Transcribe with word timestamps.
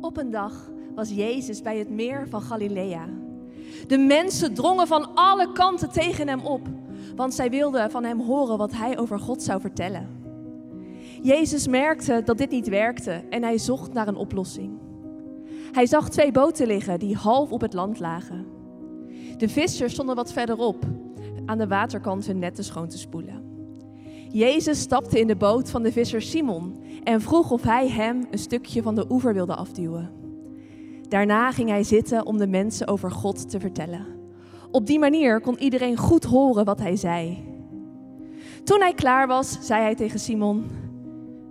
Op 0.00 0.16
een 0.16 0.30
dag 0.30 0.70
was 0.94 1.10
Jezus 1.10 1.62
bij 1.62 1.78
het 1.78 1.90
meer 1.90 2.28
van 2.28 2.42
Galilea. 2.42 3.08
De 3.86 3.98
mensen 3.98 4.54
drongen 4.54 4.86
van 4.86 5.14
alle 5.14 5.52
kanten 5.52 5.90
tegen 5.90 6.28
hem 6.28 6.40
op, 6.40 6.68
want 7.16 7.34
zij 7.34 7.50
wilden 7.50 7.90
van 7.90 8.04
hem 8.04 8.20
horen 8.20 8.58
wat 8.58 8.72
hij 8.72 8.98
over 8.98 9.20
God 9.20 9.42
zou 9.42 9.60
vertellen. 9.60 10.08
Jezus 11.22 11.66
merkte 11.66 12.22
dat 12.24 12.38
dit 12.38 12.50
niet 12.50 12.68
werkte 12.68 13.24
en 13.30 13.42
hij 13.42 13.58
zocht 13.58 13.92
naar 13.92 14.08
een 14.08 14.16
oplossing. 14.16 14.78
Hij 15.72 15.86
zag 15.86 16.10
twee 16.10 16.32
boten 16.32 16.66
liggen 16.66 16.98
die 16.98 17.16
half 17.16 17.52
op 17.52 17.60
het 17.60 17.72
land 17.72 17.98
lagen. 17.98 18.46
De 19.36 19.48
vissers 19.48 19.92
stonden 19.92 20.16
wat 20.16 20.32
verderop, 20.32 20.84
aan 21.46 21.58
de 21.58 21.66
waterkant 21.68 22.26
hun 22.26 22.38
netten 22.38 22.64
schoon 22.64 22.88
te 22.88 22.98
spoelen. 22.98 23.41
Jezus 24.32 24.80
stapte 24.80 25.20
in 25.20 25.26
de 25.26 25.36
boot 25.36 25.70
van 25.70 25.82
de 25.82 25.92
visser 25.92 26.22
Simon 26.22 26.82
en 27.04 27.20
vroeg 27.20 27.50
of 27.50 27.62
hij 27.62 27.88
hem 27.88 28.26
een 28.30 28.38
stukje 28.38 28.82
van 28.82 28.94
de 28.94 29.04
oever 29.10 29.34
wilde 29.34 29.54
afduwen. 29.54 30.10
Daarna 31.08 31.50
ging 31.50 31.68
hij 31.68 31.82
zitten 31.82 32.26
om 32.26 32.38
de 32.38 32.46
mensen 32.46 32.88
over 32.88 33.10
God 33.10 33.50
te 33.50 33.60
vertellen. 33.60 34.06
Op 34.70 34.86
die 34.86 34.98
manier 34.98 35.40
kon 35.40 35.58
iedereen 35.58 35.96
goed 35.96 36.24
horen 36.24 36.64
wat 36.64 36.78
hij 36.78 36.96
zei. 36.96 37.44
Toen 38.64 38.80
hij 38.80 38.94
klaar 38.94 39.26
was, 39.26 39.58
zei 39.60 39.82
hij 39.82 39.94
tegen 39.94 40.18
Simon: 40.18 40.70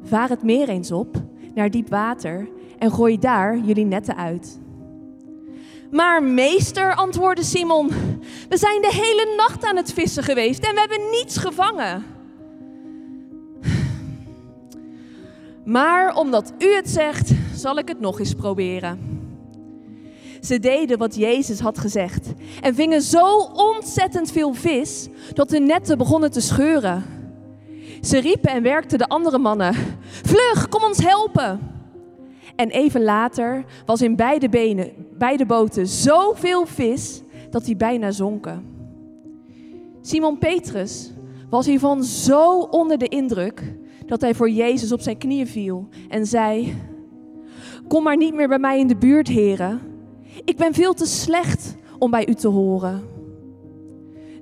Vaar 0.04 0.30
het 0.30 0.44
meer 0.44 0.70
eens 0.70 0.92
op, 0.92 1.16
naar 1.54 1.72
diep 1.72 1.90
water, 1.90 2.50
en 2.78 2.92
gooi 2.92 3.20
daar 3.20 3.58
jullie 3.58 3.86
netten 3.86 4.16
uit. 4.16 4.60
Maar 5.92 6.24
meester, 6.24 6.96
antwoordde 6.96 7.44
Simon, 7.44 7.88
we 8.50 8.58
zijn 8.58 8.82
de 8.82 8.92
hele 8.92 9.36
nacht 9.38 9.66
aan 9.66 9.76
het 9.76 9.94
vissen 9.94 10.24
geweest 10.24 10.64
en 10.64 10.74
we 10.74 10.80
hebben 10.80 11.10
niets 11.12 11.38
gevangen. 11.38 12.20
Maar 15.64 16.16
omdat 16.16 16.54
u 16.58 16.76
het 16.76 16.90
zegt, 16.90 17.32
zal 17.54 17.78
ik 17.78 17.88
het 17.88 18.00
nog 18.00 18.20
eens 18.20 18.34
proberen. 18.34 19.20
Ze 20.42 20.60
deden 20.60 20.98
wat 20.98 21.16
Jezus 21.16 21.60
had 21.60 21.80
gezegd 21.80 22.34
en 22.62 22.76
vingen 22.76 23.02
zo 23.02 23.38
ontzettend 23.54 24.32
veel 24.32 24.54
vis 24.54 25.08
dat 25.34 25.50
de 25.50 25.60
netten 25.60 25.98
begonnen 25.98 26.32
te 26.32 26.42
scheuren. 26.42 27.04
Ze 28.02 28.20
riepen 28.20 28.52
en 28.52 28.64
werkten 28.64 28.98
de 28.98 29.08
andere 29.08 29.38
mannen: 29.38 29.74
Vlug, 30.24 30.70
kom 30.70 30.84
ons 30.84 30.98
helpen! 30.98 31.60
En 32.56 32.70
even 32.70 33.04
later 33.04 33.66
was 33.86 34.02
in 34.02 34.16
beide, 34.16 34.50
benen, 34.50 34.92
beide 35.18 35.46
boten 35.46 35.88
zoveel 35.88 36.66
vis 36.66 37.22
dat 37.50 37.66
die 37.66 37.76
bijna 37.76 38.12
zonken. 38.12 38.66
Simon 40.02 40.38
Petrus 40.38 41.12
was 41.50 41.66
hiervan 41.66 42.04
zo 42.04 42.60
onder 42.60 42.98
de 42.98 43.08
indruk 43.08 43.62
dat 44.12 44.22
hij 44.22 44.36
voor 44.36 44.50
Jezus 44.50 44.92
op 44.92 45.02
zijn 45.02 45.18
knieën 45.18 45.48
viel 45.48 45.88
en 46.10 46.26
zei: 46.26 46.76
Kom 47.88 48.04
maar 48.04 48.18
niet 48.18 48.34
meer 48.34 48.48
bij 48.48 48.60
mij 48.60 48.80
in 48.80 48.88
de 48.88 48.96
buurt, 48.96 49.28
heren. 49.28 49.80
Ik 50.44 50.58
ben 50.58 50.74
veel 50.74 50.94
te 50.94 51.06
slecht 51.06 51.76
om 52.00 52.12
bij 52.12 52.28
u 52.28 52.34
te 52.34 52.48
horen. 52.48 53.02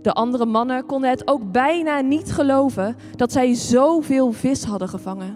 De 0.01 0.13
andere 0.13 0.45
mannen 0.45 0.85
konden 0.85 1.09
het 1.09 1.27
ook 1.27 1.51
bijna 1.51 1.99
niet 1.99 2.31
geloven 2.31 2.95
dat 3.15 3.31
zij 3.31 3.53
zoveel 3.53 4.31
vis 4.31 4.63
hadden 4.63 4.89
gevangen. 4.89 5.35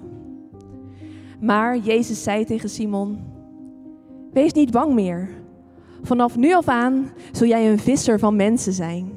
Maar 1.40 1.78
Jezus 1.78 2.24
zei 2.24 2.46
tegen 2.46 2.70
Simon: 2.70 3.20
Wees 4.32 4.54
niet 4.54 4.72
bang 4.72 4.94
meer. 4.94 5.30
Vanaf 6.04 6.36
nu 6.36 6.54
af 6.54 6.68
aan 6.68 7.12
zul 7.32 7.48
jij 7.48 7.72
een 7.72 7.80
visser 7.80 8.20
van 8.20 8.36
mensen 8.36 8.74
zijn. 8.74 9.12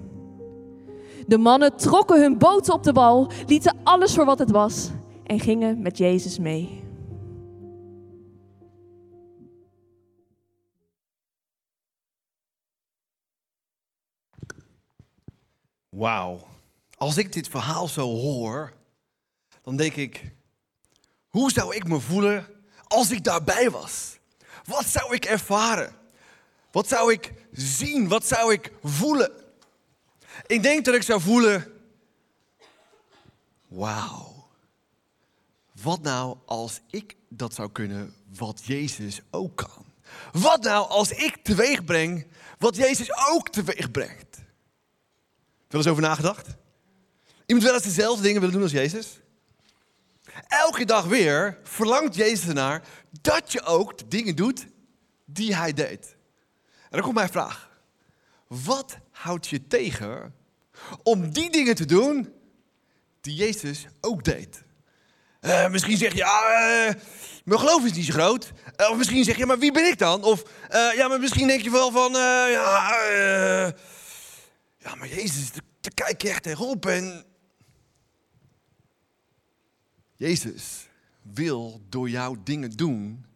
De 1.26 1.38
mannen 1.38 1.76
trokken 1.76 2.20
hun 2.20 2.38
boten 2.38 2.74
op 2.74 2.82
de 2.82 2.92
wal, 2.92 3.30
lieten 3.46 3.76
alles 3.82 4.14
voor 4.14 4.24
wat 4.24 4.38
het 4.38 4.50
was 4.50 4.90
en 5.26 5.40
gingen 5.40 5.82
met 5.82 5.98
Jezus 5.98 6.38
mee. 6.38 6.84
Wauw. 15.88 16.46
Als 16.96 17.16
ik 17.16 17.32
dit 17.32 17.48
verhaal 17.48 17.88
zo 17.88 18.08
hoor, 18.08 18.72
dan 19.62 19.76
denk 19.76 19.94
ik, 19.94 20.32
hoe 21.28 21.50
zou 21.50 21.74
ik 21.74 21.88
me 21.88 22.00
voelen 22.00 22.46
als 22.86 23.10
ik 23.10 23.24
daarbij 23.24 23.70
was? 23.70 24.18
Wat 24.64 24.86
zou 24.86 25.14
ik 25.14 25.24
ervaren? 25.24 25.94
Wat 26.70 26.88
zou 26.88 27.12
ik 27.12 27.32
zien? 27.52 28.08
Wat 28.08 28.26
zou 28.26 28.52
ik 28.52 28.72
voelen? 28.82 29.32
Ik 30.46 30.62
denk 30.62 30.84
dat 30.84 30.94
ik 30.94 31.02
zou 31.02 31.20
voelen, 31.20 31.72
wauw. 33.68 34.35
Wat 35.82 36.02
nou 36.02 36.36
als 36.46 36.80
ik 36.90 37.16
dat 37.28 37.54
zou 37.54 37.72
kunnen 37.72 38.14
wat 38.36 38.64
Jezus 38.64 39.20
ook 39.30 39.56
kan? 39.56 39.84
Wat 40.32 40.62
nou 40.62 40.88
als 40.88 41.10
ik 41.10 41.36
teweeg 41.42 41.84
breng 41.84 42.26
wat 42.58 42.76
Jezus 42.76 43.08
ook 43.30 43.48
teweeg 43.48 43.90
brengt? 43.90 44.36
Wel 45.68 45.80
eens 45.80 45.90
over 45.90 46.02
nagedacht? 46.02 46.48
Iemand 47.46 47.66
wel 47.66 47.74
eens 47.74 47.84
dezelfde 47.84 48.22
dingen 48.22 48.40
willen 48.40 48.54
doen 48.54 48.64
als 48.64 48.72
Jezus? 48.72 49.20
Elke 50.48 50.84
dag 50.84 51.04
weer 51.04 51.58
verlangt 51.62 52.14
Jezus 52.14 52.48
ernaar 52.48 52.88
dat 53.20 53.52
je 53.52 53.62
ook 53.62 53.98
de 53.98 54.08
dingen 54.08 54.36
doet 54.36 54.66
die 55.24 55.54
hij 55.56 55.72
deed. 55.72 56.16
En 56.82 56.90
dan 56.90 57.02
komt 57.02 57.14
mijn 57.14 57.28
vraag. 57.28 57.70
Wat 58.46 58.98
houdt 59.10 59.46
je 59.46 59.66
tegen 59.66 60.34
om 61.02 61.30
die 61.30 61.50
dingen 61.50 61.74
te 61.74 61.84
doen 61.84 62.32
die 63.20 63.34
Jezus 63.34 63.86
ook 64.00 64.24
deed? 64.24 64.64
Uh, 65.40 65.68
misschien 65.68 65.96
zeg 65.96 66.12
je, 66.12 66.18
ja, 66.18 66.86
uh, 66.86 66.94
mijn 67.44 67.60
geloof 67.60 67.84
is 67.84 67.92
niet 67.92 68.04
zo 68.04 68.12
groot. 68.12 68.52
Uh, 68.80 68.90
of 68.90 68.96
misschien 68.96 69.24
zeg 69.24 69.36
je, 69.36 69.46
maar 69.46 69.58
wie 69.58 69.72
ben 69.72 69.86
ik 69.86 69.98
dan? 69.98 70.22
Of 70.22 70.42
ja, 70.94 71.08
maar 71.08 71.20
misschien 71.20 71.46
denk 71.46 71.60
je 71.60 71.70
wel 71.70 71.90
van, 71.90 72.12
ja, 72.12 73.74
ja, 74.78 74.94
maar 74.94 75.08
Jezus, 75.08 75.50
daar 75.52 75.94
kijk 75.94 76.22
je 76.22 76.28
echt 76.28 76.42
tegenop 76.42 76.86
en 76.86 77.24
Jezus 80.14 80.88
wil 81.22 81.80
door 81.88 82.10
jou 82.10 82.36
dingen 82.44 82.70
doen 82.70 83.26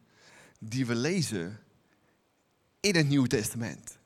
die 0.59 0.85
we 0.85 0.95
lezen 0.95 1.59
in 2.79 2.95
het 2.95 3.07
Nieuwe 3.07 3.27
Testament. 3.27 3.97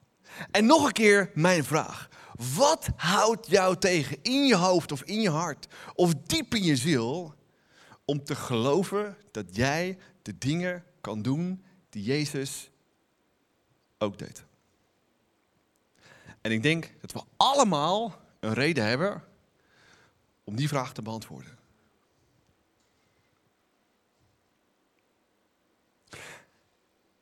En 0.52 0.66
nog 0.66 0.86
een 0.86 0.92
keer 0.92 1.32
mijn 1.34 1.64
vraag. 1.64 2.10
Wat 2.56 2.88
houdt 2.96 3.48
jou 3.48 3.78
tegen 3.78 4.18
in 4.22 4.46
je 4.46 4.56
hoofd 4.56 4.92
of 4.92 5.02
in 5.04 5.22
je 5.22 5.30
hart 5.30 5.68
of 5.94 6.14
diep 6.26 6.56
in 6.56 6.64
je 6.64 6.76
ziel 6.76 7.34
om 8.06 8.24
te 8.24 8.36
geloven 8.36 9.18
dat 9.32 9.56
jij 9.56 9.98
de 10.22 10.38
dingen 10.38 10.84
kan 11.02 11.22
doen 11.22 11.64
die 11.90 12.04
Jezus 12.04 12.70
ook 13.98 14.18
deed? 14.18 14.44
En 16.42 16.52
ik 16.52 16.64
denk 16.64 16.92
dat 17.02 17.12
we 17.12 17.22
allemaal 17.38 18.22
een 18.40 18.54
reden 18.54 18.86
hebben 18.86 19.24
om 20.44 20.56
die 20.56 20.68
vraag 20.68 20.94
te 20.94 21.02
beantwoorden. 21.02 21.58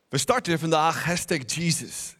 We 0.09 0.17
starten 0.17 0.59
vandaag 0.59 1.03
hashtag 1.03 1.53
Jesus. 1.53 2.15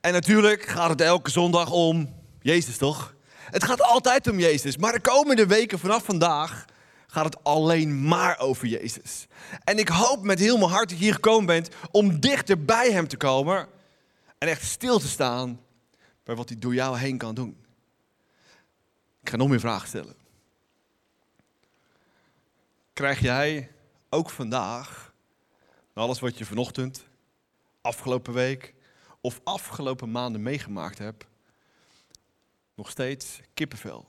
En 0.00 0.12
natuurlijk 0.12 0.62
gaat 0.62 0.90
het 0.90 1.00
elke 1.00 1.30
zondag 1.30 1.70
om 1.70 2.14
Jezus, 2.42 2.76
toch? 2.76 3.14
Het 3.28 3.64
gaat 3.64 3.82
altijd 3.82 4.28
om 4.28 4.38
Jezus. 4.38 4.76
Maar 4.76 4.92
de 4.92 5.00
komende 5.00 5.46
weken 5.46 5.78
vanaf 5.78 6.04
vandaag 6.04 6.64
gaat 7.10 7.24
het 7.24 7.44
alleen 7.44 8.04
maar 8.04 8.38
over 8.38 8.66
Jezus. 8.66 9.26
En 9.64 9.78
ik 9.78 9.88
hoop 9.88 10.22
met 10.22 10.38
heel 10.38 10.58
mijn 10.58 10.70
hart 10.70 10.88
dat 10.88 10.98
je 10.98 11.04
hier 11.04 11.14
gekomen 11.14 11.46
bent 11.46 11.68
om 11.90 12.20
dichter 12.20 12.64
bij 12.64 12.92
Hem 12.92 13.08
te 13.08 13.16
komen. 13.16 13.68
En 14.38 14.48
echt 14.48 14.64
stil 14.64 14.98
te 14.98 15.08
staan 15.08 15.60
bij 16.24 16.34
wat 16.34 16.48
hij 16.48 16.58
door 16.58 16.74
jou 16.74 16.98
heen 16.98 17.18
kan 17.18 17.34
doen. 17.34 17.64
Ik 19.22 19.28
ga 19.30 19.36
nog 19.36 19.48
meer 19.48 19.60
vragen 19.60 19.88
stellen. 19.88 20.14
Krijg 22.92 23.20
jij 23.20 23.70
ook 24.08 24.30
vandaag, 24.30 25.12
na 25.94 26.02
alles 26.02 26.20
wat 26.20 26.38
je 26.38 26.44
vanochtend, 26.44 27.04
afgelopen 27.80 28.32
week 28.32 28.74
of 29.20 29.40
afgelopen 29.44 30.10
maanden 30.10 30.42
meegemaakt 30.42 30.98
hebt, 30.98 31.26
nog 32.74 32.90
steeds 32.90 33.40
kippenvel 33.54 34.06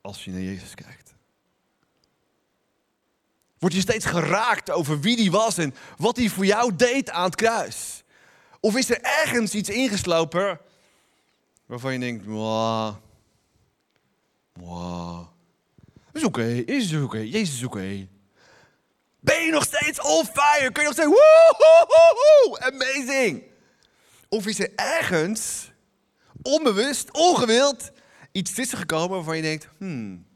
als 0.00 0.24
je 0.24 0.30
naar 0.30 0.40
Jezus 0.40 0.74
kijkt? 0.74 1.07
Word 3.58 3.72
je 3.72 3.80
steeds 3.80 4.04
geraakt 4.04 4.70
over 4.70 5.00
wie 5.00 5.16
die 5.16 5.30
was 5.30 5.58
en 5.58 5.74
wat 5.96 6.16
hij 6.16 6.28
voor 6.28 6.46
jou 6.46 6.76
deed 6.76 7.10
aan 7.10 7.24
het 7.24 7.34
kruis? 7.34 8.04
Of 8.60 8.76
is 8.76 8.90
er 8.90 9.00
ergens 9.00 9.54
iets 9.54 9.68
ingeslopen 9.68 10.60
waarvan 11.66 11.92
je 11.92 11.98
denkt, 11.98 12.24
wow, 12.24 12.94
wow, 14.52 15.26
is 16.12 16.24
oké, 16.24 16.44
is 16.44 16.94
oké, 16.94 17.18
Jezus 17.18 17.54
is 17.54 17.64
oké. 17.64 18.08
Ben 19.20 19.44
je 19.44 19.50
nog 19.50 19.64
steeds 19.64 20.00
on 20.00 20.24
fire? 20.24 20.72
Kun 20.72 20.82
je 20.82 20.88
nog 20.88 20.96
zeggen, 20.96 21.14
woehoehoe, 21.14 22.60
amazing. 22.60 23.42
Of 24.28 24.46
is 24.46 24.58
er 24.58 24.72
ergens, 24.74 25.70
onbewust, 26.42 27.10
ongewild, 27.12 27.90
iets 28.32 28.54
tussen 28.54 28.78
gekomen 28.78 29.16
waarvan 29.16 29.36
je 29.36 29.42
denkt, 29.42 29.68
hmm, 29.78 30.26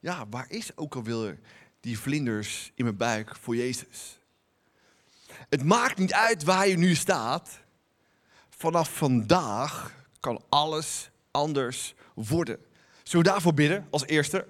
ja, 0.00 0.26
waar 0.30 0.46
is 0.48 0.76
ook 0.76 0.94
alweer 0.94 1.38
die 1.84 1.98
vlinders 1.98 2.72
in 2.74 2.84
mijn 2.84 2.96
buik 2.96 3.36
voor 3.40 3.56
Jezus. 3.56 4.18
Het 5.48 5.64
maakt 5.64 5.98
niet 5.98 6.12
uit 6.12 6.42
waar 6.42 6.68
je 6.68 6.76
nu 6.76 6.94
staat. 6.94 7.60
Vanaf 8.48 8.96
vandaag 8.96 9.94
kan 10.20 10.42
alles 10.48 11.10
anders 11.30 11.94
worden. 12.14 12.58
Zullen 13.02 13.26
we 13.26 13.32
daarvoor 13.32 13.54
bidden 13.54 13.86
als 13.90 14.06
eerste? 14.06 14.46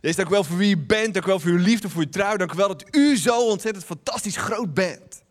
Jezus, 0.00 0.16
dank 0.16 0.28
u 0.28 0.30
wel 0.30 0.44
voor 0.44 0.56
wie 0.56 0.68
je 0.68 0.78
bent. 0.78 1.14
Dank 1.14 1.26
u 1.26 1.28
wel 1.28 1.40
voor 1.40 1.50
uw 1.50 1.56
liefde, 1.56 1.88
voor 1.88 2.02
uw 2.02 2.08
trouw. 2.08 2.36
Dank 2.36 2.52
u 2.52 2.56
wel 2.56 2.68
dat 2.68 2.84
u 2.90 3.16
zo 3.16 3.48
ontzettend 3.48 3.84
fantastisch 3.84 4.36
groot 4.36 4.74
bent. 4.74 5.22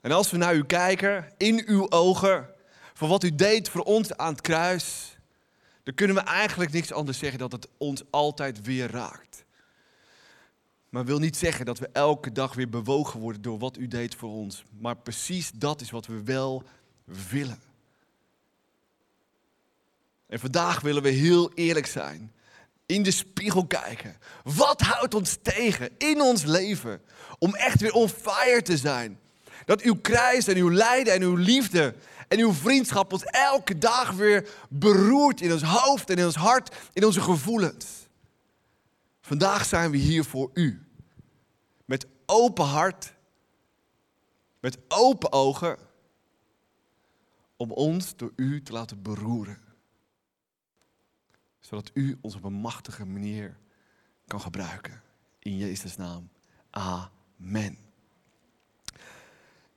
En 0.00 0.12
als 0.12 0.30
we 0.30 0.36
naar 0.36 0.54
u 0.54 0.64
kijken, 0.64 1.32
in 1.36 1.62
uw 1.66 1.90
ogen, 1.90 2.48
voor 2.94 3.08
wat 3.08 3.24
u 3.24 3.34
deed 3.34 3.68
voor 3.68 3.82
ons 3.82 4.16
aan 4.16 4.32
het 4.32 4.40
kruis, 4.40 5.16
dan 5.82 5.94
kunnen 5.94 6.16
we 6.16 6.22
eigenlijk 6.22 6.72
niks 6.72 6.92
anders 6.92 7.18
zeggen 7.18 7.38
dan 7.38 7.48
dat 7.48 7.62
het 7.62 7.72
ons 7.78 8.02
altijd 8.10 8.62
weer 8.62 8.90
raakt. 8.90 9.45
Maar 10.96 11.04
wil 11.04 11.18
niet 11.18 11.36
zeggen 11.36 11.66
dat 11.66 11.78
we 11.78 11.88
elke 11.92 12.32
dag 12.32 12.54
weer 12.54 12.68
bewogen 12.68 13.20
worden 13.20 13.42
door 13.42 13.58
wat 13.58 13.76
u 13.76 13.88
deed 13.88 14.14
voor 14.14 14.30
ons. 14.30 14.64
Maar 14.78 14.96
precies 14.96 15.50
dat 15.54 15.80
is 15.80 15.90
wat 15.90 16.06
we 16.06 16.22
wel 16.22 16.62
willen. 17.30 17.60
En 20.26 20.38
vandaag 20.38 20.80
willen 20.80 21.02
we 21.02 21.08
heel 21.08 21.52
eerlijk 21.54 21.86
zijn. 21.86 22.32
In 22.86 23.02
de 23.02 23.10
spiegel 23.10 23.66
kijken. 23.66 24.16
Wat 24.44 24.80
houdt 24.80 25.14
ons 25.14 25.38
tegen 25.42 25.90
in 25.98 26.20
ons 26.20 26.44
leven 26.44 27.02
om 27.38 27.54
echt 27.54 27.80
weer 27.80 27.92
on 27.92 28.08
fire 28.08 28.62
te 28.62 28.76
zijn? 28.76 29.18
Dat 29.64 29.80
uw 29.80 30.00
kruis 30.00 30.46
en 30.46 30.56
uw 30.56 30.70
lijden 30.70 31.14
en 31.14 31.22
uw 31.22 31.34
liefde 31.34 31.94
en 32.28 32.38
uw 32.38 32.52
vriendschap 32.52 33.12
ons 33.12 33.24
elke 33.24 33.78
dag 33.78 34.10
weer 34.10 34.48
beroert 34.68 35.40
in 35.40 35.52
ons 35.52 35.62
hoofd 35.62 36.10
en 36.10 36.16
in 36.16 36.24
ons 36.24 36.36
hart, 36.36 36.74
in 36.92 37.04
onze 37.04 37.20
gevoelens. 37.20 37.86
Vandaag 39.20 39.64
zijn 39.64 39.90
we 39.90 39.96
hier 39.96 40.24
voor 40.24 40.50
u. 40.54 40.85
Met 41.86 42.06
open 42.26 42.64
hart, 42.64 43.12
met 44.60 44.78
open 44.88 45.32
ogen, 45.32 45.78
om 47.56 47.70
ons 47.70 48.16
door 48.16 48.32
u 48.36 48.62
te 48.62 48.72
laten 48.72 49.02
beroeren. 49.02 49.58
Zodat 51.60 51.90
u 51.94 52.18
ons 52.20 52.34
op 52.34 52.44
een 52.44 52.52
machtige 52.52 53.04
manier 53.04 53.56
kan 54.26 54.40
gebruiken. 54.40 55.02
In 55.38 55.56
Jezus' 55.56 55.96
naam. 55.96 56.28
Amen. 56.70 57.78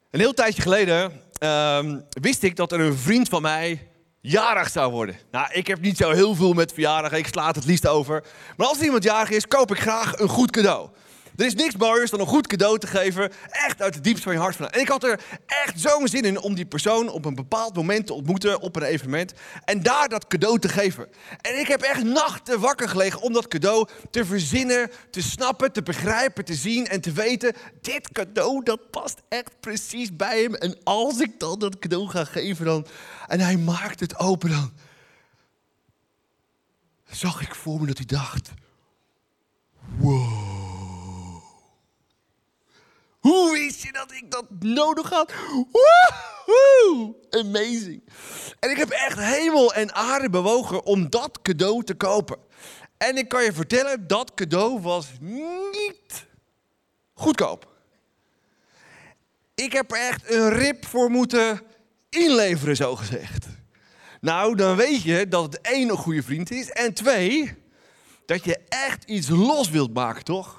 Een 0.09 0.19
heel 0.19 0.33
tijdje 0.33 0.61
geleden 0.61 1.21
ehm, 1.37 1.99
wist 2.09 2.43
ik 2.43 2.55
dat 2.55 2.71
er 2.71 2.79
een 2.79 2.97
vriend 2.97 3.29
van 3.29 3.41
mij 3.41 3.89
jarig 4.21 4.69
zou 4.69 4.91
worden. 4.91 5.15
Nou, 5.31 5.53
ik 5.53 5.67
heb 5.67 5.81
niet 5.81 5.97
zo 5.97 6.11
heel 6.11 6.35
veel 6.35 6.53
met 6.53 6.73
verjaardagen, 6.73 7.17
ik 7.17 7.27
sla 7.27 7.47
het 7.47 7.55
het 7.55 7.65
liefst 7.65 7.87
over. 7.87 8.23
Maar 8.57 8.67
als 8.67 8.79
iemand 8.79 9.03
jarig 9.03 9.29
is, 9.29 9.47
koop 9.47 9.71
ik 9.71 9.79
graag 9.79 10.19
een 10.19 10.27
goed 10.27 10.51
cadeau. 10.51 10.89
Er 11.39 11.45
is 11.45 11.55
niks 11.55 11.75
mooiers 11.75 12.11
dan 12.11 12.19
een 12.19 12.25
goed 12.25 12.47
cadeau 12.47 12.79
te 12.79 12.87
geven, 12.87 13.31
echt 13.49 13.81
uit 13.81 13.95
het 13.95 14.03
diepst 14.03 14.23
van 14.23 14.33
je 14.33 14.39
hart. 14.39 14.59
En 14.59 14.79
ik 14.79 14.87
had 14.87 15.03
er 15.03 15.19
echt 15.45 15.79
zo'n 15.79 16.07
zin 16.07 16.23
in 16.23 16.41
om 16.41 16.55
die 16.55 16.65
persoon 16.65 17.09
op 17.09 17.25
een 17.25 17.35
bepaald 17.35 17.75
moment 17.75 18.07
te 18.07 18.13
ontmoeten 18.13 18.61
op 18.61 18.75
een 18.75 18.83
evenement 18.83 19.33
en 19.65 19.83
daar 19.83 20.09
dat 20.09 20.27
cadeau 20.27 20.59
te 20.59 20.69
geven. 20.69 21.07
En 21.41 21.59
ik 21.59 21.67
heb 21.67 21.81
echt 21.81 22.03
nachten 22.03 22.59
wakker 22.59 22.89
gelegen 22.89 23.21
om 23.21 23.33
dat 23.33 23.47
cadeau 23.47 23.87
te 24.09 24.25
verzinnen, 24.25 24.91
te 25.11 25.21
snappen, 25.21 25.71
te 25.71 25.83
begrijpen, 25.83 26.45
te 26.45 26.53
zien 26.53 26.87
en 26.87 27.01
te 27.01 27.11
weten, 27.11 27.53
dit 27.81 28.11
cadeau 28.11 28.63
dat 28.63 28.89
past 28.89 29.21
echt 29.29 29.59
precies 29.59 30.15
bij 30.15 30.41
hem. 30.41 30.55
En 30.55 30.77
als 30.83 31.19
ik 31.19 31.39
dan 31.39 31.59
dat 31.59 31.79
cadeau 31.79 32.07
ga 32.07 32.23
geven 32.23 32.65
dan, 32.65 32.85
en 33.27 33.39
hij 33.39 33.57
maakt 33.57 33.99
het 33.99 34.17
open 34.17 34.49
dan, 34.49 34.71
zag 37.09 37.41
ik 37.41 37.55
voor 37.55 37.79
me 37.79 37.87
dat 37.87 37.97
hij 37.97 38.05
dacht, 38.05 38.51
wow. 39.97 40.48
Hoe 43.29 43.51
wist 43.51 43.83
je 43.83 43.91
dat 43.91 44.11
ik 44.11 44.31
dat 44.31 44.45
nodig 44.59 45.09
had? 45.09 45.33
Woehoe! 45.71 47.15
Amazing. 47.29 48.03
En 48.59 48.69
ik 48.69 48.77
heb 48.77 48.89
echt 48.89 49.19
hemel 49.19 49.73
en 49.73 49.93
aarde 49.93 50.29
bewogen 50.29 50.85
om 50.85 51.09
dat 51.09 51.41
cadeau 51.41 51.83
te 51.83 51.93
kopen. 51.93 52.37
En 52.97 53.17
ik 53.17 53.27
kan 53.27 53.43
je 53.43 53.53
vertellen, 53.53 54.07
dat 54.07 54.33
cadeau 54.33 54.81
was 54.81 55.07
niet 55.19 56.25
goedkoop. 57.13 57.67
Ik 59.55 59.73
heb 59.73 59.91
er 59.91 59.97
echt 59.97 60.31
een 60.31 60.49
rip 60.49 60.85
voor 60.85 61.09
moeten 61.09 61.61
inleveren, 62.09 62.75
zo 62.75 62.95
gezegd. 62.95 63.47
Nou, 64.21 64.55
dan 64.55 64.75
weet 64.75 65.01
je 65.01 65.27
dat 65.27 65.43
het 65.43 65.61
één 65.61 65.89
een 65.89 65.97
goede 65.97 66.23
vriend 66.23 66.51
is. 66.51 66.69
En 66.69 66.93
twee, 66.93 67.53
dat 68.25 68.43
je 68.43 68.59
echt 68.69 69.03
iets 69.03 69.27
los 69.27 69.69
wilt 69.69 69.93
maken, 69.93 70.23
toch? 70.23 70.58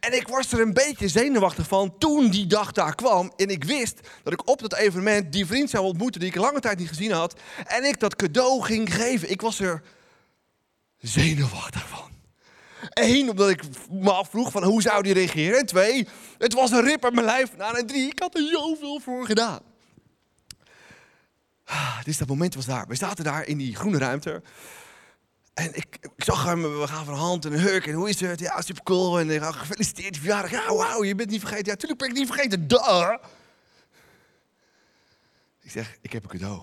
En 0.00 0.16
ik 0.16 0.28
was 0.28 0.52
er 0.52 0.60
een 0.60 0.72
beetje 0.72 1.08
zenuwachtig 1.08 1.66
van 1.66 1.98
toen 1.98 2.28
die 2.30 2.46
dag 2.46 2.72
daar 2.72 2.94
kwam. 2.94 3.32
En 3.36 3.48
ik 3.48 3.64
wist 3.64 4.00
dat 4.22 4.32
ik 4.32 4.48
op 4.48 4.60
dat 4.60 4.74
evenement 4.74 5.32
die 5.32 5.46
vriend 5.46 5.70
zou 5.70 5.84
ontmoeten 5.84 6.20
die 6.20 6.28
ik 6.28 6.36
lange 6.36 6.60
tijd 6.60 6.78
niet 6.78 6.88
gezien 6.88 7.12
had. 7.12 7.40
En 7.64 7.84
ik 7.84 8.00
dat 8.00 8.16
cadeau 8.16 8.62
ging 8.62 8.94
geven. 8.94 9.30
Ik 9.30 9.40
was 9.40 9.60
er 9.60 9.82
zenuwachtig 10.98 11.88
van. 11.88 12.10
Eén, 12.90 13.30
omdat 13.30 13.48
ik 13.48 13.62
me 13.90 14.12
afvroeg 14.12 14.50
van 14.50 14.64
hoe 14.64 14.82
zou 14.82 15.02
die 15.02 15.12
reageren. 15.12 15.58
En 15.58 15.66
twee, 15.66 16.08
het 16.38 16.52
was 16.52 16.70
een 16.70 16.84
rip 16.84 17.04
aan 17.04 17.14
mijn 17.14 17.26
lijf. 17.26 17.56
Nou, 17.56 17.78
en 17.78 17.86
drie, 17.86 18.10
ik 18.10 18.18
had 18.18 18.34
er 18.34 18.48
zoveel 18.52 19.00
voor 19.00 19.26
gedaan. 19.26 19.60
Dus 22.04 22.18
dat 22.18 22.28
moment 22.28 22.54
was 22.54 22.66
daar. 22.66 22.86
We 22.86 22.94
zaten 22.94 23.24
daar 23.24 23.46
in 23.46 23.58
die 23.58 23.76
groene 23.76 23.98
ruimte. 23.98 24.42
En 25.56 25.74
ik, 25.74 25.98
ik, 26.00 26.24
zag 26.24 26.44
hem, 26.44 26.78
we 26.80 26.86
gaan 26.86 27.04
van 27.04 27.14
hand 27.14 27.44
en 27.44 27.52
huk. 27.52 27.86
En 27.86 27.92
hoe 27.92 28.08
is 28.08 28.20
het? 28.20 28.40
Ja, 28.40 28.60
super 28.60 28.82
cool. 28.82 29.18
En 29.18 29.30
ik 29.30 29.42
ga 29.42 29.52
gefeliciteerd 29.52 30.14
je 30.14 30.20
verjaardag. 30.20 30.50
Ja, 30.50 30.74
wauw, 30.74 31.04
je 31.04 31.14
bent 31.14 31.30
niet 31.30 31.40
vergeten. 31.40 31.66
Ja, 31.66 31.76
tuurlijk 31.76 32.00
ben 32.00 32.08
ik 32.08 32.14
niet 32.14 32.26
vergeten. 32.26 32.68
Duh. 32.68 33.14
Ik 35.62 35.70
zeg, 35.70 35.96
ik 36.00 36.12
heb 36.12 36.22
een 36.22 36.28
cadeau 36.28 36.62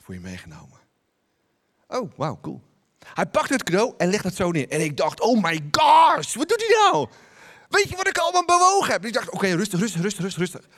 voor 0.00 0.14
je 0.14 0.20
meegenomen. 0.20 0.78
Oh, 1.88 2.12
wauw, 2.16 2.38
cool. 2.42 2.62
Hij 3.14 3.26
pakt 3.26 3.48
het 3.48 3.62
cadeau 3.62 3.94
en 3.96 4.10
legt 4.10 4.24
het 4.24 4.34
zo 4.34 4.50
neer. 4.50 4.68
En 4.68 4.80
ik 4.80 4.96
dacht, 4.96 5.20
oh 5.20 5.42
my 5.42 5.60
gosh, 5.70 6.34
wat 6.34 6.48
doet 6.48 6.64
hij 6.66 6.90
nou? 6.90 7.08
Weet 7.68 7.88
je 7.88 7.96
wat 7.96 8.08
ik 8.08 8.18
allemaal 8.18 8.44
bewogen 8.44 8.92
heb? 8.92 9.04
ik 9.04 9.12
dacht, 9.12 9.30
oké, 9.30 9.46
rustig, 9.46 9.80
rustig, 9.80 10.00
rustig, 10.00 10.22
rustig, 10.22 10.40
rustig. 10.40 10.68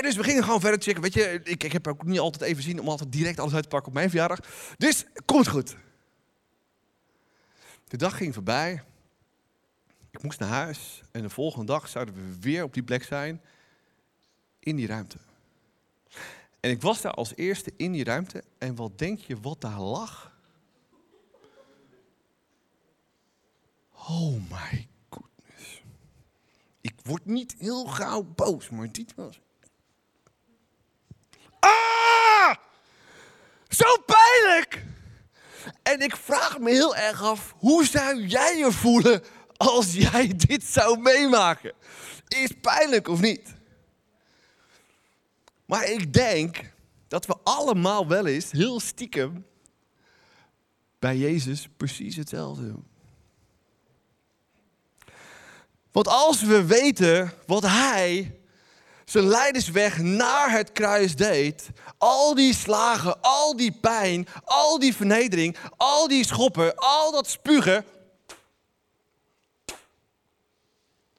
dus 0.00 0.16
we 0.16 0.22
gingen 0.22 0.44
gewoon 0.44 0.60
verder 0.60 0.82
checken. 0.82 1.02
Weet 1.02 1.14
je, 1.14 1.40
ik, 1.44 1.64
ik 1.64 1.72
heb 1.72 1.88
ook 1.88 2.04
niet 2.04 2.18
altijd 2.18 2.42
even 2.42 2.62
zien 2.62 2.80
om 2.80 2.88
altijd 2.88 3.12
direct 3.12 3.40
alles 3.40 3.54
uit 3.54 3.62
te 3.62 3.68
pakken 3.68 3.88
op 3.88 3.94
mijn 3.94 4.10
verjaardag. 4.10 4.38
Dus, 4.76 5.04
komt 5.24 5.48
goed. 5.48 5.76
De 7.94 8.00
dag 8.00 8.16
ging 8.16 8.34
voorbij. 8.34 8.82
Ik 10.10 10.22
moest 10.22 10.38
naar 10.38 10.48
huis. 10.48 11.02
En 11.10 11.22
de 11.22 11.30
volgende 11.30 11.66
dag 11.66 11.88
zouden 11.88 12.14
we 12.14 12.40
weer 12.40 12.62
op 12.62 12.74
die 12.74 12.82
plek 12.82 13.02
zijn. 13.02 13.42
In 14.58 14.76
die 14.76 14.86
ruimte. 14.86 15.18
En 16.60 16.70
ik 16.70 16.82
was 16.82 17.00
daar 17.00 17.12
als 17.12 17.36
eerste 17.36 17.72
in 17.76 17.92
die 17.92 18.04
ruimte. 18.04 18.44
En 18.58 18.74
wat 18.74 18.98
denk 18.98 19.18
je 19.18 19.40
wat 19.40 19.60
daar 19.60 19.80
lag? 19.80 20.36
Oh 23.92 24.32
my 24.50 24.88
goodness. 25.08 25.82
Ik 26.80 26.94
word 27.02 27.24
niet 27.24 27.54
heel 27.58 27.84
gauw 27.86 28.22
boos, 28.22 28.70
maar 28.70 28.92
dit 28.92 29.14
was. 29.14 29.40
Ah! 31.60 32.54
Zo 33.68 33.96
pijnlijk! 34.06 34.84
En 35.94 36.00
ik 36.00 36.16
vraag 36.16 36.58
me 36.58 36.70
heel 36.70 36.96
erg 36.96 37.22
af, 37.22 37.54
hoe 37.58 37.86
zou 37.86 38.26
jij 38.26 38.58
je 38.58 38.72
voelen 38.72 39.22
als 39.56 39.94
jij 39.94 40.32
dit 40.46 40.64
zou 40.64 40.98
meemaken? 40.98 41.72
Is 42.28 42.50
pijnlijk 42.60 43.08
of 43.08 43.20
niet? 43.20 43.54
Maar 45.64 45.84
ik 45.84 46.12
denk 46.12 46.72
dat 47.08 47.26
we 47.26 47.36
allemaal 47.42 48.08
wel 48.08 48.26
eens 48.26 48.50
heel 48.50 48.80
stiekem 48.80 49.46
bij 50.98 51.16
Jezus 51.16 51.68
precies 51.76 52.16
hetzelfde 52.16 52.66
doen. 52.66 52.86
Want 55.92 56.08
als 56.08 56.42
we 56.42 56.64
weten 56.64 57.32
wat 57.46 57.62
Hij 57.62 58.38
zijn 59.04 59.26
leidersweg 59.26 59.98
naar 59.98 60.50
het 60.50 60.72
kruis 60.72 61.16
deed, 61.16 61.70
al 61.98 62.34
die 62.34 62.54
slagen, 62.54 63.20
al 63.20 63.56
die 63.56 63.72
pijn, 63.72 64.26
al 64.44 64.78
die 64.78 64.94
vernedering, 64.94 65.56
al 65.76 66.08
die 66.08 66.24
schoppen, 66.24 66.76
al 66.76 67.12
dat 67.12 67.28
spugen. 67.28 67.84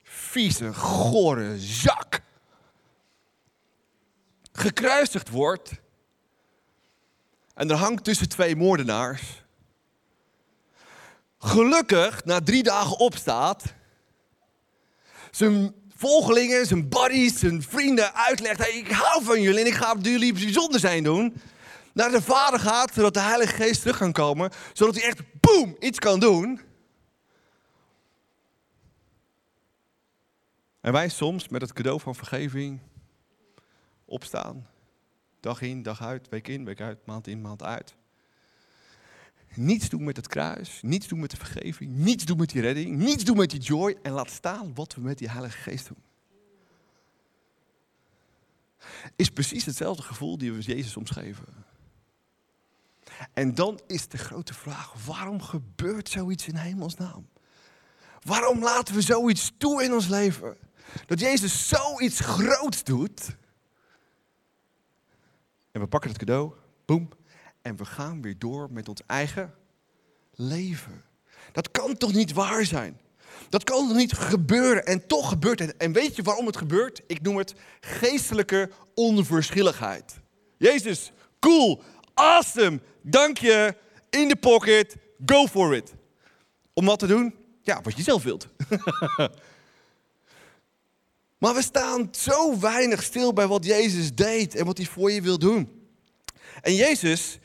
Vieze, 0.03 0.73
gore 0.73 1.59
zak. 1.59 2.21
Gekruisigd 4.51 5.29
wordt. 5.29 5.71
En 7.53 7.69
er 7.69 7.75
hangt 7.75 8.03
tussen 8.03 8.29
twee 8.29 8.55
moordenaars. 8.55 9.43
Gelukkig 11.39 12.25
na 12.25 12.41
drie 12.41 12.63
dagen 12.63 12.97
opstaat. 12.97 13.63
Zijn 15.31 15.73
volgelingen, 16.05 16.65
zijn 16.65 16.89
buddies, 16.89 17.39
zijn 17.39 17.63
vrienden 17.63 18.13
uitlegt... 18.13 18.67
Ik 18.67 18.91
hou 18.91 19.23
van 19.23 19.41
jullie 19.41 19.59
en 19.59 19.65
ik 19.65 19.73
ga 19.73 19.91
op 19.91 20.05
jullie 20.05 20.33
bijzonder 20.33 20.79
zijn 20.79 21.03
doen. 21.03 21.41
Naar 21.93 22.11
de 22.11 22.21
Vader 22.21 22.59
gaat, 22.59 22.93
zodat 22.93 23.13
de 23.13 23.19
Heilige 23.19 23.55
Geest 23.55 23.81
terug 23.81 23.97
kan 23.97 24.11
komen. 24.11 24.51
Zodat 24.73 24.95
hij 24.95 25.03
echt, 25.03 25.21
boem, 25.39 25.75
iets 25.79 25.99
kan 25.99 26.19
doen. 26.19 26.61
En 30.81 30.91
wij 30.91 31.09
soms 31.09 31.47
met 31.47 31.61
het 31.61 31.73
cadeau 31.73 31.99
van 31.99 32.15
vergeving 32.15 32.79
opstaan. 34.05 34.67
Dag 35.39 35.61
in, 35.61 35.83
dag 35.83 36.01
uit, 36.01 36.29
week 36.29 36.47
in, 36.47 36.65
week 36.65 36.81
uit, 36.81 37.05
maand 37.05 37.27
in, 37.27 37.41
maand 37.41 37.63
uit. 37.63 37.95
Niets 39.55 39.89
doen 39.89 40.03
met 40.03 40.15
het 40.15 40.27
kruis, 40.27 40.79
niets 40.81 41.07
doen 41.07 41.19
met 41.19 41.31
de 41.31 41.37
vergeving, 41.37 41.91
niets 41.91 42.25
doen 42.25 42.37
met 42.37 42.49
die 42.49 42.61
redding, 42.61 42.97
niets 42.97 43.23
doen 43.23 43.37
met 43.37 43.49
die 43.49 43.59
joy 43.59 43.97
en 44.01 44.11
laat 44.11 44.29
staan 44.29 44.73
wat 44.73 44.95
we 44.95 45.01
met 45.01 45.17
die 45.17 45.29
Heilige 45.29 45.57
Geest 45.57 45.87
doen. 45.87 46.03
Is 49.15 49.29
precies 49.29 49.65
hetzelfde 49.65 50.03
gevoel 50.03 50.37
die 50.37 50.53
we 50.53 50.61
Jezus 50.61 50.97
omschreven. 50.97 51.45
En 53.33 53.55
dan 53.55 53.79
is 53.87 54.07
de 54.07 54.17
grote 54.17 54.53
vraag, 54.53 55.05
waarom 55.05 55.41
gebeurt 55.41 56.09
zoiets 56.09 56.47
in 56.47 56.55
hemelsnaam? 56.55 57.27
Waarom 58.21 58.63
laten 58.63 58.95
we 58.95 59.01
zoiets 59.01 59.51
toe 59.57 59.83
in 59.83 59.93
ons 59.93 60.07
leven? 60.07 60.57
Dat 61.05 61.19
Jezus 61.19 61.67
zoiets 61.67 62.19
groots 62.19 62.83
doet. 62.83 63.35
En 65.71 65.81
we 65.81 65.87
pakken 65.87 66.09
het 66.09 66.19
cadeau, 66.19 66.53
boem, 66.85 67.09
en 67.65 67.75
we 67.75 67.85
gaan 67.85 68.21
weer 68.21 68.35
door 68.37 68.67
met 68.71 68.89
ons 68.89 69.01
eigen 69.07 69.53
leven. 70.31 71.03
Dat 71.51 71.71
kan 71.71 71.97
toch 71.97 72.13
niet 72.13 72.33
waar 72.33 72.65
zijn? 72.65 72.99
Dat 73.49 73.63
kan 73.63 73.87
toch 73.87 73.97
niet 73.97 74.13
gebeuren? 74.13 74.85
En 74.85 75.07
toch 75.07 75.29
gebeurt 75.29 75.59
het. 75.59 75.77
En 75.77 75.91
weet 75.91 76.15
je 76.15 76.23
waarom 76.23 76.45
het 76.45 76.57
gebeurt? 76.57 77.01
Ik 77.07 77.21
noem 77.21 77.37
het 77.37 77.53
geestelijke 77.79 78.69
onverschilligheid. 78.93 80.19
Jezus, 80.57 81.11
cool, 81.39 81.81
awesome, 82.13 82.79
dank 83.01 83.37
je, 83.37 83.75
in 84.09 84.27
de 84.27 84.35
pocket, 84.35 84.95
go 85.25 85.47
for 85.47 85.75
it. 85.75 85.93
Om 86.73 86.85
wat 86.85 86.99
te 86.99 87.07
doen? 87.07 87.35
Ja, 87.61 87.81
wat 87.81 87.97
je 87.97 88.03
zelf 88.03 88.23
wilt. 88.23 88.47
maar 91.41 91.53
we 91.53 91.61
staan 91.61 92.09
zo 92.11 92.59
weinig 92.59 93.03
stil 93.03 93.33
bij 93.33 93.47
wat 93.47 93.65
Jezus 93.65 94.15
deed 94.15 94.55
en 94.55 94.65
wat 94.65 94.77
hij 94.77 94.87
voor 94.87 95.11
je 95.11 95.21
wil 95.21 95.39
doen. 95.39 95.87
En 96.61 96.75
Jezus 96.75 97.39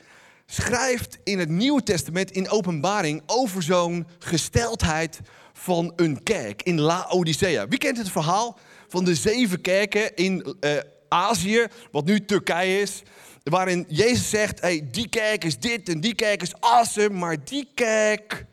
schrijft 0.51 1.17
in 1.23 1.39
het 1.39 1.49
Nieuwe 1.49 1.83
Testament, 1.83 2.31
in 2.31 2.49
openbaring, 2.49 3.21
over 3.25 3.63
zo'n 3.63 4.07
gesteldheid 4.19 5.19
van 5.53 5.93
een 5.95 6.23
kerk 6.23 6.63
in 6.63 6.79
Laodicea. 6.79 7.67
Wie 7.67 7.79
kent 7.79 7.97
het 7.97 8.09
verhaal 8.09 8.59
van 8.87 9.03
de 9.03 9.15
zeven 9.15 9.61
kerken 9.61 10.15
in 10.15 10.55
uh, 10.61 10.71
Azië, 11.07 11.67
wat 11.91 12.05
nu 12.05 12.25
Turkije 12.25 12.81
is? 12.81 13.01
Waarin 13.43 13.85
Jezus 13.87 14.29
zegt, 14.29 14.61
hey, 14.61 14.87
die 14.91 15.09
kerk 15.09 15.43
is 15.43 15.59
dit 15.59 15.89
en 15.89 15.99
die 15.99 16.15
kerk 16.15 16.41
is 16.41 16.55
awesome, 16.59 17.17
maar 17.17 17.43
die 17.43 17.69
kerk... 17.75 18.45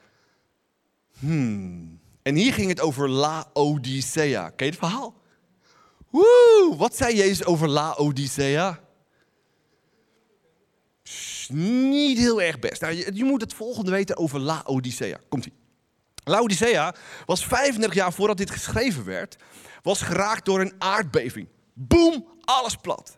Hmm. 1.18 2.00
En 2.22 2.34
hier 2.34 2.52
ging 2.52 2.68
het 2.68 2.80
over 2.80 3.08
Laodicea. 3.08 4.48
Ken 4.48 4.66
je 4.66 4.72
het 4.72 4.80
verhaal? 4.80 5.14
Woe, 6.10 6.74
wat 6.76 6.96
zei 6.96 7.16
Jezus 7.16 7.44
over 7.44 7.68
Laodicea? 7.68 8.87
Niet 11.52 12.18
heel 12.18 12.42
erg 12.42 12.58
best. 12.58 12.80
Nou, 12.80 12.94
je, 12.94 13.10
je, 13.14 13.24
moet 13.24 13.40
het 13.40 13.54
volgende 13.54 13.90
weten 13.90 14.16
over 14.16 14.40
Laodicea. 14.40 15.18
Komt-ie. 15.28 15.52
Laodicea 16.24 16.94
was 17.26 17.46
35 17.46 17.94
jaar 17.94 18.12
voordat 18.12 18.36
dit 18.36 18.50
geschreven 18.50 19.04
werd, 19.04 19.36
was 19.82 20.02
geraakt 20.02 20.44
door 20.44 20.60
een 20.60 20.74
aardbeving. 20.78 21.48
Boom, 21.74 22.28
alles 22.44 22.76
plat. 22.76 23.14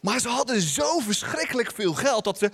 Maar 0.00 0.20
ze 0.20 0.28
hadden 0.28 0.60
zo 0.60 0.98
verschrikkelijk 0.98 1.72
veel 1.72 1.94
geld 1.94 2.24
dat 2.24 2.38
ze 2.38 2.50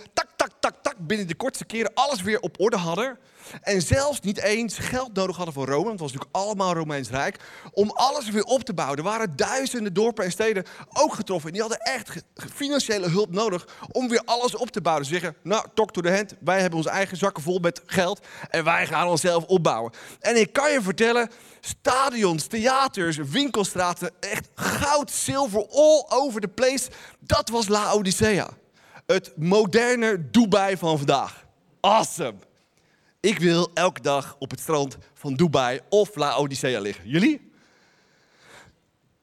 tak, 0.62 0.74
tak, 0.82 0.94
binnen 0.98 1.26
de 1.26 1.34
kortste 1.34 1.64
keren 1.64 1.90
alles 1.94 2.22
weer 2.22 2.40
op 2.40 2.60
orde 2.60 2.76
hadden. 2.76 3.18
En 3.60 3.82
zelfs 3.82 4.20
niet 4.20 4.40
eens 4.40 4.78
geld 4.78 5.14
nodig 5.14 5.36
hadden 5.36 5.54
voor 5.54 5.66
Rome, 5.66 5.84
want 5.84 5.90
het 5.90 6.00
was 6.00 6.12
natuurlijk 6.12 6.36
allemaal 6.36 6.74
Romeins 6.74 7.10
Rijk, 7.10 7.36
om 7.72 7.90
alles 7.90 8.30
weer 8.30 8.44
op 8.44 8.62
te 8.62 8.74
bouwen. 8.74 8.98
Er 8.98 9.04
waren 9.04 9.36
duizenden 9.36 9.92
dorpen 9.92 10.24
en 10.24 10.30
steden 10.30 10.64
ook 10.92 11.14
getroffen. 11.14 11.46
En 11.48 11.52
die 11.52 11.62
hadden 11.62 11.80
echt 11.80 12.24
financiële 12.54 13.08
hulp 13.08 13.30
nodig 13.30 13.66
om 13.90 14.08
weer 14.08 14.22
alles 14.24 14.56
op 14.56 14.70
te 14.70 14.80
bouwen. 14.80 15.04
Ze 15.06 15.12
zeggen, 15.12 15.36
nou, 15.42 15.66
talk 15.74 15.92
to 15.92 16.00
the 16.00 16.12
hand, 16.12 16.34
wij 16.40 16.60
hebben 16.60 16.78
onze 16.78 16.90
eigen 16.90 17.16
zakken 17.16 17.42
vol 17.42 17.58
met 17.58 17.82
geld 17.86 18.20
en 18.50 18.64
wij 18.64 18.86
gaan 18.86 19.08
onszelf 19.08 19.44
opbouwen. 19.44 19.92
En 20.20 20.40
ik 20.40 20.52
kan 20.52 20.72
je 20.72 20.82
vertellen, 20.82 21.30
stadions, 21.60 22.46
theaters, 22.46 23.16
winkelstraten, 23.16 24.10
echt 24.20 24.48
goud, 24.54 25.10
zilver, 25.10 25.66
all 25.68 26.04
over 26.08 26.40
the 26.40 26.48
place. 26.48 26.88
Dat 27.20 27.48
was 27.48 27.68
Laodicea. 27.68 28.60
Het 29.12 29.32
moderne 29.36 30.30
Dubai 30.30 30.76
van 30.76 30.96
vandaag. 30.98 31.46
Awesome. 31.80 32.38
Ik 33.20 33.38
wil 33.38 33.70
elke 33.74 34.00
dag 34.00 34.36
op 34.38 34.50
het 34.50 34.60
strand 34.60 34.98
van 35.14 35.34
Dubai 35.34 35.80
of 35.88 36.16
Laodicea 36.16 36.80
liggen. 36.80 37.08
Jullie? 37.08 37.50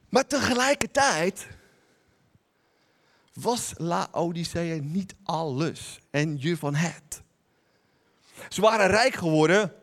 Maar 0.10 0.28
tegelijkertijd 0.28 1.48
was 3.34 3.74
Laodicea 3.78 4.80
niet 4.82 5.16
alles 5.24 6.00
en 6.12 6.38
je 6.40 6.58
van 6.58 6.76
het. 6.76 7.22
Ze 8.50 8.62
waren 8.62 8.88
rijk 8.88 9.14
geworden 9.14 9.74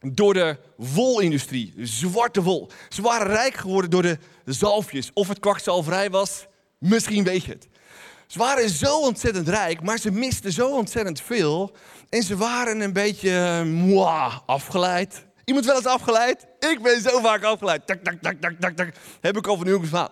door 0.00 0.34
de 0.34 0.58
wolindustrie, 0.76 1.74
zwarte 1.76 2.42
wol. 2.42 2.70
Ze 2.88 3.02
waren 3.02 3.26
rijk 3.26 3.54
geworden 3.54 3.90
door 3.90 4.02
de 4.02 4.18
zalfjes. 4.44 5.10
Of 5.12 5.28
het 5.28 5.38
kwakzalverij 5.38 6.10
was, 6.10 6.46
misschien 6.78 7.24
weet 7.24 7.44
je 7.44 7.52
het. 7.52 7.68
Ze 8.30 8.38
waren 8.38 8.68
zo 8.68 9.00
ontzettend 9.00 9.48
rijk, 9.48 9.82
maar 9.82 9.98
ze 9.98 10.10
misten 10.10 10.52
zo 10.52 10.76
ontzettend 10.76 11.20
veel. 11.20 11.76
En 12.08 12.22
ze 12.22 12.36
waren 12.36 12.80
een 12.80 12.92
beetje 12.92 13.64
moi, 13.64 14.32
afgeleid. 14.46 15.26
Iemand 15.44 15.66
wel 15.66 15.76
eens 15.76 15.86
afgeleid? 15.86 16.46
Ik 16.58 16.82
ben 16.82 17.00
zo 17.00 17.20
vaak 17.20 17.42
afgeleid. 17.42 17.86
Tak, 17.86 18.04
tak, 18.04 18.22
tak, 18.22 18.40
tak, 18.40 18.60
tak, 18.60 18.76
tak. 18.76 18.94
Heb 19.20 19.36
ik 19.36 19.46
al 19.46 19.56
van 19.56 19.66
uw 19.66 19.84
verhaal. 19.84 20.10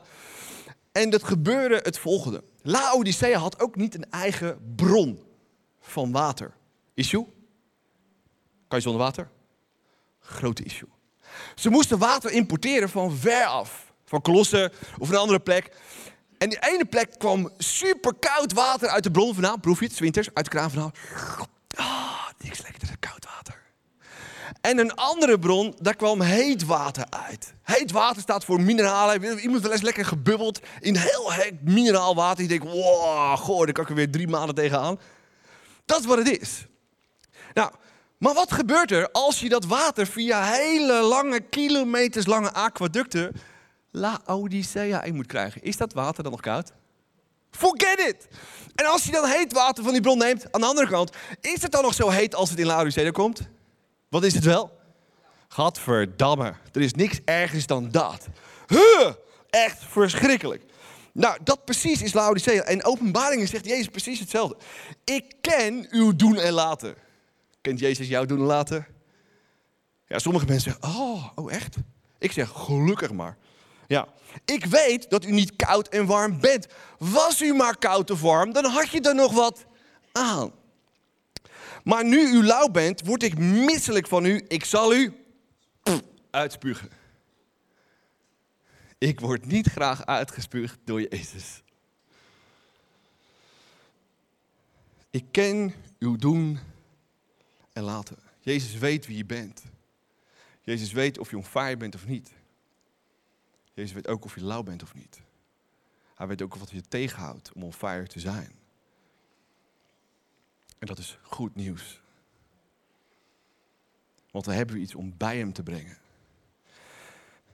En 0.92 1.10
dat 1.10 1.24
gebeurde 1.24 1.80
het 1.82 1.98
volgende. 1.98 2.42
Laodicea 2.62 3.38
had 3.38 3.60
ook 3.60 3.76
niet 3.76 3.94
een 3.94 4.10
eigen 4.10 4.72
bron 4.76 5.22
van 5.80 6.12
water. 6.12 6.52
Issue? 6.94 7.26
Kan 8.68 8.78
je 8.78 8.84
zonder 8.84 9.02
water? 9.02 9.30
Grote 10.20 10.62
issue. 10.62 10.88
Ze 11.54 11.70
moesten 11.70 11.98
water 11.98 12.30
importeren 12.30 12.88
van 12.88 13.16
ver 13.16 13.44
af. 13.44 13.92
Van 14.04 14.20
Colosse 14.20 14.72
of 14.98 15.08
een 15.08 15.16
andere 15.16 15.40
plek. 15.40 15.70
En 16.38 16.48
die 16.48 16.58
ene 16.68 16.84
plek 16.84 17.18
kwam 17.18 17.50
super 17.58 18.14
koud 18.14 18.52
water 18.52 18.88
uit 18.88 19.02
de 19.02 19.10
bron 19.10 19.34
vandaan. 19.34 19.60
Proef 19.60 19.80
je 19.80 19.86
het, 19.86 19.98
winters, 19.98 20.28
uit 20.34 20.44
de 20.44 20.50
kraan 20.50 20.70
vandaan. 20.70 20.92
Ah, 21.76 22.28
niks 22.38 22.62
lekkerder 22.62 22.88
dan 22.88 23.10
koud 23.10 23.24
water. 23.24 23.62
En 24.60 24.78
een 24.78 24.94
andere 24.94 25.38
bron, 25.38 25.74
daar 25.80 25.96
kwam 25.96 26.20
heet 26.20 26.64
water 26.64 27.04
uit. 27.10 27.54
Heet 27.62 27.90
water 27.90 28.22
staat 28.22 28.44
voor 28.44 28.60
mineralen. 28.60 29.38
Iemand 29.38 29.62
wel 29.62 29.72
eens 29.72 29.82
lekker 29.82 30.04
gebubbeld 30.04 30.60
in 30.80 30.96
heel 30.96 31.32
heet 31.32 31.62
mineraal 31.62 32.14
water. 32.14 32.42
Je 32.42 32.48
denkt, 32.48 32.64
wow, 32.64 33.36
goh, 33.36 33.64
daar 33.64 33.72
kan 33.72 33.84
ik 33.84 33.90
er 33.90 33.96
weer 33.96 34.10
drie 34.10 34.28
maanden 34.28 34.54
tegenaan. 34.54 35.00
Dat 35.84 36.00
is 36.00 36.06
wat 36.06 36.18
het 36.18 36.40
is. 36.40 36.66
Nou, 37.54 37.70
maar 38.18 38.34
wat 38.34 38.52
gebeurt 38.52 38.90
er 38.90 39.10
als 39.10 39.40
je 39.40 39.48
dat 39.48 39.64
water 39.64 40.06
via 40.06 40.42
hele 40.44 41.02
lange, 41.02 41.40
kilometers 41.40 42.26
lange 42.26 42.52
aquaducten 42.52 43.32
Laodicea 43.90 45.02
in 45.02 45.14
moet 45.14 45.26
krijgen. 45.26 45.62
Is 45.62 45.76
dat 45.76 45.92
water 45.92 46.22
dan 46.22 46.32
nog 46.32 46.40
koud? 46.40 46.72
Forget 47.50 47.98
it! 47.98 48.28
En 48.74 48.86
als 48.86 49.04
je 49.04 49.10
dan 49.10 49.28
heet 49.28 49.52
water 49.52 49.84
van 49.84 49.92
die 49.92 50.02
bron 50.02 50.18
neemt, 50.18 50.52
aan 50.52 50.60
de 50.60 50.66
andere 50.66 50.88
kant, 50.88 51.12
is 51.40 51.62
het 51.62 51.72
dan 51.72 51.82
nog 51.82 51.94
zo 51.94 52.08
heet 52.08 52.34
als 52.34 52.50
het 52.50 52.58
in 52.58 52.66
Laodicea 52.66 53.10
komt? 53.10 53.48
Wat 54.08 54.24
is 54.24 54.34
het 54.34 54.44
wel? 54.44 54.78
Gadverdamme, 55.48 56.54
er 56.72 56.80
is 56.80 56.92
niks 56.92 57.20
ergers 57.24 57.66
dan 57.66 57.90
dat. 57.90 58.26
Huh, 58.66 59.12
echt 59.50 59.84
verschrikkelijk. 59.84 60.62
Nou, 61.12 61.38
dat 61.44 61.64
precies 61.64 62.02
is 62.02 62.12
Laodicea. 62.12 62.62
En 62.62 62.84
openbaringen 62.84 63.48
zegt 63.48 63.66
Jezus 63.66 63.88
precies 63.88 64.18
hetzelfde. 64.18 64.56
Ik 65.04 65.34
ken 65.40 65.86
uw 65.90 66.16
doen 66.16 66.36
en 66.36 66.52
laten. 66.52 66.94
Kent 67.60 67.78
Jezus 67.78 68.08
jouw 68.08 68.24
doen 68.24 68.38
en 68.38 68.44
laten? 68.44 68.86
Ja, 70.06 70.18
sommige 70.18 70.46
mensen 70.46 70.72
zeggen, 70.72 70.98
oh, 71.00 71.28
oh 71.34 71.52
echt? 71.52 71.76
Ik 72.18 72.32
zeg, 72.32 72.50
gelukkig 72.54 73.12
maar. 73.12 73.36
Ja. 73.88 74.08
Ik 74.44 74.64
weet 74.64 75.10
dat 75.10 75.24
u 75.24 75.30
niet 75.30 75.56
koud 75.56 75.88
en 75.88 76.06
warm 76.06 76.40
bent. 76.40 76.66
Was 76.98 77.42
u 77.42 77.54
maar 77.54 77.78
koud 77.78 78.10
of 78.10 78.20
warm, 78.20 78.52
dan 78.52 78.64
had 78.64 78.90
je 78.90 79.00
er 79.00 79.14
nog 79.14 79.32
wat 79.32 79.66
aan. 80.12 80.52
Maar 81.84 82.04
nu 82.04 82.18
u 82.18 82.44
lauw 82.44 82.68
bent, 82.68 83.04
word 83.04 83.22
ik 83.22 83.38
misselijk 83.38 84.06
van 84.06 84.24
u. 84.24 84.44
Ik 84.48 84.64
zal 84.64 84.94
u 84.94 85.12
uitspugen. 86.30 86.90
Ik 88.98 89.20
word 89.20 89.46
niet 89.46 89.66
graag 89.66 90.06
uitgespuugd 90.06 90.78
door 90.84 91.00
Jezus. 91.00 91.62
Ik 95.10 95.24
ken 95.30 95.74
uw 95.98 96.16
doen 96.16 96.58
en 97.72 97.82
laten. 97.82 98.16
Jezus 98.40 98.74
weet 98.74 99.06
wie 99.06 99.16
je 99.16 99.24
bent. 99.24 99.62
Jezus 100.62 100.92
weet 100.92 101.18
of 101.18 101.30
je 101.30 101.36
on 101.36 101.44
fire 101.44 101.76
bent 101.76 101.94
of 101.94 102.06
niet. 102.06 102.32
Jezus 103.78 103.94
weet 103.94 104.08
ook 104.08 104.24
of 104.24 104.34
je 104.34 104.44
lauw 104.44 104.62
bent 104.62 104.82
of 104.82 104.94
niet. 104.94 105.20
Hij 106.14 106.26
weet 106.26 106.42
ook 106.42 106.54
wat 106.54 106.70
je 106.70 106.82
tegenhoudt 106.88 107.52
om 107.54 107.62
on 107.62 107.72
fire 107.72 108.06
te 108.06 108.20
zijn. 108.20 108.52
En 110.78 110.86
dat 110.86 110.98
is 110.98 111.18
goed 111.22 111.54
nieuws. 111.54 112.00
Want 114.30 114.44
dan 114.44 114.54
hebben 114.54 114.74
we 114.74 114.80
iets 114.80 114.94
om 114.94 115.14
bij 115.16 115.36
hem 115.38 115.52
te 115.52 115.62
brengen. 115.62 115.98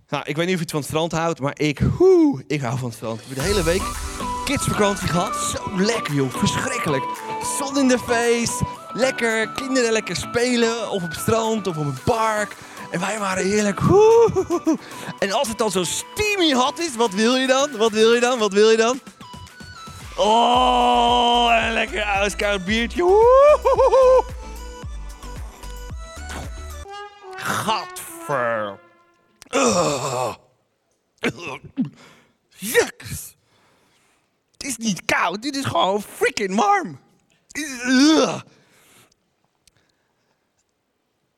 Nou, 0.08 0.24
ik 0.24 0.36
weet 0.36 0.46
niet 0.46 0.54
of 0.54 0.60
je 0.60 0.60
het 0.60 0.70
van 0.70 0.80
het 0.80 0.88
strand 0.88 1.12
houdt, 1.12 1.40
maar 1.40 1.58
ik, 1.58 1.80
woe, 1.80 2.44
ik 2.46 2.60
hou 2.60 2.78
van 2.78 2.88
het 2.88 2.96
strand. 2.96 3.16
We 3.18 3.26
hebben 3.26 3.44
de 3.44 3.50
hele 3.50 3.64
week 3.64 3.82
kidsvakantie 4.44 5.08
gehad. 5.08 5.36
Zo 5.36 5.76
lekker, 5.76 6.14
joh. 6.14 6.30
Verschrikkelijk. 6.30 7.04
Zon 7.58 7.78
in 7.78 7.88
de 7.88 7.98
face. 7.98 8.66
Lekker. 8.92 9.52
Kinderen 9.52 9.92
lekker 9.92 10.16
spelen. 10.16 10.90
Of 10.90 11.02
op 11.02 11.10
het 11.10 11.18
strand 11.18 11.66
of 11.66 11.76
op 11.76 11.84
een 11.84 12.02
park. 12.04 12.56
En 12.94 13.00
wij 13.00 13.18
waren 13.18 13.44
heerlijk. 13.44 13.80
En 15.18 15.32
als 15.32 15.48
het 15.48 15.58
dan 15.58 15.70
zo 15.70 15.84
steamy 15.84 16.52
hot 16.52 16.78
is, 16.78 16.96
wat 16.96 17.12
wil 17.12 17.36
je 17.36 17.46
dan? 17.46 17.76
Wat 17.76 17.90
wil 17.90 18.12
je 18.14 18.20
dan? 18.20 18.38
Wat 18.38 18.52
wil 18.52 18.70
je 18.70 18.76
dan? 18.76 19.00
Oh, 20.16 21.60
een 21.62 21.72
lekker 21.72 22.00
ijskoud 22.00 22.64
biertje. 22.64 23.02
Woe. 23.02 24.24
Gadver. 27.36 28.78
Het 34.52 34.64
is 34.66 34.76
niet 34.76 35.04
koud, 35.04 35.42
dit 35.42 35.56
is 35.56 35.64
gewoon 35.64 36.02
freaking 36.02 36.54
warm. 36.54 37.00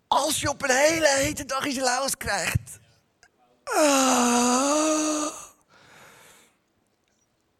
Als 0.09 0.41
je 0.41 0.49
op 0.49 0.63
een 0.63 0.77
hele 0.77 1.09
hete 1.09 1.45
dag 1.45 1.67
iets 1.67 1.79
lauws 1.79 2.17
krijgt. 2.17 2.79
Ah. 3.65 5.33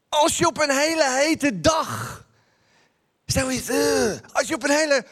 Als 0.09 0.39
je 0.39 0.47
op 0.47 0.61
een 0.61 0.71
hele 0.71 1.11
hete 1.11 1.61
dag. 1.61 2.25
Zoiets. 3.27 3.69
ugh. 3.69 4.21
Als 4.33 4.49
je 4.49 4.55
op 4.55 4.65
een 4.65 4.71
hele 4.71 5.07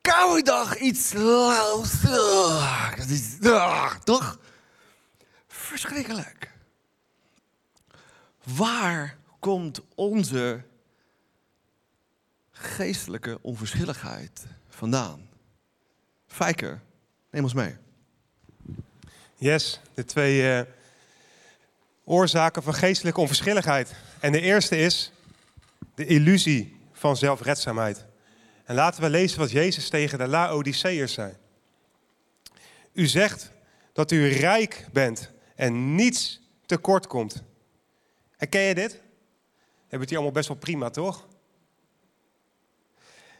koude 0.00 0.42
dag 0.42 0.78
iets 0.78 1.12
lauws. 1.12 1.92
is. 3.08 3.36
ugh, 3.40 3.96
toch? 4.04 4.38
Verschrikkelijk. 5.48 6.50
Waar 8.44 9.16
komt 9.40 9.80
onze 9.94 10.64
geestelijke 12.50 13.38
onverschilligheid 13.42 14.46
vandaan? 14.68 15.31
Fijker, 16.32 16.80
neem 17.30 17.42
ons 17.42 17.54
mee. 17.54 17.76
Yes, 19.36 19.80
de 19.94 20.04
twee 20.04 20.52
eh, 20.52 20.66
oorzaken 22.04 22.62
van 22.62 22.74
geestelijke 22.74 23.20
onverschilligheid. 23.20 23.94
En 24.20 24.32
de 24.32 24.40
eerste 24.40 24.76
is 24.76 25.12
de 25.94 26.06
illusie 26.06 26.76
van 26.92 27.16
zelfredzaamheid. 27.16 28.04
En 28.64 28.74
laten 28.74 29.02
we 29.02 29.10
lezen 29.10 29.38
wat 29.38 29.50
Jezus 29.50 29.88
tegen 29.88 30.18
de 30.18 30.26
Laodiceërs 30.26 31.12
zei. 31.12 31.36
U 32.92 33.06
zegt 33.06 33.50
dat 33.92 34.10
u 34.10 34.28
rijk 34.28 34.86
bent 34.92 35.30
en 35.56 35.94
niets 35.94 36.40
tekort 36.66 37.06
komt. 37.06 37.42
Herken 38.36 38.60
je 38.60 38.74
dit? 38.74 38.92
Hebben 39.80 40.00
het 40.00 40.08
hier 40.08 40.18
allemaal 40.18 40.34
best 40.34 40.48
wel 40.48 40.56
prima, 40.56 40.90
toch? 40.90 41.26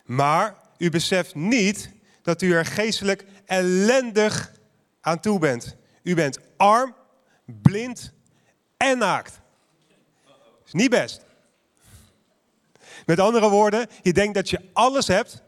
Maar 0.05 0.57
u 0.79 0.91
beseft 0.91 1.35
niet 1.35 1.91
dat 2.23 2.43
u 2.43 2.53
er 2.53 2.67
geestelijk 2.67 3.25
ellendig 3.45 4.53
aan 5.01 5.21
toe 5.21 5.39
bent. 5.39 5.77
U 6.03 6.15
bent 6.15 6.39
arm, 6.57 6.95
blind 7.45 8.13
en 8.77 8.99
naakt. 8.99 9.41
Is 10.67 10.73
niet 10.73 10.91
best. 10.91 11.21
Met 13.07 13.21
andere 13.21 13.49
woorden, 13.49 13.87
je 14.03 14.13
denkt 14.13 14.35
dat 14.35 14.51
je 14.51 14.61
alles 14.73 15.07
hebt. 15.07 15.43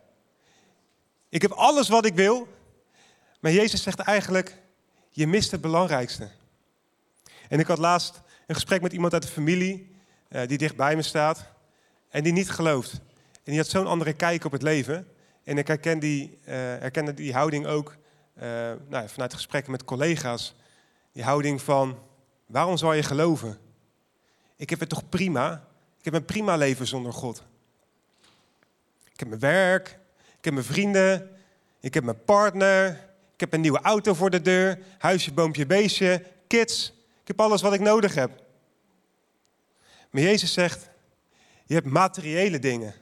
Ik 1.28 1.42
heb 1.42 1.50
alles 1.50 1.88
wat 1.88 2.04
ik 2.04 2.14
wil. 2.14 2.48
Maar 3.40 3.52
Jezus 3.52 3.82
zegt 3.82 3.98
eigenlijk, 3.98 4.62
je 5.10 5.26
mist 5.26 5.50
het 5.50 5.60
belangrijkste. 5.60 6.28
En 7.48 7.58
ik 7.58 7.66
had 7.66 7.78
laatst 7.78 8.22
een 8.46 8.54
gesprek 8.54 8.82
met 8.82 8.92
iemand 8.92 9.12
uit 9.12 9.22
de 9.22 9.28
familie 9.28 9.96
eh, 10.28 10.46
die 10.46 10.58
dicht 10.58 10.76
bij 10.76 10.96
me 10.96 11.02
staat 11.02 11.46
en 12.08 12.22
die 12.22 12.32
niet 12.32 12.50
gelooft. 12.50 12.92
En 13.32 13.52
die 13.52 13.56
had 13.56 13.68
zo'n 13.68 13.86
andere 13.86 14.12
kijk 14.12 14.44
op 14.44 14.52
het 14.52 14.62
leven. 14.62 15.08
En 15.44 15.58
ik 15.58 15.66
herken 15.66 15.98
die, 15.98 16.38
eh, 16.44 17.08
die 17.14 17.32
houding 17.32 17.66
ook 17.66 17.96
eh, 18.34 18.72
nou, 18.88 19.08
vanuit 19.08 19.34
gesprekken 19.34 19.72
met 19.72 19.84
collega's. 19.84 20.54
Die 21.12 21.22
houding 21.22 21.62
van, 21.62 21.98
waarom 22.46 22.76
zou 22.76 22.94
je 22.94 23.02
geloven? 23.02 23.58
Ik 24.56 24.70
heb 24.70 24.80
het 24.80 24.88
toch 24.88 25.08
prima? 25.08 25.68
Ik 25.98 26.04
heb 26.04 26.14
een 26.14 26.24
prima 26.24 26.56
leven 26.56 26.86
zonder 26.86 27.12
God. 27.12 27.42
Ik 29.12 29.18
heb 29.20 29.28
mijn 29.28 29.40
werk, 29.40 29.98
ik 30.38 30.44
heb 30.44 30.52
mijn 30.52 30.66
vrienden, 30.66 31.30
ik 31.80 31.94
heb 31.94 32.04
mijn 32.04 32.24
partner, 32.24 32.88
ik 33.34 33.40
heb 33.40 33.52
een 33.52 33.60
nieuwe 33.60 33.80
auto 33.80 34.14
voor 34.14 34.30
de 34.30 34.40
deur, 34.40 34.78
huisje, 34.98 35.32
boompje, 35.32 35.66
beestje, 35.66 36.24
kids. 36.46 36.92
Ik 37.20 37.28
heb 37.28 37.40
alles 37.40 37.62
wat 37.62 37.72
ik 37.72 37.80
nodig 37.80 38.14
heb. 38.14 38.42
Maar 40.10 40.22
Jezus 40.22 40.52
zegt, 40.52 40.90
je 41.64 41.74
hebt 41.74 41.86
materiële 41.86 42.58
dingen. 42.58 42.94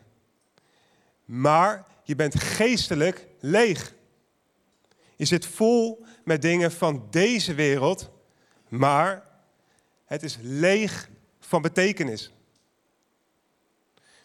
Maar 1.24 1.84
je 2.12 2.18
bent 2.18 2.40
geestelijk 2.40 3.26
leeg. 3.40 3.94
Je 5.16 5.24
zit 5.24 5.46
vol 5.46 6.04
met 6.24 6.42
dingen 6.42 6.72
van 6.72 7.06
deze 7.10 7.54
wereld, 7.54 8.10
maar 8.68 9.26
het 10.04 10.22
is 10.22 10.38
leeg 10.40 11.08
van 11.40 11.62
betekenis. 11.62 12.32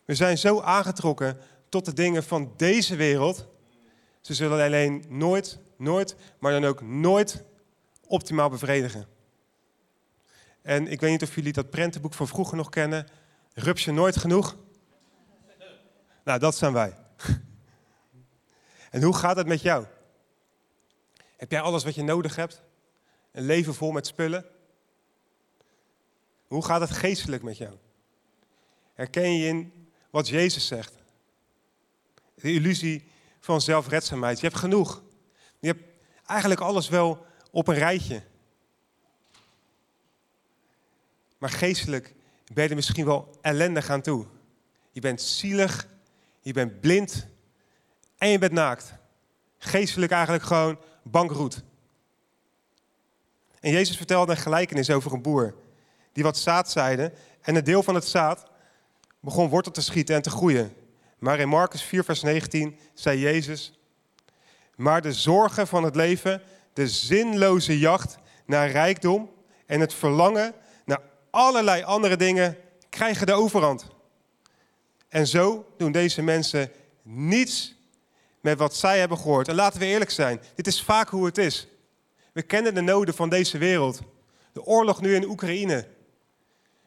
We 0.06 0.15
zijn 0.15 0.38
zo 0.38 0.62
aangetrokken 0.62 1.38
tot 1.69 1.86
de 1.86 1.93
dingen 1.93 2.23
van 2.23 2.54
deze 2.58 2.95
wereld. 2.95 3.47
Ze 4.21 4.34
zullen 4.34 4.65
alleen 4.65 5.04
nooit, 5.10 5.60
nooit, 5.78 6.15
maar 6.39 6.52
dan 6.52 6.65
ook 6.65 6.82
nooit 6.82 7.43
optimaal 8.06 8.50
bevredigen. 8.50 9.08
En 10.62 10.88
ik 10.88 11.00
weet 11.00 11.12
niet 11.12 11.23
of 11.23 11.36
jullie 11.36 11.54
dat 11.54 11.69
prentenboek 11.69 12.13
van 12.13 12.28
vroeger 12.28 12.58
nog 12.58 12.69
kennen. 12.69 13.08
Rupsje 13.54 13.91
nooit 13.91 14.17
genoeg? 14.17 14.58
Nou, 16.23 16.39
dat 16.39 16.56
zijn 16.56 16.73
wij. 16.73 17.06
En 18.98 19.04
hoe 19.04 19.16
gaat 19.16 19.36
het 19.36 19.48
met 19.48 19.62
jou? 19.62 19.86
Heb 21.36 21.52
jij 21.52 21.62
alles 21.62 21.84
wat 21.84 21.96
je 21.96 22.04
nodig 22.04 22.36
hebt? 22.36 22.62
Een 23.32 23.46
leven 23.46 23.74
vol 23.74 23.92
met 23.92 24.08
spullen? 24.08 24.46
Hoe 26.48 26.66
gaat 26.66 26.82
het 26.82 26.90
geestelijk 26.90 27.44
met 27.44 27.58
jou? 27.58 27.76
Herken 28.94 29.34
je 29.34 29.48
in 29.48 29.88
wat 30.10 30.28
Jezus 30.28 30.68
zegt? 30.68 30.94
De 32.36 32.54
illusie 32.54 33.12
van 33.40 33.62
zelfredzaamheid. 33.62 34.40
Je 34.40 34.48
hebt 34.48 34.60
genoeg. 34.60 35.04
Je 35.60 35.68
hebt 35.68 35.84
eigenlijk 36.26 36.62
alles 36.62 36.90
wel 36.90 37.26
op 37.52 37.68
een 37.68 37.76
rijtje. 37.76 38.24
Maar 41.38 41.50
geestelijk 41.50 42.14
ben 42.54 42.64
je 42.64 42.70
er 42.70 42.76
misschien 42.76 43.06
wel 43.06 43.38
ellendig 43.42 43.90
aan 43.90 44.02
toe. 44.02 44.26
Je 44.92 45.02
bent 45.02 45.22
zielig, 45.22 45.88
je 46.42 46.54
bent 46.54 46.80
blind 46.80 47.28
en 48.18 48.30
je 48.30 48.38
bent 48.38 48.52
naakt. 48.52 48.94
Geestelijk 49.58 50.12
eigenlijk 50.12 50.44
gewoon 50.44 50.80
bankroet. 51.04 51.64
En 53.60 53.72
Jezus 53.72 53.98
vertelde 53.98 54.32
een 54.32 54.38
gelijkenis 54.38 54.90
over 54.90 55.14
een 55.14 55.22
boer 55.22 55.56
die 56.14 56.24
wat 56.24 56.38
zaad 56.38 56.72
zaaide 56.72 57.14
en 57.42 57.56
een 57.56 57.64
deel 57.64 57.84
van 57.84 57.96
het 57.96 58.06
zaad 58.06 58.46
begon 59.20 59.50
wortel 59.50 59.72
te 59.72 59.82
schieten 59.82 60.16
en 60.16 60.22
te 60.22 60.30
groeien. 60.30 60.74
Maar 61.20 61.40
in 61.40 61.50
Marcus 61.50 61.84
4, 61.84 62.04
vers 62.04 62.22
19 62.22 62.78
zei 62.94 63.20
Jezus, 63.20 63.80
maar 64.76 65.02
de 65.02 65.14
zorgen 65.14 65.68
van 65.68 65.84
het 65.84 65.96
leven, 65.96 66.42
de 66.74 66.88
zinloze 66.88 67.80
jacht 67.80 68.18
naar 68.46 68.70
rijkdom 68.70 69.30
en 69.66 69.80
het 69.80 69.94
verlangen 69.94 70.54
naar 70.86 71.02
allerlei 71.30 71.84
andere 71.84 72.16
dingen 72.16 72.58
krijgen 72.90 73.26
de 73.26 73.34
overhand. 73.34 73.88
En 75.08 75.28
zo 75.28 75.66
doen 75.78 75.92
deze 75.92 76.22
mensen 76.22 76.72
niets 77.02 77.77
met 78.41 78.58
wat 78.58 78.76
zij 78.76 79.00
hebben 79.00 79.17
gehoord. 79.17 79.47
En 79.47 79.56
laten 79.56 79.80
we 79.80 79.86
eerlijk 79.86 80.12
zijn, 80.12 80.41
dit 80.56 80.67
is 80.67 80.82
vaak 80.84 81.10
hoe 81.10 81.26
het 81.26 81.38
is. 81.38 81.67
We 82.34 82.41
kennen 82.41 82.73
de 82.73 82.82
noden 82.82 83.13
van 83.13 83.30
deze 83.30 83.58
wereld. 83.58 84.02
De 84.54 84.63
oorlog 84.63 85.02
nu 85.02 85.15
in 85.15 85.30
Oekraïne. 85.30 85.88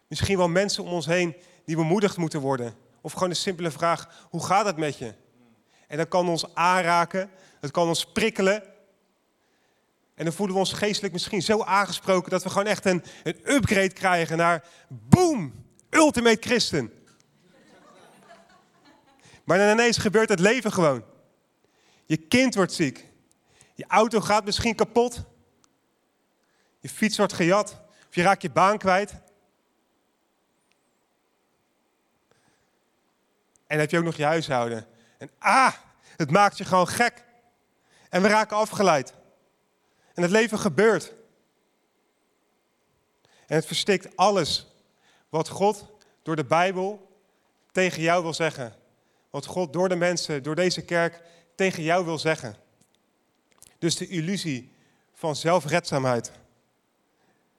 Misschien 0.08 0.36
wel 0.36 0.48
mensen 0.48 0.84
om 0.84 0.92
ons 0.92 1.06
heen 1.06 1.36
die 1.64 1.76
bemoedigd 1.76 2.16
moeten 2.16 2.40
worden. 2.40 2.74
Of 3.00 3.12
gewoon 3.12 3.30
een 3.30 3.36
simpele 3.36 3.70
vraag, 3.70 4.26
hoe 4.30 4.44
gaat 4.44 4.66
het 4.66 4.76
met 4.76 4.98
je? 4.98 5.14
En 5.86 5.96
dat 5.96 6.08
kan 6.08 6.28
ons 6.28 6.54
aanraken, 6.54 7.30
dat 7.60 7.70
kan 7.70 7.88
ons 7.88 8.04
prikkelen. 8.04 8.62
En 10.14 10.24
dan 10.24 10.32
voelen 10.34 10.54
we 10.54 10.60
ons 10.60 10.72
geestelijk 10.72 11.12
misschien 11.12 11.42
zo 11.42 11.62
aangesproken 11.62 12.30
dat 12.30 12.42
we 12.42 12.50
gewoon 12.50 12.66
echt 12.66 12.84
een, 12.84 13.04
een 13.22 13.40
upgrade 13.44 13.92
krijgen 13.92 14.36
naar 14.36 14.64
boom, 14.88 15.64
ultimate 15.90 16.48
christen. 16.48 16.92
Maar 19.44 19.58
dan 19.58 19.70
ineens 19.70 19.98
gebeurt 19.98 20.28
het 20.28 20.40
leven 20.40 20.72
gewoon. 20.72 21.04
Je 22.10 22.16
kind 22.16 22.54
wordt 22.54 22.72
ziek. 22.72 23.06
Je 23.74 23.84
auto 23.88 24.20
gaat 24.20 24.44
misschien 24.44 24.74
kapot. 24.74 25.22
Je 26.80 26.88
fiets 26.88 27.16
wordt 27.16 27.32
gejat. 27.32 27.80
Of 28.08 28.14
je 28.14 28.22
raakt 28.22 28.42
je 28.42 28.50
baan 28.50 28.78
kwijt. 28.78 29.10
En 29.10 29.20
dan 33.66 33.78
heb 33.78 33.90
je 33.90 33.98
ook 33.98 34.04
nog 34.04 34.16
je 34.16 34.24
huishouden. 34.24 34.86
En 35.18 35.30
ah, 35.38 35.74
het 36.16 36.30
maakt 36.30 36.58
je 36.58 36.64
gewoon 36.64 36.88
gek. 36.88 37.24
En 38.08 38.22
we 38.22 38.28
raken 38.28 38.56
afgeleid. 38.56 39.14
En 40.14 40.22
het 40.22 40.30
leven 40.30 40.58
gebeurt. 40.58 41.12
En 43.46 43.56
het 43.56 43.66
verstikt 43.66 44.16
alles 44.16 44.66
wat 45.28 45.48
God 45.48 45.86
door 46.22 46.36
de 46.36 46.44
Bijbel 46.44 47.18
tegen 47.72 48.02
jou 48.02 48.22
wil 48.22 48.34
zeggen. 48.34 48.74
Wat 49.30 49.46
God 49.46 49.72
door 49.72 49.88
de 49.88 49.96
mensen, 49.96 50.42
door 50.42 50.54
deze 50.54 50.82
kerk 50.82 51.22
tegen 51.60 51.82
jou 51.82 52.04
wil 52.04 52.18
zeggen. 52.18 52.56
Dus 53.78 53.96
de 53.96 54.08
illusie 54.08 54.72
van 55.12 55.36
zelfredzaamheid 55.36 56.32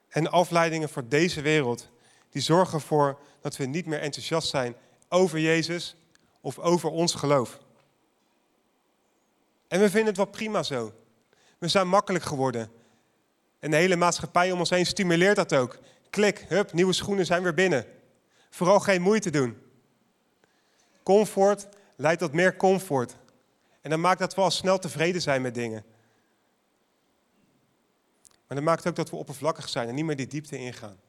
en 0.08 0.32
afleidingen 0.32 0.90
voor 0.90 1.08
deze 1.08 1.42
wereld, 1.42 1.90
die 2.30 2.42
zorgen 2.42 2.74
ervoor 2.74 3.20
dat 3.42 3.58
we 3.58 3.66
niet 3.66 3.86
meer 3.86 4.00
enthousiast 4.00 4.50
zijn 4.50 4.76
over 5.10 5.40
Jezus 5.40 5.96
of 6.40 6.60
over 6.60 6.90
ons 6.90 7.14
geloof. 7.14 7.60
En 9.68 9.80
we 9.80 9.90
vinden 9.90 10.08
het 10.08 10.18
wel 10.18 10.26
prima 10.26 10.64
zo. 10.64 10.94
We 11.58 11.68
zijn 11.68 11.88
makkelijk 11.88 12.24
geworden. 12.24 12.72
En 13.60 13.72
de 13.72 13.78
hele 13.78 13.96
maatschappij 13.96 14.52
om 14.52 14.60
ons 14.60 14.70
heen 14.70 14.86
stimuleert 14.86 15.36
dat 15.36 15.54
ook. 15.54 15.80
Klik, 16.10 16.46
hup, 16.48 16.74
nieuwe 16.74 16.94
schoenen 16.94 17.26
zijn 17.26 17.44
weer 17.44 17.54
binnen. 17.54 17.86
Vooral 18.50 18.80
geen 18.80 19.02
moeite 19.02 19.30
doen. 19.30 19.62
Comfort 21.04 21.68
leidt 21.96 22.20
tot 22.20 22.34
meer 22.34 22.56
comfort. 22.56 23.20
En 23.82 23.90
dan 23.90 24.00
maakt 24.00 24.20
dat 24.20 24.36
we 24.36 24.42
al 24.42 24.52
snel 24.52 24.80
tevreden 24.80 25.22
zijn 25.22 25.42
met 25.42 25.54
dingen. 25.54 25.86
Maar 28.48 28.58
dat 28.58 28.70
maakt 28.70 28.88
ook 28.88 28.96
dat 28.96 29.10
we 29.10 29.16
oppervlakkig 29.16 29.70
zijn 29.70 29.88
en 29.88 29.96
niet 29.96 30.06
meer 30.06 30.16
die 30.16 30.28
diepte 30.28 30.58
ingaan. 30.58 31.00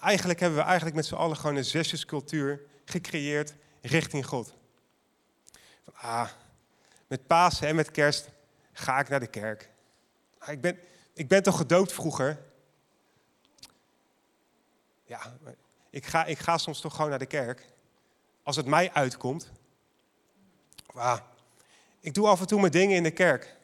Eigenlijk 0.00 0.40
hebben 0.40 0.58
we 0.58 0.64
eigenlijk 0.64 0.96
met 0.96 1.06
z'n 1.06 1.14
allen 1.14 1.36
gewoon 1.36 1.56
een 1.56 1.64
zesjescultuur 1.64 2.60
gecreëerd 2.84 3.54
richting 3.80 4.26
God. 4.26 4.54
Van, 5.84 5.94
ah, 5.94 6.30
met 7.06 7.26
Pasen 7.26 7.68
en 7.68 7.74
met 7.74 7.90
kerst 7.90 8.28
ga 8.72 8.98
ik 8.98 9.08
naar 9.08 9.20
de 9.20 9.26
kerk. 9.26 9.70
Ah, 10.38 10.48
ik, 10.48 10.60
ben, 10.60 10.78
ik 11.12 11.28
ben 11.28 11.42
toch 11.42 11.56
gedoopt 11.56 11.92
vroeger? 11.92 12.38
Ja, 15.04 15.36
ik 15.90 16.06
ga, 16.06 16.24
ik 16.24 16.38
ga 16.38 16.58
soms 16.58 16.80
toch 16.80 16.94
gewoon 16.94 17.10
naar 17.10 17.18
de 17.18 17.26
kerk. 17.26 17.66
Als 18.42 18.56
het 18.56 18.66
mij 18.66 18.92
uitkomt. 18.92 19.50
Ah, 20.94 21.20
ik 22.00 22.14
doe 22.14 22.26
af 22.26 22.40
en 22.40 22.46
toe 22.46 22.60
mijn 22.60 22.72
dingen 22.72 22.96
in 22.96 23.02
de 23.02 23.10
kerk. 23.10 23.56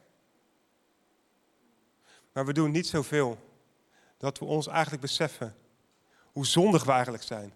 Maar 2.33 2.47
we 2.47 2.53
doen 2.53 2.71
niet 2.71 2.87
zoveel 2.87 3.39
dat 4.19 4.39
we 4.39 4.45
ons 4.45 4.67
eigenlijk 4.67 5.03
beseffen 5.03 5.57
hoe 6.33 6.47
zondig 6.47 6.85
we 6.85 6.93
eigenlijk 6.93 7.23
zijn. 7.23 7.53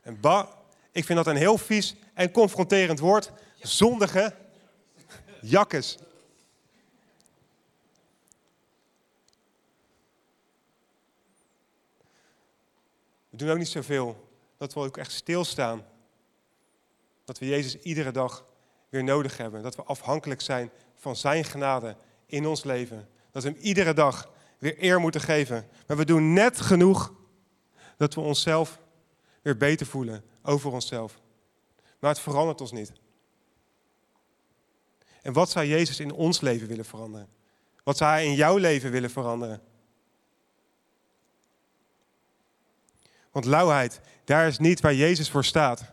En 0.00 0.20
ba, 0.20 0.48
ik 0.90 1.04
vind 1.04 1.18
dat 1.18 1.26
een 1.26 1.40
heel 1.40 1.58
vies 1.58 1.94
en 2.14 2.30
confronterend 2.30 2.98
woord. 2.98 3.32
Zondige 3.60 4.36
jakkes. 5.40 5.98
We 13.30 13.36
doen 13.36 13.50
ook 13.50 13.58
niet 13.58 13.68
zoveel 13.68 14.28
dat 14.56 14.74
we 14.74 14.80
ook 14.80 14.96
echt 14.96 15.12
stilstaan. 15.12 15.86
Dat 17.24 17.38
we 17.38 17.46
Jezus 17.46 17.78
iedere 17.78 18.10
dag 18.10 18.44
weer 18.92 19.04
nodig 19.04 19.36
hebben. 19.36 19.62
Dat 19.62 19.76
we 19.76 19.82
afhankelijk 19.82 20.40
zijn 20.40 20.70
van 20.96 21.16
Zijn 21.16 21.44
genade 21.44 21.96
in 22.26 22.46
ons 22.46 22.64
leven. 22.64 23.08
Dat 23.30 23.42
we 23.42 23.48
Hem 23.48 23.58
iedere 23.60 23.94
dag 23.94 24.30
weer 24.58 24.74
eer 24.78 25.00
moeten 25.00 25.20
geven. 25.20 25.68
Maar 25.86 25.96
we 25.96 26.04
doen 26.04 26.32
net 26.32 26.60
genoeg 26.60 27.12
dat 27.96 28.14
we 28.14 28.20
onszelf 28.20 28.80
weer 29.42 29.56
beter 29.56 29.86
voelen 29.86 30.24
over 30.42 30.72
onszelf. 30.72 31.20
Maar 31.98 32.10
het 32.10 32.20
verandert 32.20 32.60
ons 32.60 32.72
niet. 32.72 32.92
En 35.22 35.32
wat 35.32 35.50
zou 35.50 35.66
Jezus 35.66 36.00
in 36.00 36.12
ons 36.12 36.40
leven 36.40 36.68
willen 36.68 36.84
veranderen? 36.84 37.28
Wat 37.84 37.96
zou 37.96 38.10
Hij 38.10 38.26
in 38.26 38.34
jouw 38.34 38.56
leven 38.56 38.90
willen 38.90 39.10
veranderen? 39.10 39.62
Want 43.30 43.44
lauwheid, 43.44 44.00
daar 44.24 44.46
is 44.46 44.58
niet 44.58 44.80
waar 44.80 44.94
Jezus 44.94 45.30
voor 45.30 45.44
staat. 45.44 45.91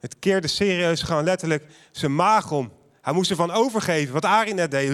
Het 0.00 0.18
keerde 0.18 0.48
serieus 0.48 1.02
gewoon 1.02 1.24
letterlijk 1.24 1.64
zijn 1.90 2.14
maag 2.14 2.52
om. 2.52 2.72
Hij 3.00 3.12
moest 3.12 3.30
ervan 3.30 3.50
overgeven, 3.50 4.12
wat 4.12 4.24
Arie 4.24 4.54
net 4.54 4.70
deed. 4.70 4.90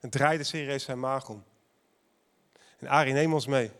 Het 0.00 0.10
draaide 0.10 0.44
serieus 0.44 0.84
zijn 0.84 1.00
maag 1.00 1.28
om. 1.28 1.44
En 2.78 2.88
Arie, 2.88 3.12
neem 3.12 3.34
ons 3.34 3.46
mee. 3.46 3.70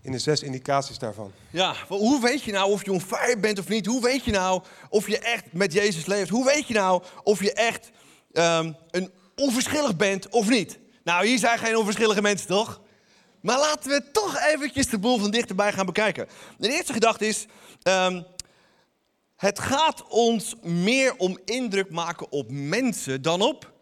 In 0.00 0.12
de 0.12 0.18
zes 0.18 0.42
indicaties 0.42 0.98
daarvan. 0.98 1.32
Ja, 1.50 1.74
hoe 1.88 2.20
weet 2.20 2.42
je 2.42 2.52
nou 2.52 2.70
of 2.70 2.84
je 2.84 2.92
on 2.92 3.02
bent 3.40 3.58
of 3.58 3.68
niet? 3.68 3.86
Hoe 3.86 4.02
weet 4.02 4.24
je 4.24 4.30
nou 4.30 4.62
of 4.88 5.06
je 5.06 5.18
echt 5.18 5.52
met 5.52 5.72
Jezus 5.72 6.06
leeft? 6.06 6.30
Hoe 6.30 6.44
weet 6.44 6.66
je 6.66 6.74
nou 6.74 7.02
of 7.22 7.42
je 7.42 7.52
echt 7.52 7.90
um, 8.32 8.76
een 8.90 9.12
onverschillig 9.36 9.96
bent 9.96 10.28
of 10.28 10.48
niet? 10.48 10.78
Nou, 11.04 11.26
hier 11.26 11.38
zijn 11.38 11.58
geen 11.58 11.76
onverschillige 11.76 12.22
mensen, 12.22 12.46
toch? 12.46 12.80
Maar 13.40 13.58
laten 13.58 13.90
we 13.90 14.10
toch 14.12 14.38
eventjes 14.38 14.86
de 14.86 14.98
boel 14.98 15.18
van 15.18 15.30
dichterbij 15.30 15.72
gaan 15.72 15.86
bekijken. 15.86 16.28
De 16.58 16.72
eerste 16.72 16.92
gedachte 16.92 17.26
is, 17.26 17.46
um, 17.82 18.24
het 19.36 19.58
gaat 19.58 20.08
ons 20.08 20.54
meer 20.62 21.16
om 21.16 21.38
indruk 21.44 21.90
maken 21.90 22.32
op 22.32 22.50
mensen 22.50 23.22
dan 23.22 23.40
op 23.40 23.72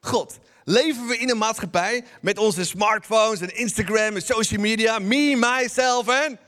God. 0.00 0.38
Leven 0.64 1.06
we 1.06 1.18
in 1.18 1.30
een 1.30 1.38
maatschappij 1.38 2.04
met 2.20 2.38
onze 2.38 2.64
smartphones 2.64 3.40
en 3.40 3.56
Instagram 3.56 4.14
en 4.14 4.22
social 4.22 4.60
media, 4.60 4.98
me, 4.98 5.36
myself 5.36 6.08
en 6.08 6.38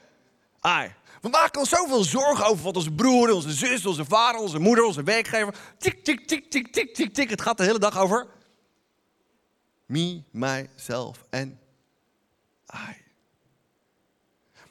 I. 0.67 0.95
We 1.21 1.29
maken 1.29 1.61
ons 1.61 1.69
zoveel 1.69 2.05
zorgen 2.05 2.47
over 2.47 2.65
wat 2.65 2.77
onze 2.77 2.93
broer, 2.93 3.33
onze 3.33 3.53
zus, 3.53 3.87
onze 3.87 4.05
vader, 4.05 4.41
onze 4.41 4.59
moeder, 4.59 4.85
onze 4.85 5.03
werkgever. 5.03 5.55
Tik, 5.79 6.05
tik, 6.05 6.27
tik, 6.27 6.51
tik, 6.51 6.73
tik, 6.73 6.95
tik, 6.95 7.15
tik. 7.15 7.31
Het 7.31 7.43
gaat 7.43 7.57
de 7.57 7.65
hele 7.65 7.79
dag 7.79 7.99
over 7.99 8.27
me, 9.87 10.23
myself 10.31 11.25
en 11.31 11.59
I. 12.75 12.97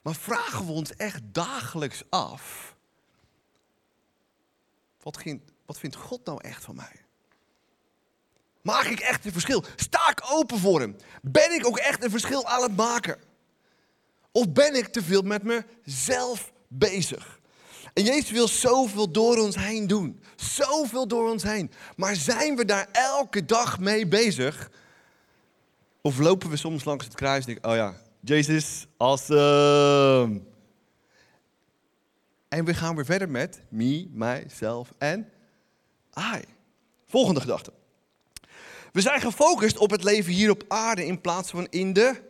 Maar 0.02 0.16
vragen 0.16 0.66
we 0.66 0.72
ons 0.72 0.96
echt 0.96 1.22
dagelijks 1.24 2.04
af: 2.10 2.76
wat, 5.02 5.24
wat 5.66 5.80
vindt 5.80 5.96
God 5.96 6.26
nou 6.26 6.42
echt 6.44 6.64
van 6.64 6.76
mij? 6.76 7.06
Maak 8.62 8.86
ik 8.86 9.00
echt 9.00 9.26
een 9.26 9.32
verschil? 9.32 9.64
Sta 9.76 10.10
ik 10.10 10.22
open 10.30 10.60
voor 10.60 10.80
Hem? 10.80 10.96
Ben 11.22 11.54
ik 11.54 11.66
ook 11.66 11.78
echt 11.78 12.04
een 12.04 12.10
verschil 12.10 12.46
aan 12.46 12.62
het 12.62 12.76
maken? 12.76 13.20
Of 14.32 14.52
ben 14.52 14.76
ik 14.76 14.88
te 14.88 15.04
veel 15.04 15.22
met 15.22 15.44
mezelf 15.44 16.52
bezig? 16.68 17.40
En 17.94 18.04
Jezus 18.04 18.32
wil 18.32 18.48
zoveel 18.48 19.12
door 19.12 19.38
ons 19.38 19.56
heen 19.56 19.88
doen. 19.88 20.22
Zoveel 20.36 21.08
door 21.08 21.32
ons 21.32 21.44
heen. 21.44 21.72
Maar 21.96 22.16
zijn 22.16 22.56
we 22.56 22.66
daar 22.66 22.88
elke 22.92 23.46
dag 23.46 23.80
mee 23.80 24.08
bezig? 24.08 24.72
Of 26.08 26.20
lopen 26.20 26.50
we 26.50 26.58
soms 26.58 26.84
langs 26.84 27.06
het 27.06 27.16
kruis 27.16 27.46
en 27.46 27.54
denken, 27.54 27.70
oh 27.70 27.76
ja, 27.76 27.96
Jezus, 28.20 28.86
awesome. 28.98 30.42
En 32.50 32.66
we 32.66 32.74
gaan 32.74 32.96
weer 32.96 33.06
verder 33.06 33.30
met 33.30 33.62
me, 33.70 34.08
myself 34.12 34.90
en 34.98 35.30
I. 36.18 36.42
Volgende 37.08 37.40
gedachte. 37.40 37.72
We 38.92 39.02
zijn 39.02 39.22
gefocust 39.22 39.78
op 39.78 39.92
het 39.92 40.04
leven 40.04 40.34
hier 40.34 40.50
op 40.50 40.64
aarde 40.68 41.06
in 41.06 41.22
plaats 41.22 41.50
van 41.50 41.68
in 41.70 41.94
de 41.94 42.22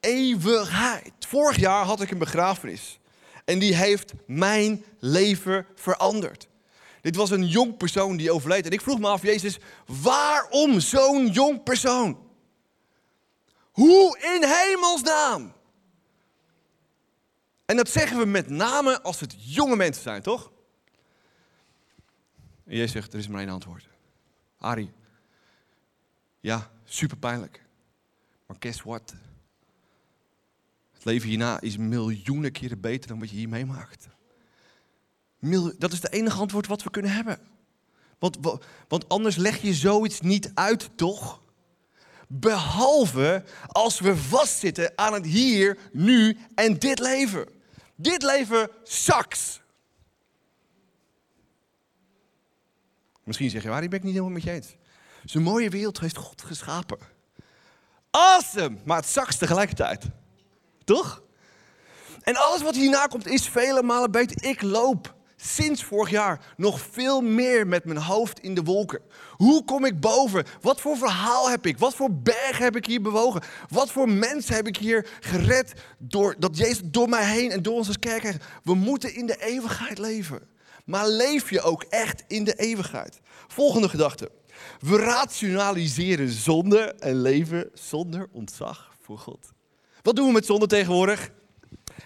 eeuwigheid. 0.00 1.12
Vorig 1.18 1.56
jaar 1.56 1.84
had 1.84 2.00
ik 2.00 2.10
een 2.10 2.18
begrafenis. 2.18 2.98
En 3.44 3.58
die 3.58 3.74
heeft 3.74 4.12
mijn 4.26 4.84
leven 4.98 5.66
veranderd. 5.74 6.48
Dit 7.00 7.16
was 7.16 7.30
een 7.30 7.46
jong 7.46 7.76
persoon 7.76 8.16
die 8.16 8.32
overleed. 8.32 8.66
En 8.66 8.72
ik 8.72 8.80
vroeg 8.80 8.98
me 8.98 9.08
af, 9.08 9.22
Jezus, 9.22 9.58
waarom 9.86 10.80
zo'n 10.80 11.26
jong 11.26 11.62
persoon? 11.62 12.23
Hoe 13.74 14.18
in 14.18 14.48
hemelsnaam? 14.48 15.52
En 17.64 17.76
dat 17.76 17.88
zeggen 17.88 18.18
we 18.18 18.24
met 18.24 18.48
name 18.48 19.02
als 19.02 19.20
het 19.20 19.34
jonge 19.54 19.76
mensen 19.76 20.02
zijn, 20.02 20.22
toch? 20.22 20.52
En 22.64 22.76
Jezus 22.76 22.92
zegt, 22.92 23.12
er 23.12 23.18
is 23.18 23.28
maar 23.28 23.40
één 23.40 23.48
antwoord. 23.48 23.88
Arie, 24.58 24.92
ja, 26.40 26.70
super 26.84 27.16
pijnlijk. 27.16 27.64
Maar 28.46 28.56
guess 28.60 28.82
what? 28.82 29.14
Het 30.92 31.04
leven 31.04 31.28
hierna 31.28 31.60
is 31.60 31.76
miljoenen 31.76 32.52
keren 32.52 32.80
beter 32.80 33.08
dan 33.08 33.18
wat 33.18 33.30
je 33.30 33.36
hier 33.36 33.48
meemaakt. 33.48 34.08
Dat 35.78 35.92
is 35.92 36.02
het 36.02 36.12
enige 36.12 36.38
antwoord 36.38 36.66
wat 36.66 36.82
we 36.82 36.90
kunnen 36.90 37.12
hebben. 37.12 37.38
Want, 38.18 38.38
want 38.88 39.08
anders 39.08 39.36
leg 39.36 39.62
je 39.62 39.74
zoiets 39.74 40.20
niet 40.20 40.50
uit, 40.54 40.90
toch? 40.96 41.42
Behalve 42.28 43.44
als 43.66 44.00
we 44.00 44.16
vastzitten 44.16 44.92
aan 44.96 45.12
het 45.12 45.26
hier, 45.26 45.78
nu 45.92 46.38
en 46.54 46.78
dit 46.78 46.98
leven. 46.98 47.48
Dit 47.94 48.22
leven 48.22 48.70
sucks. 48.82 49.60
Misschien 53.24 53.50
zeg 53.50 53.62
je, 53.62 53.68
waar 53.68 53.80
ben 53.80 53.92
ik 53.92 54.02
niet 54.02 54.12
helemaal 54.12 54.32
met 54.32 54.42
je 54.42 54.50
eens. 54.50 54.76
Zo'n 55.24 55.42
mooie 55.42 55.70
wereld 55.70 56.00
heeft 56.00 56.16
God 56.16 56.42
geschapen. 56.42 56.98
Awesome, 58.10 58.76
maar 58.84 58.96
het 58.96 59.08
zakt 59.08 59.38
tegelijkertijd. 59.38 60.04
Toch? 60.84 61.22
En 62.22 62.36
alles 62.36 62.62
wat 62.62 62.74
hierna 62.74 63.06
komt 63.06 63.26
is 63.26 63.48
vele 63.48 63.82
malen 63.82 64.10
beter. 64.10 64.44
Ik 64.44 64.62
loop 64.62 65.13
sinds 65.44 65.84
vorig 65.84 66.10
jaar 66.10 66.54
nog 66.56 66.80
veel 66.90 67.20
meer 67.20 67.66
met 67.66 67.84
mijn 67.84 67.98
hoofd 67.98 68.40
in 68.40 68.54
de 68.54 68.62
wolken. 68.62 69.00
Hoe 69.30 69.64
kom 69.64 69.84
ik 69.84 70.00
boven? 70.00 70.44
Wat 70.60 70.80
voor 70.80 70.96
verhaal 70.96 71.50
heb 71.50 71.66
ik? 71.66 71.78
Wat 71.78 71.94
voor 71.94 72.12
berg 72.12 72.58
heb 72.58 72.76
ik 72.76 72.86
hier 72.86 73.02
bewogen? 73.02 73.42
Wat 73.68 73.90
voor 73.90 74.08
mensen 74.08 74.54
heb 74.54 74.66
ik 74.66 74.76
hier 74.76 75.08
gered 75.20 75.72
door, 75.98 76.34
dat 76.38 76.56
Jezus 76.56 76.80
door 76.84 77.08
mij 77.08 77.24
heen 77.24 77.50
en 77.50 77.62
door 77.62 77.74
ons 77.74 77.86
als 77.86 77.98
kerk 77.98 78.36
We 78.62 78.74
moeten 78.74 79.14
in 79.14 79.26
de 79.26 79.36
eeuwigheid 79.44 79.98
leven. 79.98 80.40
Maar 80.84 81.08
leef 81.08 81.50
je 81.50 81.60
ook 81.60 81.82
echt 81.82 82.24
in 82.28 82.44
de 82.44 82.54
eeuwigheid? 82.54 83.20
Volgende 83.46 83.88
gedachte. 83.88 84.30
We 84.80 84.96
rationaliseren 84.96 86.28
zonde 86.28 86.78
en 86.78 87.20
leven 87.20 87.70
zonder 87.74 88.28
ontzag 88.32 88.94
voor 89.00 89.18
God. 89.18 89.52
Wat 90.02 90.16
doen 90.16 90.26
we 90.26 90.32
met 90.32 90.46
zonde 90.46 90.66
tegenwoordig? 90.66 91.30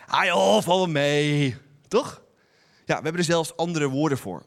Ah 0.07 0.25
joh, 0.25 0.63
val 0.63 0.87
mee. 0.87 1.57
Toch? 1.89 2.27
Ja, 2.89 2.97
we 2.97 3.03
hebben 3.03 3.21
er 3.21 3.25
zelfs 3.25 3.57
andere 3.57 3.89
woorden 3.89 4.19
voor. 4.19 4.43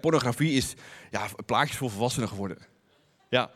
pornografie 0.00 0.52
is 0.52 0.74
ja, 1.10 1.26
plaatjes 1.46 1.76
voor 1.76 1.90
volwassenen 1.90 2.28
geworden. 2.28 2.58
Ja. 3.28 3.50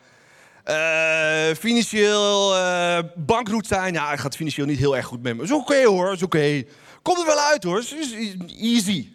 Uh, 0.65 1.55
financieel 1.55 2.55
uh, 2.55 2.99
bankroet 3.15 3.67
zijn, 3.67 3.93
ja, 3.93 4.09
het 4.09 4.19
gaat 4.19 4.35
financieel 4.35 4.65
niet 4.65 4.77
heel 4.77 4.95
erg 4.95 5.05
goed 5.05 5.21
met 5.21 5.37
me. 5.37 5.43
Is 5.43 5.51
oké 5.51 5.85
hoor, 5.85 6.11
is 6.11 6.23
oké. 6.23 6.63
Komt 7.01 7.19
er 7.19 7.25
wel 7.25 7.39
uit 7.39 7.63
hoor, 7.63 7.79
is 7.79 8.13
easy. 8.47 9.09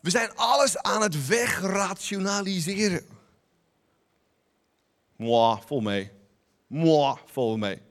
We 0.00 0.10
zijn 0.10 0.30
alles 0.34 0.78
aan 0.78 1.02
het 1.02 1.26
wegrationaliseren. 1.26 3.06
Moi, 5.16 5.58
vol 5.66 5.80
mee. 5.80 6.10
Moi, 6.66 7.16
vol 7.26 7.56
mee. 7.56 7.82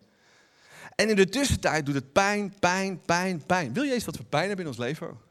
En 0.95 1.10
in 1.10 1.15
de 1.15 1.30
tussentijd 1.30 1.86
doet 1.86 1.95
het 1.95 2.12
pijn, 2.12 2.54
pijn, 2.60 3.02
pijn, 3.06 3.45
pijn. 3.45 3.74
Wil 3.74 3.84
je 3.84 3.93
eens 3.93 4.06
wat 4.06 4.17
we 4.17 4.24
pijn 4.24 4.48
hebben 4.48 4.65
in 4.65 4.72
ons 4.72 4.80
leven? 4.80 5.28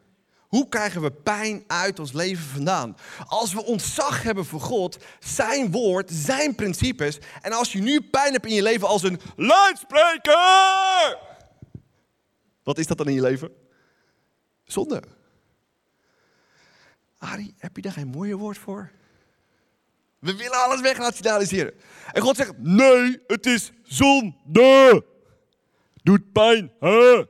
Hoe 0.49 0.69
krijgen 0.69 1.01
we 1.03 1.11
pijn 1.11 1.65
uit 1.67 1.99
ons 1.99 2.13
leven 2.13 2.45
vandaan? 2.45 2.97
Als 3.27 3.53
we 3.53 3.65
ontzag 3.65 4.23
hebben 4.23 4.45
voor 4.45 4.61
God, 4.61 4.99
zijn 5.19 5.71
woord, 5.71 6.11
zijn 6.11 6.55
principes. 6.55 7.19
En 7.43 7.53
als 7.53 7.73
je 7.73 7.79
nu 7.79 8.01
pijn 8.01 8.33
hebt 8.33 8.47
in 8.47 8.55
je 8.55 8.63
leven 8.63 8.89
als 8.89 9.03
een 9.03 9.21
luidspreker. 9.37 11.19
Wat 12.63 12.79
is 12.79 12.87
dat 12.87 12.99
dan 12.99 13.09
in 13.09 13.15
je 13.15 13.21
leven? 13.21 13.51
Zonde. 14.65 15.03
Ari, 17.19 17.55
heb 17.59 17.77
je 17.77 17.83
daar 17.83 17.93
geen 17.93 18.09
mooie 18.09 18.37
woord 18.37 18.59
voor? 18.59 18.91
We 20.19 20.37
willen 20.37 20.65
alles 20.65 20.81
wegrationaliseren. 20.81 21.75
En 22.13 22.23
God 22.23 22.37
zegt, 22.37 22.59
nee, 22.59 23.23
het 23.27 23.47
is 23.47 23.73
zonde. 23.83 25.05
Doet 26.03 26.33
pijn. 26.33 26.73
Hè? 26.81 27.25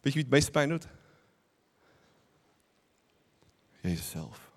Weet 0.00 0.12
je 0.12 0.18
wie 0.18 0.22
het 0.22 0.30
meeste 0.30 0.50
pijn 0.50 0.68
doet? 0.68 0.88
Jezus 3.80 4.10
zelf. 4.10 4.50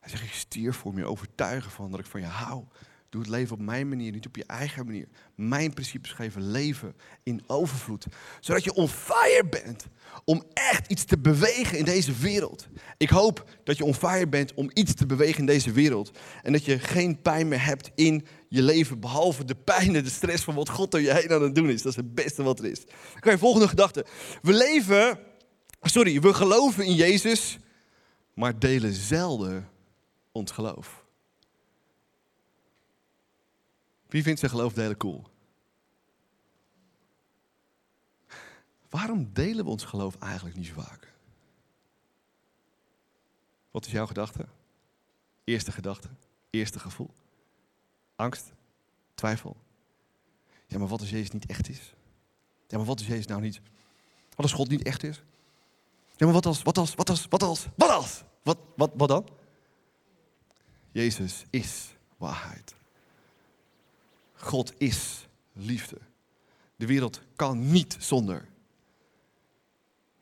Hij 0.00 0.10
zegt, 0.10 0.22
ik 0.22 0.32
stier 0.32 0.74
voor 0.74 0.94
me 0.94 1.04
overtuigen 1.04 1.70
van 1.70 1.90
dat 1.90 2.00
ik 2.00 2.06
van 2.06 2.20
je 2.20 2.26
hou. 2.26 2.64
Doe 3.10 3.20
het 3.20 3.30
leven 3.30 3.54
op 3.54 3.62
mijn 3.62 3.88
manier, 3.88 4.12
niet 4.12 4.26
op 4.26 4.36
je 4.36 4.44
eigen 4.46 4.86
manier. 4.86 5.08
Mijn 5.34 5.74
principes 5.74 6.12
geven 6.12 6.50
leven 6.50 6.94
in 7.22 7.42
overvloed. 7.46 8.06
Zodat 8.40 8.64
je 8.64 8.74
on 8.74 8.88
fire 8.88 9.46
bent 9.50 9.86
om 10.24 10.42
echt 10.52 10.90
iets 10.90 11.04
te 11.04 11.18
bewegen 11.18 11.78
in 11.78 11.84
deze 11.84 12.12
wereld. 12.12 12.68
Ik 12.96 13.08
hoop 13.08 13.50
dat 13.64 13.76
je 13.76 13.84
on 13.84 13.94
fire 13.94 14.28
bent 14.28 14.54
om 14.54 14.70
iets 14.74 14.94
te 14.94 15.06
bewegen 15.06 15.38
in 15.38 15.46
deze 15.46 15.72
wereld. 15.72 16.18
En 16.42 16.52
dat 16.52 16.64
je 16.64 16.78
geen 16.78 17.22
pijn 17.22 17.48
meer 17.48 17.64
hebt 17.64 17.90
in 17.94 18.26
je 18.48 18.62
leven. 18.62 19.00
Behalve 19.00 19.44
de 19.44 19.56
pijn 19.56 19.96
en 19.96 20.04
de 20.04 20.10
stress 20.10 20.44
van 20.44 20.54
wat 20.54 20.68
God 20.68 20.94
er 20.94 21.00
je 21.00 21.14
heen 21.14 21.32
aan 21.32 21.42
het 21.42 21.54
doen 21.54 21.70
is. 21.70 21.82
Dat 21.82 21.92
is 21.92 21.98
het 21.98 22.14
beste 22.14 22.42
wat 22.42 22.58
er 22.58 22.64
is. 22.64 22.84
Oké, 23.16 23.38
volgende 23.38 23.68
gedachte. 23.68 24.04
We 24.42 24.52
leven, 24.52 25.18
sorry, 25.80 26.20
we 26.20 26.34
geloven 26.34 26.84
in 26.84 26.94
Jezus, 26.94 27.58
maar 28.34 28.58
delen 28.58 28.92
zelden 28.92 29.68
ons 30.32 30.50
geloof. 30.50 31.06
Wie 34.08 34.22
vindt 34.22 34.38
zijn 34.38 34.50
geloof 34.50 34.72
delen 34.72 34.96
cool? 34.96 35.24
Waarom 38.88 39.30
delen 39.32 39.64
we 39.64 39.70
ons 39.70 39.84
geloof 39.84 40.16
eigenlijk 40.16 40.56
niet 40.56 40.66
zo 40.66 40.72
vaak? 40.72 41.12
Wat 43.70 43.86
is 43.86 43.92
jouw 43.92 44.06
gedachte? 44.06 44.46
Eerste 45.44 45.72
gedachte? 45.72 46.08
Eerste 46.50 46.78
gevoel? 46.78 47.10
Angst? 48.16 48.52
Twijfel? 49.14 49.56
Ja, 50.66 50.78
maar 50.78 50.88
wat 50.88 51.00
als 51.00 51.10
Jezus 51.10 51.30
niet 51.30 51.46
echt 51.46 51.68
is? 51.68 51.94
Ja, 52.66 52.76
maar 52.76 52.86
wat 52.86 52.98
als 52.98 53.06
Jezus 53.06 53.26
nou 53.26 53.40
niet... 53.40 53.60
Wat 54.28 54.46
als 54.46 54.52
God 54.52 54.68
niet 54.68 54.82
echt 54.82 55.02
is? 55.02 55.22
Ja, 56.16 56.24
maar 56.24 56.34
wat 56.34 56.46
als, 56.46 56.62
wat 56.62 56.78
als, 56.78 56.94
wat 56.94 57.10
als, 57.10 57.26
wat 57.28 57.42
als, 57.42 57.68
wat 57.76 57.90
als? 57.90 58.22
Wat, 58.42 58.58
wat, 58.76 58.90
wat 58.94 59.08
dan? 59.08 59.28
Jezus 60.90 61.44
is 61.50 61.94
waarheid. 62.16 62.74
God 64.38 64.72
is 64.76 65.26
liefde. 65.52 65.98
De 66.76 66.86
wereld 66.86 67.20
kan 67.36 67.70
niet 67.70 67.96
zonder 67.98 68.48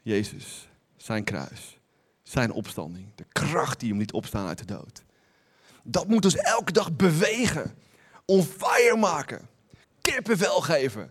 Jezus, 0.03 0.69
zijn 0.97 1.25
kruis, 1.25 1.79
zijn 2.23 2.53
opstanding, 2.53 3.09
de 3.15 3.25
kracht 3.33 3.81
die 3.81 3.89
hem 3.89 3.99
liet 3.99 4.13
opstaan 4.13 4.47
uit 4.47 4.59
de 4.59 4.65
dood. 4.65 5.03
Dat 5.83 6.09
moet 6.09 6.25
ons 6.25 6.37
elke 6.37 6.73
dag 6.73 6.97
bewegen, 6.97 7.75
on 8.25 8.47
maken, 8.99 9.49
kippenvel 10.01 10.61
geven. 10.61 11.11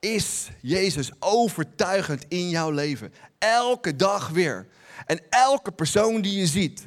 Is 0.00 0.48
Jezus 0.60 1.10
overtuigend 1.18 2.24
in 2.28 2.48
jouw 2.48 2.70
leven? 2.70 3.12
Elke 3.38 3.96
dag 3.96 4.28
weer. 4.28 4.68
En 5.06 5.20
elke 5.30 5.72
persoon 5.72 6.20
die 6.20 6.38
je 6.38 6.46
ziet, 6.46 6.86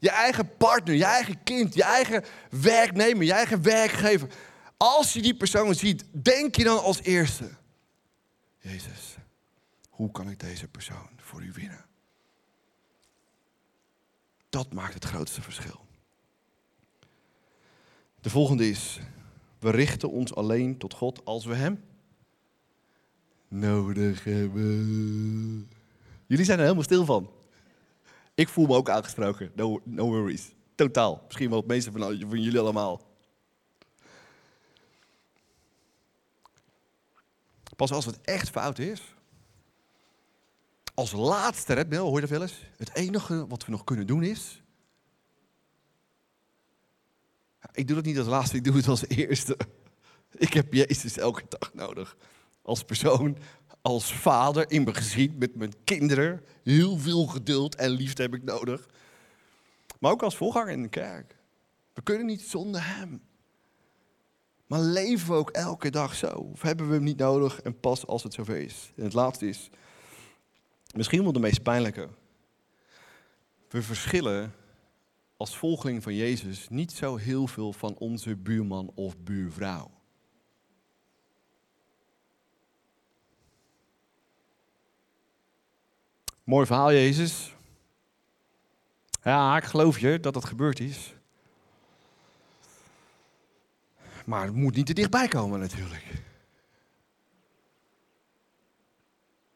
je 0.00 0.10
eigen 0.10 0.56
partner, 0.56 0.94
je 0.94 1.04
eigen 1.04 1.42
kind, 1.42 1.74
je 1.74 1.82
eigen 1.82 2.24
werknemer, 2.50 3.24
je 3.24 3.32
eigen 3.32 3.62
werkgever. 3.62 4.28
Als 4.76 5.12
je 5.12 5.22
die 5.22 5.36
persoon 5.36 5.74
ziet, 5.74 6.04
denk 6.12 6.56
je 6.56 6.64
dan 6.64 6.82
als 6.82 7.02
eerste: 7.02 7.50
Jezus, 8.58 9.16
hoe 9.88 10.10
kan 10.10 10.30
ik 10.30 10.40
deze 10.40 10.68
persoon 10.68 11.08
voor 11.16 11.42
u 11.42 11.52
winnen? 11.52 11.84
Dat 14.48 14.72
maakt 14.72 14.94
het 14.94 15.04
grootste 15.04 15.42
verschil. 15.42 15.80
De 18.20 18.30
volgende 18.30 18.68
is: 18.68 19.00
we 19.58 19.70
richten 19.70 20.10
ons 20.10 20.34
alleen 20.34 20.78
tot 20.78 20.94
God 20.94 21.24
als 21.24 21.44
we 21.44 21.54
Hem 21.54 21.84
nodig 23.48 24.24
hebben. 24.24 25.70
Jullie 26.26 26.44
zijn 26.44 26.58
er 26.58 26.64
helemaal 26.64 26.84
stil 26.84 27.04
van. 27.04 27.30
Ik 28.40 28.48
voel 28.48 28.66
me 28.66 28.74
ook 28.74 28.90
aangesproken. 28.90 29.52
No, 29.54 29.80
worries. 29.84 30.54
Totaal. 30.74 31.22
Misschien 31.26 31.48
wel 31.48 31.58
het 31.58 31.66
meeste 31.66 31.92
van, 31.92 32.16
jullie 32.16 32.58
allemaal. 32.58 33.00
Pas 37.76 37.92
als 37.92 38.04
het 38.04 38.20
echt 38.20 38.50
fout 38.50 38.78
is. 38.78 39.14
Als 40.94 41.12
laatste 41.12 41.72
redmiddel, 41.72 42.06
hoor 42.06 42.14
je 42.14 42.20
dat 42.20 42.30
wel 42.30 42.42
eens? 42.42 42.64
Het 42.76 42.94
enige 42.94 43.46
wat 43.46 43.64
we 43.64 43.70
nog 43.70 43.84
kunnen 43.84 44.06
doen 44.06 44.22
is. 44.22 44.62
Ik 47.72 47.86
doe 47.86 47.96
dat 47.96 48.04
niet 48.04 48.18
als 48.18 48.26
laatste, 48.26 48.56
ik 48.56 48.64
doe 48.64 48.76
het 48.76 48.88
als 48.88 49.06
eerste. 49.06 49.56
Ik 50.30 50.52
heb 50.52 50.72
Jezus 50.72 51.18
elke 51.18 51.42
dag 51.48 51.74
nodig. 51.74 52.16
Als 52.62 52.84
persoon, 52.84 53.38
als 53.82 54.14
vader 54.14 54.70
in 54.70 54.82
mijn 54.82 54.96
gezin 54.96 55.36
met 55.38 55.54
mijn 55.54 55.72
kinderen. 55.84 56.44
Heel 56.62 56.98
veel 56.98 57.26
geduld 57.26 57.74
en 57.74 57.90
liefde 57.90 58.22
heb 58.22 58.34
ik 58.34 58.42
nodig. 58.42 58.88
Maar 59.98 60.12
ook 60.12 60.22
als 60.22 60.36
voorganger 60.36 60.72
in 60.72 60.82
de 60.82 60.88
kerk. 60.88 61.36
We 61.92 62.02
kunnen 62.02 62.26
niet 62.26 62.42
zonder 62.42 62.96
Hem. 62.96 63.22
Maar 64.66 64.80
leven 64.80 65.28
we 65.28 65.34
ook 65.34 65.50
elke 65.50 65.90
dag 65.90 66.14
zo? 66.14 66.26
Of 66.26 66.62
hebben 66.62 66.88
we 66.88 66.94
Hem 66.94 67.02
niet 67.02 67.18
nodig 67.18 67.60
en 67.60 67.80
pas 67.80 68.06
als 68.06 68.22
het 68.22 68.34
zover 68.34 68.56
is? 68.56 68.92
En 68.96 69.04
het 69.04 69.12
laatste 69.12 69.48
is, 69.48 69.70
misschien 70.94 71.22
wel 71.22 71.32
de 71.32 71.40
meest 71.40 71.62
pijnlijke. 71.62 72.08
We 73.68 73.82
verschillen 73.82 74.54
als 75.36 75.56
volgeling 75.56 76.02
van 76.02 76.14
Jezus 76.14 76.68
niet 76.68 76.92
zo 76.92 77.16
heel 77.16 77.46
veel 77.46 77.72
van 77.72 77.96
onze 77.98 78.36
buurman 78.36 78.90
of 78.94 79.18
buurvrouw. 79.18 79.90
Mooi 86.50 86.66
verhaal, 86.66 86.92
Jezus. 86.92 87.56
Ja, 89.22 89.56
ik 89.56 89.64
geloof 89.64 89.98
je 89.98 90.20
dat 90.20 90.34
dat 90.34 90.44
gebeurd 90.44 90.80
is. 90.80 91.14
Maar 94.26 94.44
het 94.44 94.54
moet 94.54 94.74
niet 94.74 94.86
te 94.86 94.92
dichtbij 94.92 95.28
komen 95.28 95.60
natuurlijk. 95.60 96.04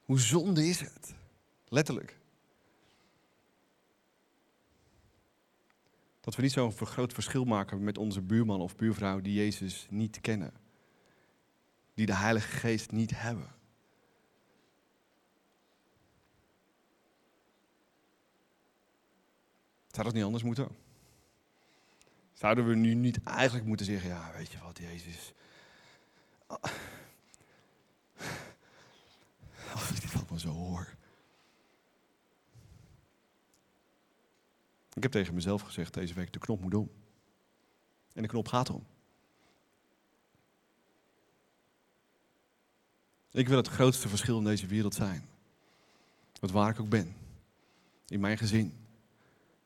Hoe 0.04 0.20
zonde 0.20 0.66
is 0.66 0.80
het? 0.80 1.14
Letterlijk. 1.68 2.18
Dat 6.20 6.34
we 6.34 6.42
niet 6.42 6.52
zo'n 6.52 6.72
groot 6.72 7.12
verschil 7.12 7.44
maken 7.44 7.84
met 7.84 7.98
onze 7.98 8.20
buurman 8.20 8.60
of 8.60 8.76
buurvrouw 8.76 9.20
die 9.20 9.34
Jezus 9.34 9.86
niet 9.90 10.20
kennen. 10.20 10.52
Die 11.94 12.06
de 12.06 12.14
Heilige 12.14 12.48
Geest 12.48 12.90
niet 12.90 13.20
hebben. 13.20 13.48
Zou 19.94 20.06
dat 20.06 20.14
niet 20.14 20.24
anders 20.24 20.42
moeten? 20.42 20.68
Zouden 22.32 22.68
we 22.68 22.74
nu 22.74 22.94
niet 22.94 23.22
eigenlijk 23.22 23.66
moeten 23.66 23.86
zeggen, 23.86 24.08
ja, 24.08 24.32
weet 24.36 24.52
je 24.52 24.58
wat, 24.58 24.78
Jezus. 24.78 25.32
Als 29.74 29.90
ik 29.90 30.00
dit 30.00 30.14
allemaal 30.14 30.38
zo 30.38 30.48
hoor. 30.48 30.94
Ik 34.92 35.02
heb 35.02 35.12
tegen 35.12 35.34
mezelf 35.34 35.62
gezegd 35.62 35.94
deze 35.94 36.14
week, 36.14 36.32
de 36.32 36.38
knop 36.38 36.60
moet 36.60 36.74
om. 36.74 36.90
En 38.12 38.22
de 38.22 38.28
knop 38.28 38.48
gaat 38.48 38.70
om. 38.70 38.86
Ik 43.30 43.48
wil 43.48 43.56
het 43.56 43.68
grootste 43.68 44.08
verschil 44.08 44.38
in 44.38 44.44
deze 44.44 44.66
wereld 44.66 44.94
zijn. 44.94 45.28
Wat 46.40 46.50
waar 46.50 46.70
ik 46.70 46.80
ook 46.80 46.88
ben. 46.88 47.16
In 48.08 48.20
mijn 48.20 48.38
gezin. 48.38 48.83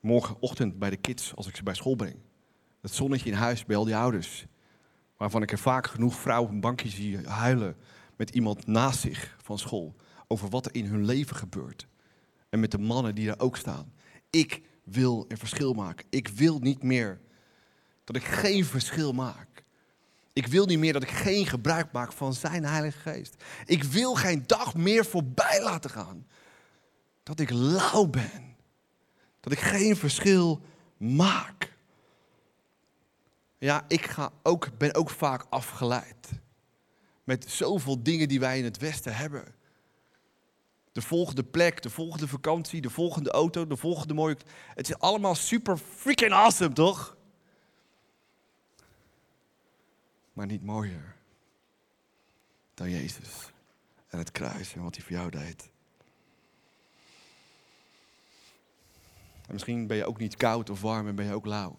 Morgenochtend 0.01 0.79
bij 0.79 0.91
de 0.91 0.97
kids 0.97 1.35
als 1.35 1.47
ik 1.47 1.57
ze 1.57 1.63
bij 1.63 1.75
school 1.75 1.95
breng. 1.95 2.17
Het 2.81 2.95
zonnetje 2.95 3.31
in 3.31 3.37
huis 3.37 3.65
bij 3.65 3.77
al 3.77 3.85
die 3.85 3.97
ouders. 3.97 4.47
Waarvan 5.17 5.43
ik 5.43 5.53
er 5.53 5.59
vaak 5.59 5.87
genoeg 5.87 6.15
vrouwen 6.15 6.49
op 6.49 6.55
een 6.55 6.61
bankje 6.61 6.89
zie 6.89 7.27
huilen 7.27 7.77
met 8.17 8.31
iemand 8.31 8.67
naast 8.67 9.01
zich 9.01 9.37
van 9.43 9.59
school. 9.59 9.97
Over 10.27 10.49
wat 10.49 10.67
er 10.67 10.75
in 10.75 10.85
hun 10.85 11.05
leven 11.05 11.37
gebeurt. 11.37 11.87
En 12.49 12.61
met 12.61 12.71
de 12.71 12.79
mannen 12.79 13.15
die 13.15 13.27
daar 13.27 13.39
ook 13.39 13.57
staan. 13.57 13.93
Ik 14.31 14.63
wil 14.85 15.25
een 15.29 15.39
verschil 15.39 15.73
maken. 15.73 16.07
Ik 16.11 16.29
wil 16.29 16.59
niet 16.59 16.83
meer 16.83 17.21
dat 18.05 18.17
ik 18.17 18.25
geen 18.25 18.65
verschil 18.65 19.13
maak. 19.13 19.65
Ik 20.33 20.47
wil 20.47 20.67
niet 20.67 20.79
meer 20.79 20.93
dat 20.93 21.03
ik 21.03 21.11
geen 21.11 21.47
gebruik 21.47 21.93
maak 21.93 22.13
van 22.13 22.35
zijn 22.35 22.65
Heilige 22.65 22.99
Geest. 22.99 23.45
Ik 23.65 23.85
wil 23.85 24.15
geen 24.15 24.43
dag 24.47 24.75
meer 24.75 25.05
voorbij 25.05 25.63
laten 25.63 25.91
gaan. 25.91 26.27
Dat 27.23 27.41
ik 27.41 27.51
lauw 27.51 28.07
ben. 28.07 28.57
Dat 29.49 29.59
ik 29.59 29.65
geen 29.65 29.97
verschil 29.97 30.61
maak. 30.97 31.77
Ja, 33.59 33.85
ik 33.87 34.07
ga 34.07 34.33
ook, 34.43 34.79
ben 34.79 34.95
ook 34.95 35.11
vaak 35.11 35.47
afgeleid. 35.49 36.29
Met 37.25 37.51
zoveel 37.51 38.03
dingen 38.03 38.29
die 38.29 38.41
wij 38.41 38.59
in 38.59 38.65
het 38.65 38.79
Westen 38.79 39.17
hebben. 39.17 39.55
De 40.93 41.03
volgende 41.03 41.45
plek, 41.45 41.83
de 41.83 41.91
volgende 41.91 42.29
vakantie, 42.29 42.81
de 42.81 42.91
volgende 42.91 43.31
auto, 43.31 43.67
de 43.67 43.77
volgende 43.77 44.15
mooie. 44.15 44.37
Het 44.75 44.89
is 44.89 44.99
allemaal 44.99 45.35
super 45.35 45.77
freaking 45.77 46.33
awesome, 46.33 46.73
toch? 46.73 47.17
Maar 50.33 50.47
niet 50.47 50.65
mooier 50.65 51.17
dan 52.75 52.91
Jezus 52.91 53.53
en 54.09 54.19
het 54.19 54.33
kruis 54.33 54.75
en 54.75 54.83
wat 54.83 54.95
hij 54.95 55.05
voor 55.05 55.17
jou 55.17 55.31
deed. 55.31 55.71
En 59.49 59.55
misschien 59.55 59.87
ben 59.87 59.97
je 59.97 60.07
ook 60.07 60.19
niet 60.19 60.37
koud 60.37 60.71
of 60.71 60.81
warm 60.81 61.09
en 61.09 61.15
ben 61.15 61.27
je 61.27 61.35
ook 61.35 61.47
lauw. 61.47 61.79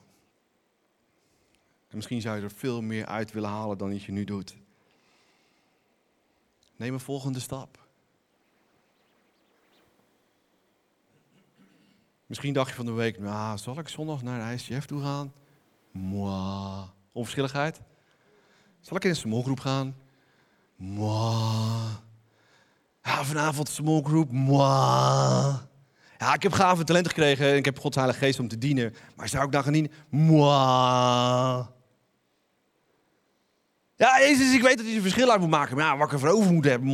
En 1.87 1.95
misschien 1.95 2.21
zou 2.21 2.37
je 2.37 2.43
er 2.43 2.51
veel 2.51 2.81
meer 2.81 3.05
uit 3.05 3.31
willen 3.31 3.49
halen 3.49 3.77
dan 3.77 3.89
dat 3.89 4.03
je 4.03 4.11
nu 4.11 4.23
doet. 4.23 4.57
Neem 6.75 6.93
een 6.93 6.99
volgende 6.99 7.39
stap. 7.39 7.87
Misschien 12.25 12.53
dacht 12.53 12.69
je 12.69 12.75
van 12.75 12.85
de 12.85 12.91
week, 12.91 13.19
nou, 13.19 13.57
zal 13.57 13.79
ik 13.79 13.87
zondag 13.87 14.21
naar 14.21 14.57
de 14.57 14.63
ICF 14.63 14.85
toe 14.85 15.01
gaan? 15.01 15.33
Mwah. 15.91 16.87
Onverschilligheid? 17.11 17.81
Zal 18.79 18.97
ik 18.97 19.03
in 19.03 19.09
een 19.09 19.15
smallgroep 19.15 19.59
gaan? 19.59 19.95
Mwah. 20.75 21.93
Ja, 23.03 23.23
vanavond 23.23 23.69
smallgroep. 23.69 24.31
Mwah. 24.31 25.68
Ja, 26.19 26.33
ik 26.33 26.43
heb 26.43 26.51
gave 26.51 26.83
talenten 26.83 27.11
gekregen 27.11 27.45
en 27.45 27.55
ik 27.55 27.65
heb 27.65 27.79
Gods 27.79 27.97
Geest 27.97 28.39
om 28.39 28.47
te 28.47 28.57
dienen. 28.57 28.95
Maar 29.15 29.29
zou 29.29 29.45
ik 29.45 29.51
dan 29.51 29.63
gaan 29.63 29.73
dienen? 29.73 29.91
Ja, 33.95 34.19
Jezus, 34.19 34.53
ik 34.53 34.61
weet 34.61 34.77
dat 34.77 34.85
hij 34.85 34.95
een 34.95 35.01
verschil 35.01 35.31
uit 35.31 35.39
moet 35.39 35.49
maken. 35.49 35.75
Maar 35.75 35.85
ja, 35.85 35.97
wat 35.97 36.07
ik 36.07 36.13
er 36.13 36.19
voor 36.19 36.29
over 36.29 36.51
moet 36.51 36.65
hebben. 36.65 36.87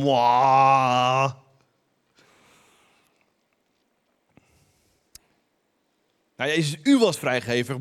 Nou, 6.36 6.50
Jezus, 6.50 6.76
u 6.82 6.98
was 6.98 7.18
vrijgever. 7.18 7.80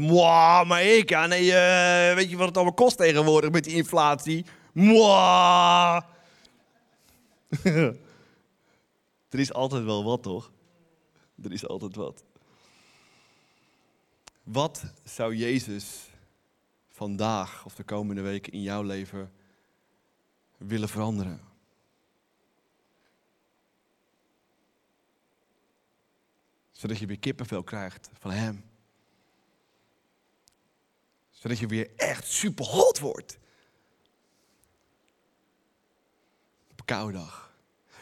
Maar 0.68 0.84
ik, 0.84 1.28
nee, 1.28 1.46
uh, 1.46 2.16
weet 2.16 2.30
je 2.30 2.38
wat 2.38 2.48
het 2.48 2.56
allemaal 2.56 2.74
kost 2.74 2.98
tegenwoordig 2.98 3.52
met 3.52 3.64
die 3.64 3.76
inflatie? 3.76 4.46
Er 9.30 9.42
is 9.42 9.54
altijd 9.54 9.84
wel 9.84 10.04
wat, 10.04 10.24
toch? 10.24 10.52
Er 11.44 11.52
is 11.52 11.68
altijd 11.68 11.96
wat. 11.96 12.24
Wat 14.44 14.84
zou 15.04 15.36
Jezus 15.36 16.10
vandaag 16.90 17.66
of 17.66 17.76
de 17.76 17.84
komende 17.84 18.22
weken 18.22 18.54
in 18.54 18.62
jouw 18.62 18.82
leven 18.82 19.32
willen 20.58 20.90
veranderen? 20.90 21.42
Zodat 26.72 26.98
je 26.98 27.06
weer 27.06 27.20
kippenvel 27.20 27.64
krijgt 27.64 28.10
van 28.20 28.32
Hem. 28.32 28.64
Zodat 31.30 31.58
je 31.58 31.68
weer 31.68 31.92
echt 31.96 32.28
super 32.28 32.66
hot 32.66 33.00
wordt. 33.00 33.38
Op 36.72 36.80
een 36.80 36.86
koude 36.86 37.18
dag. 37.18 37.56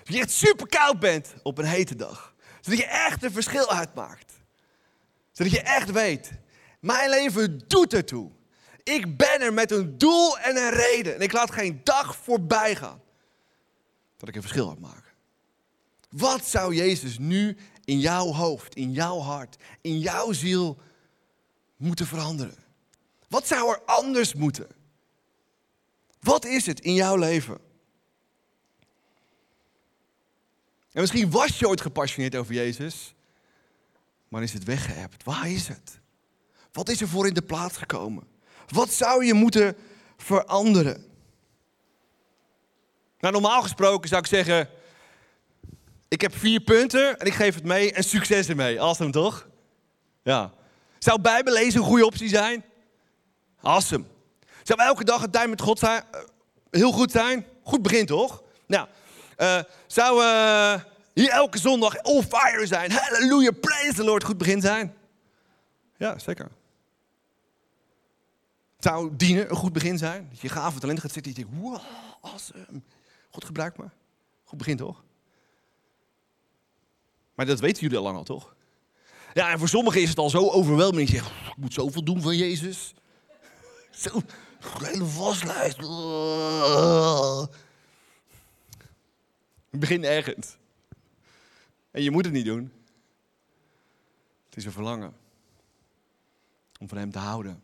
Dat 0.03 0.13
je 0.13 0.19
echt 0.19 0.31
super 0.31 0.67
koud 0.67 0.99
bent 0.99 1.33
op 1.43 1.57
een 1.57 1.65
hete 1.65 1.95
dag. 1.95 2.32
Zodat 2.63 2.79
je 2.79 2.85
echt 2.85 3.23
een 3.23 3.31
verschil 3.31 3.69
uitmaakt. 3.69 4.33
Zodat 5.31 5.51
je 5.51 5.61
echt 5.61 5.91
weet, 5.91 6.31
mijn 6.79 7.09
leven 7.09 7.61
doet 7.67 7.93
ertoe. 7.93 8.31
Ik 8.83 9.17
ben 9.17 9.41
er 9.41 9.53
met 9.53 9.71
een 9.71 9.97
doel 9.97 10.39
en 10.39 10.55
een 10.55 10.69
reden. 10.69 11.15
En 11.15 11.21
ik 11.21 11.31
laat 11.31 11.51
geen 11.51 11.81
dag 11.83 12.15
voorbij 12.15 12.75
gaan. 12.75 13.01
Dat 14.17 14.29
ik 14.29 14.35
een 14.35 14.41
verschil 14.41 14.69
uitmaak. 14.69 15.13
Wat 16.09 16.45
zou 16.45 16.75
Jezus 16.75 17.17
nu 17.17 17.57
in 17.85 17.99
jouw 17.99 18.33
hoofd, 18.33 18.75
in 18.75 18.91
jouw 18.91 19.19
hart, 19.19 19.55
in 19.81 19.99
jouw 19.99 20.31
ziel 20.31 20.77
moeten 21.77 22.07
veranderen? 22.07 22.63
Wat 23.27 23.47
zou 23.47 23.71
er 23.71 23.81
anders 23.85 24.33
moeten? 24.33 24.67
Wat 26.19 26.45
is 26.45 26.65
het 26.65 26.79
in 26.79 26.93
jouw 26.93 27.15
leven? 27.15 27.57
En 30.93 31.01
misschien 31.01 31.31
was 31.31 31.59
je 31.59 31.67
ooit 31.67 31.81
gepassioneerd 31.81 32.35
over 32.35 32.53
Jezus, 32.53 33.13
maar 34.27 34.43
is 34.43 34.53
het 34.53 34.63
weggeëpt. 34.63 35.23
Waar 35.23 35.49
is 35.49 35.67
het? 35.67 35.99
Wat 36.71 36.89
is 36.89 37.01
er 37.01 37.07
voor 37.07 37.27
in 37.27 37.33
de 37.33 37.41
plaats 37.41 37.77
gekomen? 37.77 38.27
Wat 38.67 38.91
zou 38.91 39.25
je 39.25 39.33
moeten 39.33 39.75
veranderen? 40.17 41.05
Nou, 43.19 43.33
normaal 43.33 43.61
gesproken 43.61 44.09
zou 44.09 44.21
ik 44.21 44.27
zeggen, 44.27 44.69
ik 46.07 46.21
heb 46.21 46.37
vier 46.37 46.59
punten 46.59 47.19
en 47.19 47.25
ik 47.25 47.33
geef 47.33 47.55
het 47.55 47.63
mee 47.63 47.93
en 47.93 48.03
succes 48.03 48.49
ermee. 48.49 48.81
Awesome, 48.81 49.11
toch? 49.11 49.47
Ja. 50.23 50.53
Zou 50.99 51.21
Bijbel 51.21 51.53
lezen 51.53 51.79
een 51.79 51.85
goede 51.85 52.05
optie 52.05 52.29
zijn? 52.29 52.63
Awesome. 53.61 54.03
Zou 54.63 54.81
elke 54.81 55.03
dag 55.03 55.23
een 55.23 55.31
tijd 55.31 55.49
met 55.49 55.61
God 55.61 55.79
zijn, 55.79 56.03
uh, 56.13 56.19
heel 56.71 56.91
goed 56.91 57.11
zijn? 57.11 57.45
Goed 57.63 57.81
begin, 57.81 58.05
toch? 58.05 58.43
Nou, 58.67 58.87
uh, 59.43 59.59
zou 59.87 60.21
uh, 60.23 60.83
hier 61.13 61.29
elke 61.29 61.57
zondag 61.57 61.97
all 61.97 62.21
fire 62.21 62.65
zijn? 62.65 62.91
Halleluja, 62.91 63.51
praise 63.51 63.93
the 63.93 64.03
Lord, 64.03 64.23
goed 64.23 64.37
begin 64.37 64.61
zijn? 64.61 64.95
Ja, 65.97 66.19
zeker. 66.19 66.49
Zou 68.79 69.15
dienen 69.15 69.49
een 69.49 69.55
goed 69.55 69.73
begin 69.73 69.97
zijn? 69.97 70.27
Dat 70.29 70.39
je 70.39 70.49
gave 70.49 70.79
talent 70.79 70.99
gaat 70.99 71.11
zitten 71.11 71.33
en 71.33 71.39
je 71.39 71.45
denkt, 71.45 71.61
wow, 71.61 71.81
awesome. 72.21 72.81
God 73.31 73.45
gebruikt 73.45 73.77
me. 73.77 73.85
Goed 74.43 74.57
begin, 74.57 74.77
toch? 74.77 75.03
Maar 77.35 77.45
dat 77.45 77.59
weten 77.59 77.81
jullie 77.81 77.97
al 77.97 78.03
lang 78.03 78.17
al, 78.17 78.23
toch? 78.23 78.55
Ja, 79.33 79.51
en 79.51 79.59
voor 79.59 79.69
sommigen 79.69 80.01
is 80.01 80.09
het 80.09 80.17
al 80.17 80.29
zo 80.29 80.49
overweldigend. 80.49 81.09
Je 81.09 81.15
zegt, 81.15 81.29
ik 81.29 81.57
moet 81.57 81.73
zoveel 81.73 82.03
doen 82.03 82.21
van 82.21 82.37
Jezus. 82.37 82.93
Zo, 84.03 84.21
hele 84.83 85.05
waslijst. 85.05 85.77
Begin 89.79 90.03
ergens. 90.03 90.57
En 91.91 92.03
je 92.03 92.11
moet 92.11 92.25
het 92.25 92.33
niet 92.33 92.45
doen. 92.45 92.71
Het 94.45 94.57
is 94.57 94.65
een 94.65 94.71
verlangen. 94.71 95.13
Om 96.79 96.87
van 96.87 96.97
hem 96.97 97.11
te 97.11 97.19
houden. 97.19 97.63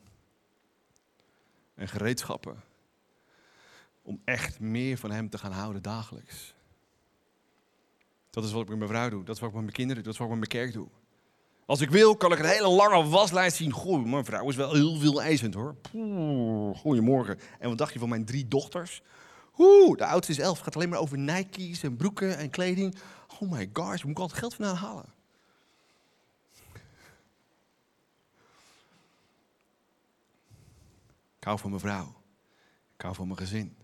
En 1.75 1.87
gereedschappen. 1.87 2.63
Om 4.01 4.21
echt 4.25 4.59
meer 4.59 4.97
van 4.97 5.11
hem 5.11 5.29
te 5.29 5.37
gaan 5.37 5.51
houden 5.51 5.81
dagelijks. 5.81 6.53
Dat 8.29 8.43
is 8.43 8.51
wat 8.51 8.61
ik 8.61 8.69
met 8.69 8.77
mijn 8.77 8.89
vrouw 8.89 9.09
doe. 9.09 9.23
Dat 9.23 9.35
is 9.35 9.41
wat 9.41 9.49
ik 9.49 9.55
met 9.55 9.63
mijn 9.63 9.75
kinderen 9.75 10.03
doe. 10.03 10.11
Dat 10.11 10.21
is 10.21 10.27
wat 10.27 10.35
ik 10.35 10.39
met 10.39 10.49
mijn 10.49 10.65
kerk 10.65 10.75
doe. 10.75 10.89
Als 11.65 11.81
ik 11.81 11.89
wil, 11.89 12.15
kan 12.15 12.31
ik 12.31 12.39
een 12.39 12.45
hele 12.45 12.69
lange 12.69 13.09
waslijst 13.09 13.57
zien. 13.57 13.71
Goh, 13.71 14.05
mijn 14.05 14.25
vrouw 14.25 14.49
is 14.49 14.55
wel 14.55 14.73
heel 14.73 14.99
veel 14.99 15.21
eisend 15.21 15.53
hoor. 15.53 15.75
goedemorgen. 16.75 17.39
En 17.59 17.69
wat 17.69 17.77
dacht 17.77 17.93
je 17.93 17.99
van 17.99 18.09
mijn 18.09 18.25
drie 18.25 18.47
dochters? 18.47 19.01
Oeh, 19.59 19.97
de 19.97 20.05
oudste 20.05 20.31
is 20.31 20.39
elf. 20.39 20.59
gaat 20.59 20.75
alleen 20.75 20.89
maar 20.89 20.99
over 20.99 21.17
Nike's 21.17 21.83
en 21.83 21.95
broeken 21.95 22.37
en 22.37 22.49
kleding. 22.49 22.95
Oh 23.39 23.51
my 23.51 23.69
gosh, 23.73 24.03
moet 24.03 24.11
ik 24.11 24.19
al 24.19 24.27
het 24.27 24.37
geld 24.37 24.55
vandaan 24.55 24.75
halen? 24.75 25.13
Ik 31.37 31.45
hou 31.45 31.59
van 31.59 31.69
mijn 31.69 31.81
vrouw. 31.81 32.15
Ik 32.95 33.01
hou 33.01 33.15
van 33.15 33.27
mijn 33.27 33.39
gezin. 33.39 33.77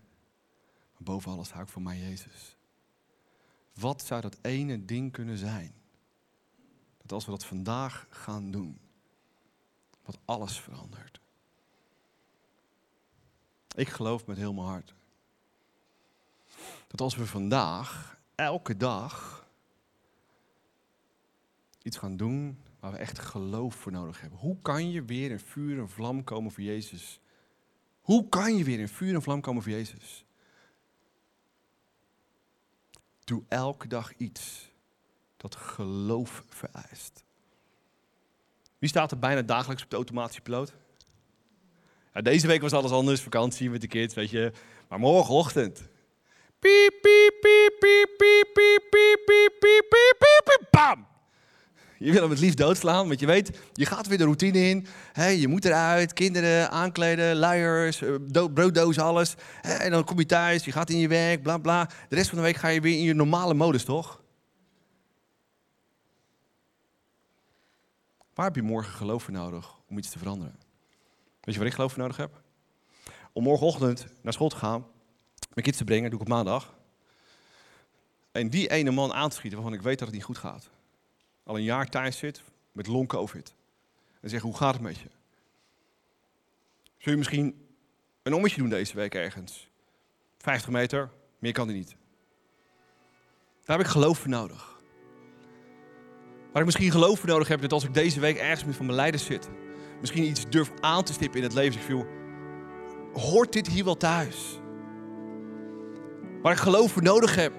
Maar 0.92 1.02
boven 1.02 1.32
alles 1.32 1.50
hou 1.50 1.62
ik 1.62 1.68
voor 1.68 1.82
mijn 1.82 2.00
Jezus. 2.00 2.56
Wat 3.74 4.02
zou 4.02 4.20
dat 4.20 4.38
ene 4.42 4.84
ding 4.84 5.12
kunnen 5.12 5.38
zijn? 5.38 5.74
Dat 7.02 7.12
als 7.12 7.24
we 7.24 7.30
dat 7.30 7.44
vandaag 7.44 8.06
gaan 8.10 8.50
doen, 8.50 8.78
wat 10.04 10.18
alles 10.24 10.60
verandert. 10.60 11.20
Ik 13.74 13.88
geloof 13.88 14.26
met 14.26 14.36
heel 14.36 14.52
mijn 14.52 14.66
hart 14.66 14.94
dat 16.86 17.00
als 17.00 17.16
we 17.16 17.26
vandaag, 17.26 18.18
elke 18.34 18.76
dag, 18.76 19.46
iets 21.82 21.96
gaan 21.96 22.16
doen 22.16 22.58
waar 22.80 22.92
we 22.92 22.98
echt 22.98 23.18
geloof 23.18 23.74
voor 23.74 23.92
nodig 23.92 24.20
hebben. 24.20 24.38
Hoe 24.38 24.60
kan 24.62 24.90
je 24.90 25.04
weer 25.04 25.30
in 25.30 25.40
vuur 25.40 25.78
en 25.78 25.88
vlam 25.88 26.24
komen 26.24 26.52
voor 26.52 26.62
Jezus? 26.62 27.20
Hoe 28.00 28.28
kan 28.28 28.56
je 28.56 28.64
weer 28.64 28.78
in 28.78 28.88
vuur 28.88 29.14
en 29.14 29.22
vlam 29.22 29.40
komen 29.40 29.62
voor 29.62 29.72
Jezus? 29.72 30.24
Doe 33.24 33.42
elke 33.48 33.88
dag 33.88 34.14
iets 34.16 34.70
dat 35.36 35.56
geloof 35.56 36.44
vereist. 36.48 37.24
Wie 38.78 38.88
staat 38.88 39.10
er 39.10 39.18
bijna 39.18 39.42
dagelijks 39.42 39.82
op 39.82 39.90
de 39.90 39.96
automatische 39.96 40.40
piloot? 40.40 40.74
Ja, 42.14 42.20
deze 42.20 42.46
week 42.46 42.60
was 42.60 42.72
alles 42.72 42.90
anders, 42.90 43.20
vakantie 43.20 43.70
met 43.70 43.80
de 43.80 43.86
kids, 43.86 44.14
weet 44.14 44.30
je. 44.30 44.52
Maar 44.88 44.98
morgenochtend. 44.98 45.88
Piep, 46.58 46.92
piep, 47.02 47.34
piep, 47.40 47.76
piep, 47.80 48.16
piep, 48.18 48.48
piep, 48.54 48.80
piep, 48.92 49.20
piep, 49.26 49.52
piep, 49.60 49.88
piep, 49.90 50.16
piep, 50.18 50.44
piep, 50.44 50.68
bam! 50.70 51.06
Je 51.98 52.12
wil 52.12 52.20
hem 52.20 52.30
het 52.30 52.38
liefst 52.38 52.56
doodslaan, 52.56 53.08
want 53.08 53.20
je 53.20 53.26
weet, 53.26 53.58
je 53.72 53.86
gaat 53.86 54.06
weer 54.06 54.18
de 54.18 54.24
routine 54.24 54.58
in. 54.58 54.86
Je 55.38 55.48
moet 55.48 55.64
eruit, 55.64 56.12
kinderen 56.12 56.70
aankleden, 56.70 57.36
luiers, 57.36 58.02
brooddoos, 58.54 58.98
alles. 58.98 59.34
En 59.62 59.90
dan 59.90 60.04
kom 60.04 60.18
je 60.18 60.26
thuis, 60.26 60.64
je 60.64 60.72
gaat 60.72 60.90
in 60.90 60.98
je 60.98 61.08
werk, 61.08 61.42
bla 61.42 61.58
bla. 61.58 61.90
De 62.08 62.14
rest 62.14 62.28
van 62.28 62.38
de 62.38 62.44
week 62.44 62.56
ga 62.56 62.68
je 62.68 62.80
weer 62.80 62.98
in 62.98 63.04
je 63.04 63.14
normale 63.14 63.54
modus, 63.54 63.84
toch? 63.84 64.22
Waar 68.34 68.46
heb 68.46 68.54
je 68.54 68.62
morgen 68.62 68.92
geloof 68.92 69.22
voor 69.22 69.32
nodig 69.32 69.74
om 69.88 69.98
iets 69.98 70.10
te 70.10 70.18
veranderen? 70.18 70.58
Weet 71.40 71.54
je 71.54 71.60
waar 71.60 71.68
ik 71.68 71.74
geloof 71.74 71.92
voor 71.92 72.02
nodig 72.02 72.16
heb? 72.16 72.42
Om 73.32 73.42
morgenochtend 73.42 74.06
naar 74.22 74.32
school 74.32 74.48
te 74.48 74.56
gaan, 74.56 74.86
mijn 75.56 75.68
kids 75.68 75.78
te 75.78 75.84
brengen, 75.84 76.10
doe 76.10 76.20
ik 76.20 76.26
op 76.26 76.32
maandag. 76.32 76.74
En 78.32 78.48
die 78.48 78.68
ene 78.70 78.90
man 78.90 79.12
aan 79.12 79.28
te 79.28 79.36
schieten 79.36 79.58
waarvan 79.58 79.78
ik 79.78 79.84
weet 79.84 79.98
dat 79.98 80.08
het 80.08 80.16
niet 80.16 80.26
goed 80.26 80.38
gaat. 80.38 80.70
Al 81.42 81.56
een 81.56 81.62
jaar 81.62 81.88
thuis 81.88 82.18
zit 82.18 82.42
met 82.72 82.86
long 82.86 83.08
covid. 83.08 83.54
En 84.20 84.30
zeggen, 84.30 84.48
hoe 84.48 84.58
gaat 84.58 84.72
het 84.72 84.82
met 84.82 84.96
je? 84.98 85.08
Zul 86.98 87.12
je 87.12 87.18
misschien 87.18 87.66
een 88.22 88.34
ommetje 88.34 88.60
doen 88.60 88.68
deze 88.68 88.94
week 88.94 89.14
ergens? 89.14 89.68
50 90.38 90.70
meter, 90.70 91.10
meer 91.38 91.52
kan 91.52 91.66
hij 91.66 91.76
niet. 91.76 91.96
Daar 93.64 93.76
heb 93.76 93.86
ik 93.86 93.92
geloof 93.92 94.18
voor 94.18 94.30
nodig. 94.30 94.80
Waar 96.52 96.60
ik 96.60 96.64
misschien 96.64 96.90
geloof 96.90 97.18
voor 97.18 97.28
nodig 97.28 97.48
heb, 97.48 97.60
dat 97.60 97.72
als 97.72 97.84
ik 97.84 97.94
deze 97.94 98.20
week 98.20 98.36
ergens 98.36 98.64
met 98.64 98.76
van 98.76 98.86
mijn 98.86 98.98
leiders 98.98 99.24
zit, 99.24 99.48
misschien 100.00 100.24
iets 100.24 100.48
durf 100.48 100.70
aan 100.80 101.04
te 101.04 101.12
stippen 101.12 101.38
in 101.38 101.44
het 101.44 101.54
leven. 101.54 101.80
Ik 101.80 101.86
viel, 101.86 102.06
hoort 103.12 103.52
dit 103.52 103.68
hier 103.68 103.84
wel 103.84 103.96
thuis? 103.96 104.58
Waar 106.46 106.54
ik 106.54 106.60
geloof 106.60 106.92
voor 106.92 107.02
nodig 107.02 107.34
heb, 107.34 107.52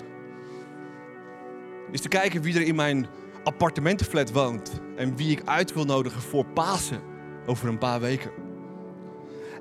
is 1.91 2.01
te 2.01 2.07
kijken 2.07 2.41
wie 2.41 2.55
er 2.55 2.61
in 2.61 2.75
mijn 2.75 3.07
appartementenflat 3.43 4.31
woont 4.31 4.71
en 4.95 5.15
wie 5.15 5.31
ik 5.31 5.41
uit 5.45 5.73
wil 5.73 5.85
nodigen 5.85 6.21
voor 6.21 6.45
Pasen 6.45 7.01
over 7.45 7.67
een 7.67 7.77
paar 7.77 7.99
weken. 7.99 8.31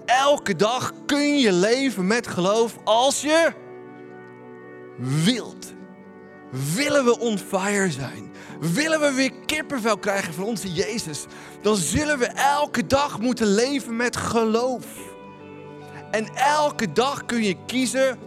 Elke 0.05 0.57
dag 0.57 0.93
kun 1.07 1.39
je 1.39 1.53
leven 1.53 2.07
met 2.07 2.27
geloof 2.27 2.77
als 2.85 3.21
je 3.21 3.53
wilt. 5.25 5.75
Willen 6.75 7.05
we 7.05 7.19
on 7.19 7.39
fire 7.39 7.91
zijn? 7.91 8.31
Willen 8.61 9.01
we 9.01 9.13
weer 9.13 9.33
kippenvel 9.47 9.99
krijgen 9.99 10.35
van 10.35 10.45
onze 10.45 10.73
Jezus? 10.73 11.27
Dan 11.63 11.77
zullen 11.77 12.19
we 12.19 12.27
elke 12.27 12.87
dag 12.87 13.21
moeten 13.21 13.47
leven 13.47 13.97
met 13.97 14.17
geloof. 14.17 14.87
En 16.11 16.27
elke 16.35 16.93
dag 16.93 17.25
kun 17.25 17.43
je 17.43 17.57
kiezen 17.67 18.26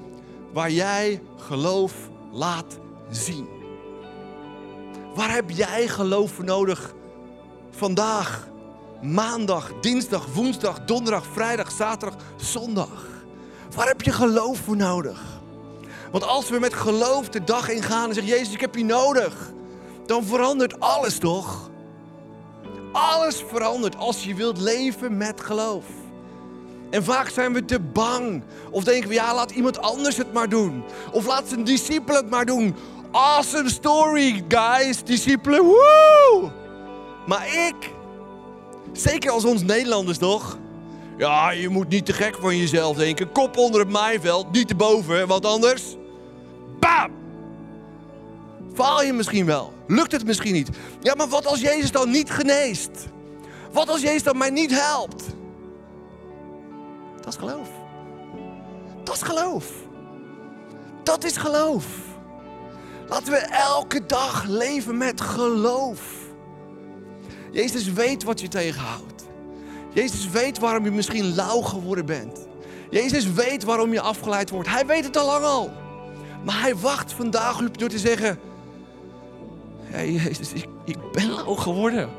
waar 0.53 0.71
jij 0.71 1.21
geloof 1.37 1.93
laat 2.31 2.77
zien. 3.09 3.47
Waar 5.15 5.33
heb 5.33 5.49
jij 5.49 5.87
geloof 5.87 6.31
voor 6.31 6.45
nodig 6.45 6.93
vandaag? 7.71 8.47
Maandag, 9.01 9.71
dinsdag, 9.81 10.25
woensdag, 10.33 10.85
donderdag, 10.85 11.25
vrijdag, 11.33 11.71
zaterdag, 11.71 12.21
zondag. 12.35 13.07
Waar 13.75 13.87
heb 13.87 14.01
je 14.01 14.11
geloof 14.11 14.59
voor 14.59 14.75
nodig? 14.75 15.21
Want 16.11 16.23
als 16.23 16.49
we 16.49 16.59
met 16.59 16.73
geloof 16.73 17.29
de 17.29 17.43
dag 17.43 17.69
ingaan 17.69 18.07
en 18.07 18.13
zeggen: 18.13 18.33
Jezus, 18.33 18.53
ik 18.53 18.61
heb 18.61 18.75
je 18.75 18.85
nodig, 18.85 19.51
dan 20.05 20.23
verandert 20.23 20.79
alles 20.79 21.17
toch? 21.17 21.69
Alles 22.91 23.43
verandert 23.47 23.97
als 23.97 24.23
je 24.23 24.35
wilt 24.35 24.57
leven 24.57 25.17
met 25.17 25.41
geloof. 25.41 25.85
En 26.89 27.03
vaak 27.03 27.29
zijn 27.29 27.53
we 27.53 27.65
te 27.65 27.79
bang. 27.79 28.43
Of 28.71 28.83
denken 28.83 29.09
we, 29.09 29.15
ja, 29.15 29.35
laat 29.35 29.51
iemand 29.51 29.81
anders 29.81 30.17
het 30.17 30.33
maar 30.33 30.49
doen. 30.49 30.83
Of 31.11 31.25
laat 31.25 31.47
zijn 31.47 31.63
discipelen 31.63 32.21
het 32.21 32.29
maar 32.29 32.45
doen. 32.45 32.75
Awesome 33.11 33.69
story, 33.69 34.43
guys, 34.47 35.03
discipelen, 35.03 35.63
woe! 35.63 36.51
Maar 37.25 37.47
ik, 37.47 37.91
zeker 38.93 39.31
als 39.31 39.45
ons 39.45 39.63
Nederlanders 39.63 40.17
toch? 40.17 40.57
Ja, 41.17 41.51
je 41.51 41.69
moet 41.69 41.89
niet 41.89 42.05
te 42.05 42.13
gek 42.13 42.37
van 42.39 42.57
jezelf 42.57 42.97
denken. 42.97 43.31
Kop 43.31 43.57
onder 43.57 43.79
het 43.79 43.89
maaiveld, 43.89 44.51
niet 44.51 44.67
te 44.67 44.75
boven, 44.75 45.27
want 45.27 45.45
anders... 45.45 45.83
Bam! 46.79 47.11
Faal 48.73 49.03
je 49.03 49.13
misschien 49.13 49.45
wel. 49.45 49.73
Lukt 49.87 50.11
het 50.11 50.25
misschien 50.25 50.53
niet. 50.53 50.69
Ja, 51.01 51.15
maar 51.15 51.27
wat 51.27 51.45
als 51.45 51.61
Jezus 51.61 51.91
dan 51.91 52.09
niet 52.09 52.29
geneest? 52.29 52.89
Wat 53.71 53.89
als 53.89 54.01
Jezus 54.01 54.23
dan 54.23 54.37
mij 54.37 54.49
niet 54.49 54.71
helpt? 54.71 55.23
Dat 57.30 57.38
is 57.38 57.47
geloof. 57.47 57.69
Dat 59.03 59.15
is 59.15 59.21
geloof. 59.21 59.65
Dat 61.03 61.23
is 61.23 61.38
geloof. 61.38 61.86
Laten 63.07 63.32
we 63.32 63.38
elke 63.38 64.05
dag 64.05 64.43
leven 64.43 64.97
met 64.97 65.21
geloof. 65.21 66.01
Jezus 67.51 67.93
weet 67.93 68.23
wat 68.23 68.41
je 68.41 68.47
tegenhoudt. 68.47 69.23
Jezus 69.93 70.30
weet 70.30 70.59
waarom 70.59 70.84
je 70.84 70.91
misschien 70.91 71.36
lauw 71.36 71.61
geworden 71.61 72.05
bent. 72.05 72.47
Jezus 72.89 73.32
weet 73.32 73.63
waarom 73.63 73.93
je 73.93 74.01
afgeleid 74.01 74.49
wordt. 74.49 74.69
Hij 74.69 74.86
weet 74.86 75.03
het 75.03 75.17
al 75.17 75.25
lang 75.25 75.45
al. 75.45 75.71
Maar 76.45 76.61
hij 76.61 76.75
wacht 76.75 77.13
vandaag 77.13 77.61
op 77.61 77.77
door 77.77 77.89
te 77.89 77.99
zeggen: 77.99 78.39
hey, 79.84 80.11
Jezus, 80.11 80.53
ik, 80.53 80.67
ik 80.86 81.11
ben 81.11 81.32
lauw 81.32 81.55
geworden. 81.55 82.09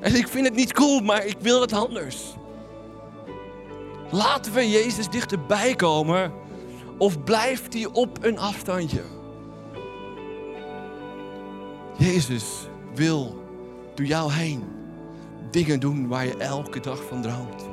En 0.00 0.14
ik 0.14 0.28
vind 0.28 0.46
het 0.46 0.54
niet 0.54 0.72
cool, 0.72 1.00
maar 1.00 1.26
ik 1.26 1.36
wil 1.40 1.60
het 1.60 1.72
anders. 1.72 2.34
Laten 4.14 4.52
we 4.52 4.70
Jezus 4.70 5.08
dichterbij 5.08 5.74
komen 5.74 6.32
of 6.98 7.24
blijft 7.24 7.72
hij 7.72 7.86
op 7.92 8.18
een 8.24 8.38
afstandje? 8.38 9.02
Jezus 11.98 12.44
wil 12.94 13.44
door 13.94 14.06
jou 14.06 14.32
heen 14.32 14.64
dingen 15.50 15.80
doen 15.80 16.08
waar 16.08 16.26
je 16.26 16.36
elke 16.36 16.80
dag 16.80 17.02
van 17.08 17.22
droomt. 17.22 17.68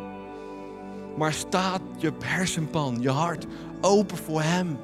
Maar 1.17 1.33
staat 1.33 1.81
je 1.97 2.11
hersenpan, 2.19 2.97
je 3.01 3.09
hart 3.09 3.45
open 3.81 4.17
voor 4.17 4.41
Hem? 4.41 4.77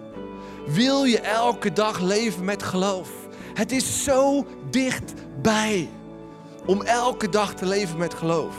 Wil 0.68 1.03
je 1.03 1.20
elke 1.20 1.74
dag 1.74 1.99
leven 1.99 2.45
met 2.45 2.64
geloof? 2.64 3.10
Het 3.53 3.72
is 3.72 4.03
zo 4.03 4.45
dichtbij 4.70 5.89
om 6.66 6.82
elke 6.82 7.30
dag 7.30 7.53
te 7.53 7.66
leven 7.66 7.97
met 7.97 8.14
geloof. 8.14 8.55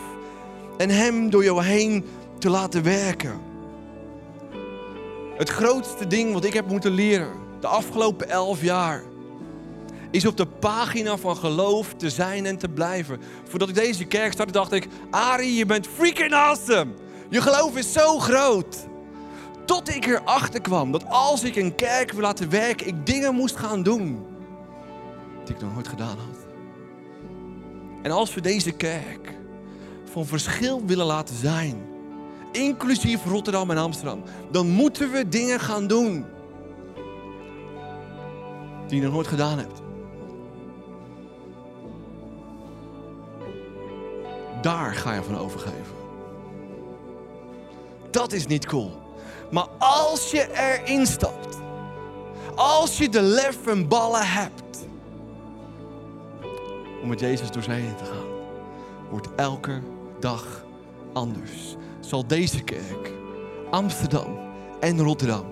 En 0.77 0.91
Hem 0.91 1.31
door 1.31 1.45
jou 1.45 1.65
heen 1.65 2.05
te 2.39 2.51
laten 2.51 2.83
werken. 2.83 3.41
Het 5.37 5.49
grootste 5.49 6.07
ding 6.07 6.33
wat 6.33 6.45
ik 6.45 6.53
heb 6.53 6.67
moeten 6.69 6.93
leren 6.93 7.47
de 7.61 7.67
afgelopen 7.67 8.29
elf 8.29 8.63
jaar 8.63 9.03
is 10.11 10.27
op 10.27 10.37
de 10.37 10.47
pagina 10.47 11.17
van 11.17 11.37
geloof 11.37 11.95
te 11.97 12.11
zijn 12.11 12.47
en 12.47 12.59
te 12.59 12.69
blijven. 12.69 13.21
Voordat 13.49 13.69
ik 13.69 13.75
deze 13.75 14.05
kerk 14.05 14.33
startte, 14.33 14.53
dacht 14.53 14.73
ik: 14.73 14.89
Ari, 15.11 15.57
je 15.57 15.67
bent 15.67 15.87
freaking 15.87 16.33
awesome. 16.33 16.93
Je 17.29 17.43
geloof 17.43 17.77
is 17.77 17.93
zo 17.93 18.19
groot. 18.19 18.87
Tot 19.65 19.89
ik 19.89 20.07
erachter 20.07 20.61
kwam 20.61 20.93
dat 20.93 21.09
als 21.09 21.43
ik 21.43 21.57
een 21.57 21.75
kerk 21.75 22.13
wil 22.13 22.23
laten 22.23 22.51
werken, 22.51 22.87
ik 22.87 23.07
dingen 23.07 23.35
moest 23.35 23.57
gaan 23.57 23.83
doen 23.83 24.27
die 25.45 25.55
ik 25.55 25.61
nog 25.61 25.75
nooit 25.75 25.89
gedaan 25.89 26.17
had. 26.17 26.47
En 28.03 28.11
als 28.11 28.35
we 28.35 28.41
deze 28.41 28.71
kerk 28.71 29.35
van 30.11 30.27
verschil 30.27 30.83
willen 30.87 31.07
laten 31.07 31.37
zijn, 31.37 31.87
inclusief 32.53 33.25
Rotterdam 33.25 33.71
en 33.71 33.79
Amsterdam, 33.79 34.23
dan 34.51 34.69
moeten 34.69 35.11
we 35.11 35.29
dingen 35.29 35.61
gaan 35.61 35.87
doen 35.87 36.25
die 38.87 38.97
je 38.97 39.05
nog 39.05 39.13
nooit 39.13 39.27
gedaan 39.27 39.59
hebt. 39.59 39.81
Daar 44.63 44.95
ga 44.95 45.15
je 45.15 45.23
van 45.23 45.39
overgeven. 45.39 45.97
dat 48.11 48.33
is 48.33 48.47
niet 48.47 48.67
cool. 48.67 48.91
Maar 49.51 49.67
als 49.79 50.31
je 50.31 50.49
erin 50.53 51.07
stapt, 51.07 51.59
als 52.55 52.99
je 52.99 53.09
de 53.09 53.23
lef 53.23 53.67
en 53.67 53.89
ballen 53.89 54.27
hebt 54.27 54.87
om 57.03 57.09
met 57.09 57.21
Jezus 57.21 57.51
door 57.51 57.63
zee 57.63 57.81
heen 57.81 57.97
te 57.97 58.05
gaan, 58.05 58.27
wordt 59.11 59.29
elke 59.37 59.81
dag 60.21 60.65
anders. 61.13 61.77
Zal 62.01 62.27
deze 62.27 62.63
kerk, 62.63 63.13
Amsterdam 63.71 64.39
en 64.81 65.03
Rotterdam 65.03 65.45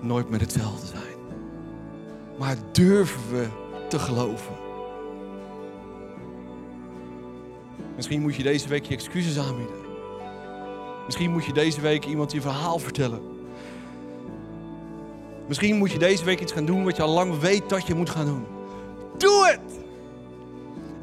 nooit 0.00 0.30
meer 0.30 0.40
hetzelfde 0.40 0.86
zijn. 0.86 1.18
Maar 2.38 2.56
durven 2.72 3.30
we 3.30 3.48
te 3.88 3.98
geloven? 3.98 4.54
Misschien 7.96 8.20
moet 8.20 8.34
je 8.34 8.42
deze 8.42 8.68
week 8.68 8.84
je 8.84 8.94
excuses 8.94 9.38
aanbieden. 9.38 9.78
Misschien 11.04 11.30
moet 11.30 11.44
je 11.44 11.52
deze 11.52 11.80
week 11.80 12.04
iemand 12.04 12.32
je 12.32 12.40
verhaal 12.40 12.78
vertellen. 12.78 13.22
Misschien 15.48 15.76
moet 15.76 15.92
je 15.92 15.98
deze 15.98 16.24
week 16.24 16.40
iets 16.40 16.52
gaan 16.52 16.64
doen 16.64 16.84
wat 16.84 16.96
je 16.96 17.02
al 17.02 17.14
lang 17.14 17.38
weet 17.38 17.68
dat 17.68 17.86
je 17.86 17.94
moet 17.94 18.10
gaan 18.10 18.26
doen. 18.26 18.44
Doe 19.18 19.46
het! 19.46 19.78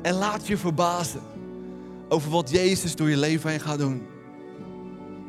En 0.01 0.13
laat 0.13 0.47
je 0.47 0.57
verbazen 0.57 1.21
over 2.09 2.31
wat 2.31 2.49
Jezus 2.49 2.95
door 2.95 3.09
je 3.09 3.17
leven 3.17 3.49
heen 3.49 3.59
gaat 3.59 3.79
doen. 3.79 4.07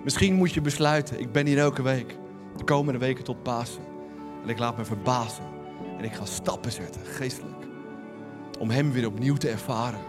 Misschien 0.09 0.35
moet 0.35 0.53
je 0.53 0.61
besluiten, 0.61 1.21
ik 1.21 1.33
ben 1.33 1.47
hier 1.47 1.59
elke 1.59 1.83
week, 1.83 2.17
de 2.57 2.65
komende 2.65 2.99
weken 2.99 3.25
tot 3.25 3.43
Pasen. 3.43 3.83
En 4.43 4.49
ik 4.49 4.59
laat 4.59 4.77
me 4.77 4.85
verbazen. 4.85 5.45
En 5.99 6.05
ik 6.05 6.13
ga 6.13 6.25
stappen 6.25 6.73
zetten, 6.73 7.01
geestelijk. 7.05 7.67
Om 8.59 8.71
Hem 8.71 8.93
weer 8.93 9.07
opnieuw 9.07 9.37
te 9.37 9.49
ervaren. 9.49 10.01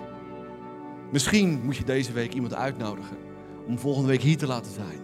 Misschien 1.12 1.62
moet 1.64 1.78
je 1.78 1.84
deze 1.84 2.12
week 2.12 2.34
iemand 2.34 2.54
uitnodigen 2.54 3.18
om 3.68 3.80
volgende 3.80 4.08
week 4.08 4.22
hier 4.22 4.38
te 4.38 4.48
laten 4.48 4.72
zijn. 4.72 5.00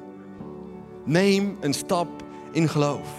Neem 1.06 1.58
een 1.62 1.74
stap 1.74 2.24
in 2.52 2.70
geloof. 2.70 3.10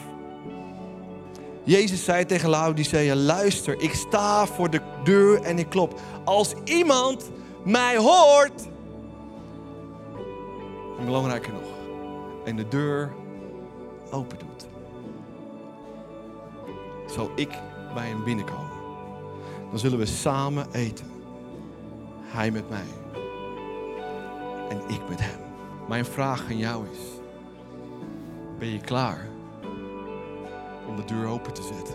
Jezus 1.64 2.04
zei 2.04 2.26
tegen 2.26 2.48
Laodicea, 2.48 3.14
luister, 3.14 3.80
ik 3.80 3.94
sta 3.94 4.46
voor 4.46 4.70
de 4.70 4.80
deur 5.04 5.42
en 5.42 5.58
ik 5.58 5.68
klop. 5.68 6.00
Als 6.24 6.54
iemand 6.64 7.30
mij 7.64 7.96
hoort, 7.96 8.68
en 10.98 11.04
belangrijker 11.04 11.52
nog, 11.52 11.68
en 12.44 12.56
de 12.56 12.68
deur 12.68 13.12
open 14.10 14.38
doet, 14.38 14.66
zal 17.06 17.30
ik 17.34 17.50
bij 17.94 18.08
hem 18.08 18.24
binnenkomen. 18.24 18.74
Dan 19.70 19.78
zullen 19.78 19.98
we 19.98 20.06
samen 20.06 20.66
eten. 20.72 21.06
Hij 22.20 22.50
met 22.50 22.68
mij 22.68 22.86
en 24.68 24.80
ik 24.88 25.08
met 25.08 25.20
hem. 25.20 25.40
Mijn 25.88 26.04
vraag 26.04 26.44
aan 26.48 26.56
jou 26.56 26.84
is: 26.92 26.98
ben 28.58 28.68
je 28.68 28.80
klaar 28.80 29.28
om 30.88 30.96
de 30.96 31.04
deur 31.04 31.26
open 31.26 31.52
te 31.52 31.62
zetten? 31.62 31.94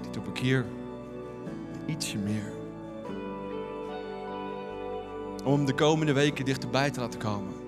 Dit 0.00 0.16
op 0.16 0.26
een 0.26 0.32
keer 0.32 0.66
ietsje 1.86 2.18
meer. 2.18 2.52
Om 5.44 5.64
de 5.64 5.74
komende 5.74 6.12
weken 6.12 6.44
dichterbij 6.44 6.90
te 6.90 7.00
laten 7.00 7.20
komen. 7.20 7.61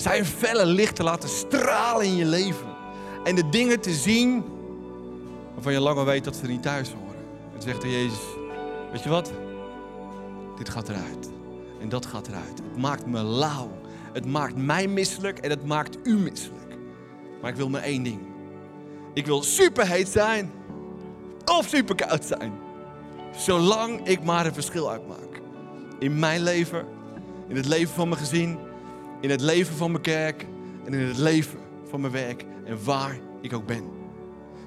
Zijn 0.00 0.24
felle 0.24 0.66
licht 0.66 0.96
te 0.96 1.02
laten 1.02 1.28
stralen 1.28 2.06
in 2.06 2.16
je 2.16 2.24
leven. 2.24 2.66
En 3.24 3.34
de 3.34 3.48
dingen 3.48 3.80
te 3.80 3.92
zien 3.92 4.44
waarvan 5.54 5.72
je 5.72 5.80
langer 5.80 6.04
weet 6.04 6.24
dat 6.24 6.36
ze 6.36 6.42
er 6.42 6.48
niet 6.48 6.62
thuis 6.62 6.92
horen. 6.92 7.16
En 7.54 7.62
zegt 7.62 7.82
er 7.82 7.90
Jezus, 7.90 8.18
weet 8.92 9.02
je 9.02 9.08
wat? 9.08 9.32
Dit 10.58 10.68
gaat 10.68 10.88
eruit. 10.88 11.30
En 11.80 11.88
dat 11.88 12.06
gaat 12.06 12.28
eruit. 12.28 12.62
Het 12.68 12.76
maakt 12.76 13.06
me 13.06 13.22
lauw. 13.22 13.70
Het 14.12 14.26
maakt 14.26 14.56
mij 14.56 14.88
misselijk 14.88 15.38
en 15.38 15.50
het 15.50 15.66
maakt 15.66 15.98
u 16.02 16.16
misselijk. 16.16 16.76
Maar 17.40 17.50
ik 17.50 17.56
wil 17.56 17.68
maar 17.68 17.82
één 17.82 18.02
ding. 18.02 18.20
Ik 19.14 19.26
wil 19.26 19.42
superheet 19.42 20.08
zijn 20.08 20.50
of 21.44 21.68
superkoud 21.68 22.24
zijn. 22.24 22.52
Zolang 23.36 24.06
ik 24.06 24.22
maar 24.22 24.46
een 24.46 24.54
verschil 24.54 24.90
uitmaak. 24.90 25.40
In 25.98 26.18
mijn 26.18 26.42
leven, 26.42 26.86
in 27.48 27.56
het 27.56 27.66
leven 27.66 27.94
van 27.94 28.08
mijn 28.08 28.20
gezin, 28.20 28.58
in 29.20 29.30
het 29.30 29.40
leven 29.40 29.76
van 29.76 29.90
mijn 29.90 30.02
kerk 30.02 30.46
en 30.84 30.94
in 30.94 31.06
het 31.06 31.18
leven 31.18 31.58
van 31.88 32.00
mijn 32.00 32.12
werk 32.12 32.44
en 32.64 32.84
waar 32.84 33.18
ik 33.40 33.52
ook 33.52 33.66
ben. 33.66 33.84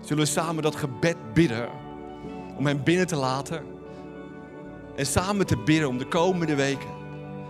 Zullen 0.02 0.24
we 0.24 0.30
samen 0.30 0.64
dat 0.64 0.76
gebed 0.76 1.34
bidden 1.34 1.70
om 2.58 2.66
hem 2.66 2.84
binnen 2.84 3.08
te 3.08 3.16
laten 3.16 3.64
en 4.96 5.06
samen 5.06 5.46
te 5.46 5.58
bidden 5.58 5.88
om 5.88 5.98
de 5.98 6.08
komende 6.08 6.56
weken 6.56 6.90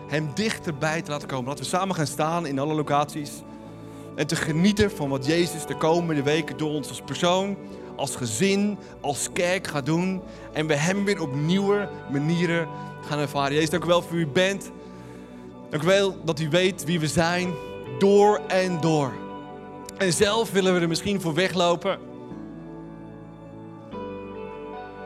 hem 0.08 0.30
dichterbij 0.34 1.02
te 1.02 1.12
laten 1.12 1.28
komen. 1.28 1.48
Laten 1.48 1.64
we 1.64 1.70
samen 1.70 1.96
gaan 1.96 2.08
staan 2.08 2.46
in 2.46 2.60
alle 2.60 2.74
locaties 2.74 3.32
en 4.16 4.28
te 4.28 4.36
genieten 4.36 4.92
van 4.92 5.10
wat 5.10 5.26
Jezus 5.26 5.66
de 5.66 5.78
komende 5.78 6.24
weken 6.24 6.58
door 6.58 6.70
ons 6.70 6.88
als 6.88 7.02
persoon, 7.02 7.58
als 7.96 8.16
gezin, 8.16 8.78
als 9.02 9.30
kerk 9.34 9.68
gaat 9.68 9.86
doen. 9.86 10.22
En 10.54 10.68
we 10.68 10.76
hem 10.76 11.06
weer 11.06 11.22
op 11.22 11.36
nieuwe 11.36 11.90
manieren 12.12 12.68
gaan 13.02 13.20
ervaren. 13.20 13.54
Jezus, 13.54 13.70
dank 13.70 13.84
u 13.84 13.88
wel 13.88 14.02
voor 14.02 14.18
u 14.18 14.28
bent. 14.28 14.72
Dank 15.72 15.84
u 15.84 15.86
wel 15.86 16.16
dat 16.24 16.40
u 16.40 16.50
weet 16.50 16.86
wie 16.86 17.00
we 17.00 17.08
zijn, 17.08 17.54
door 18.00 18.42
en 18.48 18.82
door. 18.82 19.14
En 19.98 20.14
zelf 20.14 20.52
willen 20.52 20.74
we 20.74 20.80
er 20.80 20.88
misschien 20.88 21.22
voor 21.22 21.34
weglopen. 21.34 22.00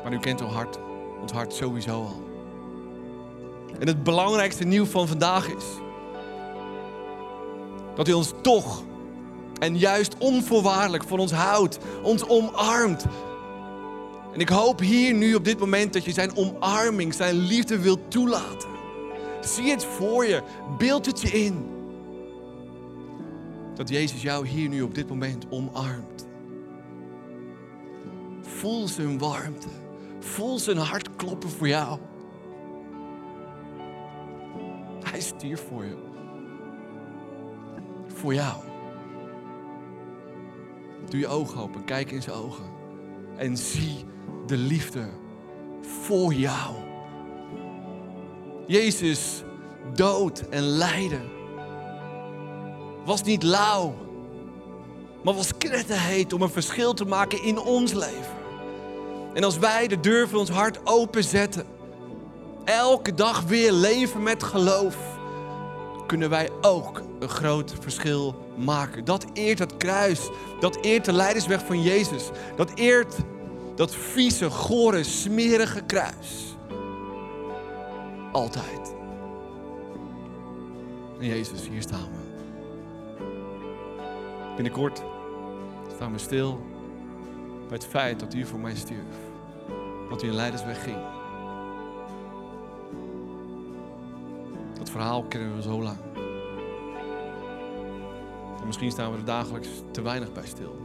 Maar 0.03 0.13
u 0.13 0.19
kent 0.19 0.41
ons 0.41 0.53
hart, 0.53 0.79
ons 1.21 1.31
hart 1.31 1.53
sowieso 1.53 1.91
al. 1.91 2.23
En 3.79 3.87
het 3.87 4.03
belangrijkste 4.03 4.63
nieuws 4.63 4.89
van 4.89 5.07
vandaag 5.07 5.47
is 5.47 5.65
dat 7.95 8.07
u 8.07 8.13
ons 8.13 8.33
toch 8.41 8.83
en 9.59 9.77
juist 9.77 10.15
onvoorwaardelijk 10.17 11.03
van 11.03 11.19
ons 11.19 11.31
houdt, 11.31 11.77
ons 12.03 12.27
omarmt. 12.27 13.05
En 14.33 14.39
ik 14.39 14.49
hoop 14.49 14.79
hier 14.79 15.13
nu 15.13 15.35
op 15.35 15.45
dit 15.45 15.59
moment 15.59 15.93
dat 15.93 16.05
je 16.05 16.11
zijn 16.11 16.37
omarming, 16.37 17.13
zijn 17.13 17.35
liefde 17.35 17.79
wilt 17.79 18.11
toelaten. 18.11 18.74
Zie 19.45 19.69
het 19.69 19.85
voor 19.85 20.25
je, 20.25 20.43
beeld 20.77 21.05
het 21.05 21.21
je 21.21 21.27
in. 21.27 21.69
Dat 23.75 23.89
Jezus 23.89 24.21
jou 24.21 24.47
hier 24.47 24.69
nu 24.69 24.81
op 24.81 24.95
dit 24.95 25.09
moment 25.09 25.45
omarmt. 25.49 26.27
Voel 28.41 28.87
zijn 28.87 29.17
warmte. 29.17 29.67
Voel 30.19 30.59
zijn 30.59 30.77
hart 30.77 31.15
kloppen 31.15 31.49
voor 31.49 31.67
jou. 31.67 31.99
Hij 35.03 35.21
stierf 35.21 35.67
voor 35.67 35.85
je. 35.85 35.95
Voor 38.07 38.33
jou. 38.33 38.63
Doe 41.09 41.19
je 41.19 41.27
ogen 41.27 41.61
open, 41.61 41.83
kijk 41.83 42.11
in 42.11 42.21
zijn 42.21 42.35
ogen. 42.35 42.65
En 43.35 43.57
zie 43.57 44.05
de 44.45 44.57
liefde 44.57 45.09
voor 45.81 46.33
jou. 46.33 46.84
Jezus 48.67 49.43
dood 49.93 50.43
en 50.49 50.63
lijden 50.63 51.21
was 53.05 53.23
niet 53.23 53.43
lauw, 53.43 53.95
maar 55.23 55.33
was 55.33 55.57
knetterheet 55.57 56.33
om 56.33 56.41
een 56.41 56.49
verschil 56.49 56.93
te 56.93 57.05
maken 57.05 57.43
in 57.43 57.59
ons 57.59 57.93
leven. 57.93 58.35
En 59.33 59.43
als 59.43 59.57
wij 59.57 59.87
de 59.87 59.99
deur 59.99 60.27
van 60.27 60.39
ons 60.39 60.49
hart 60.49 60.79
openzetten, 60.83 61.65
elke 62.63 63.13
dag 63.13 63.43
weer 63.43 63.71
leven 63.71 64.23
met 64.23 64.43
geloof, 64.43 64.97
kunnen 66.07 66.29
wij 66.29 66.49
ook 66.61 67.01
een 67.19 67.29
groot 67.29 67.73
verschil 67.79 68.35
maken. 68.57 69.05
Dat 69.05 69.25
eert 69.33 69.59
het 69.59 69.77
kruis, 69.77 70.29
dat 70.59 70.77
eert 70.81 71.05
de 71.05 71.13
leidersweg 71.13 71.65
van 71.65 71.81
Jezus, 71.81 72.29
dat 72.55 72.71
eert 72.75 73.15
dat 73.75 73.95
vieze, 73.95 74.49
gore, 74.49 75.03
smerige 75.03 75.81
kruis. 75.81 76.54
Altijd. 78.35 78.95
En 81.19 81.25
Jezus, 81.25 81.67
hier 81.67 81.81
staan 81.81 82.09
we. 82.11 82.23
Binnenkort 84.55 85.03
staan 85.93 86.11
we 86.11 86.17
stil 86.17 86.59
bij 87.67 87.77
het 87.77 87.85
feit 87.85 88.19
dat 88.19 88.33
u 88.33 88.45
voor 88.45 88.59
mij 88.59 88.75
stierf. 88.75 89.17
Dat 90.09 90.23
u 90.23 90.27
een 90.27 90.35
leidersweg 90.35 90.83
ging. 90.83 90.97
Dat 94.77 94.89
verhaal 94.89 95.23
kennen 95.23 95.55
we 95.55 95.61
zo 95.61 95.81
lang. 95.81 95.97
En 98.59 98.65
misschien 98.65 98.91
staan 98.91 99.11
we 99.11 99.17
er 99.17 99.25
dagelijks 99.25 99.69
te 99.91 100.01
weinig 100.01 100.31
bij 100.31 100.45
stil. 100.45 100.75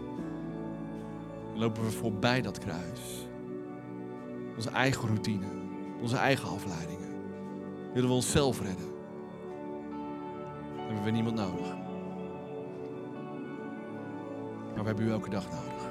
Dan 1.50 1.58
lopen 1.58 1.84
we 1.84 1.90
voorbij 1.90 2.40
dat 2.40 2.58
kruis. 2.58 3.26
Onze 4.56 4.70
eigen 4.70 5.08
routine, 5.08 5.46
onze 6.00 6.16
eigen 6.16 6.48
afleidingen. 6.48 6.99
Willen 7.92 8.08
we 8.08 8.14
onszelf 8.14 8.60
redden. 8.60 8.88
Hebben 10.76 11.04
we 11.04 11.10
niemand 11.10 11.36
nodig. 11.36 11.76
Maar 14.74 14.82
we 14.82 14.86
hebben 14.86 15.06
u 15.06 15.10
elke 15.10 15.30
dag 15.30 15.44
nodig. 15.50 15.88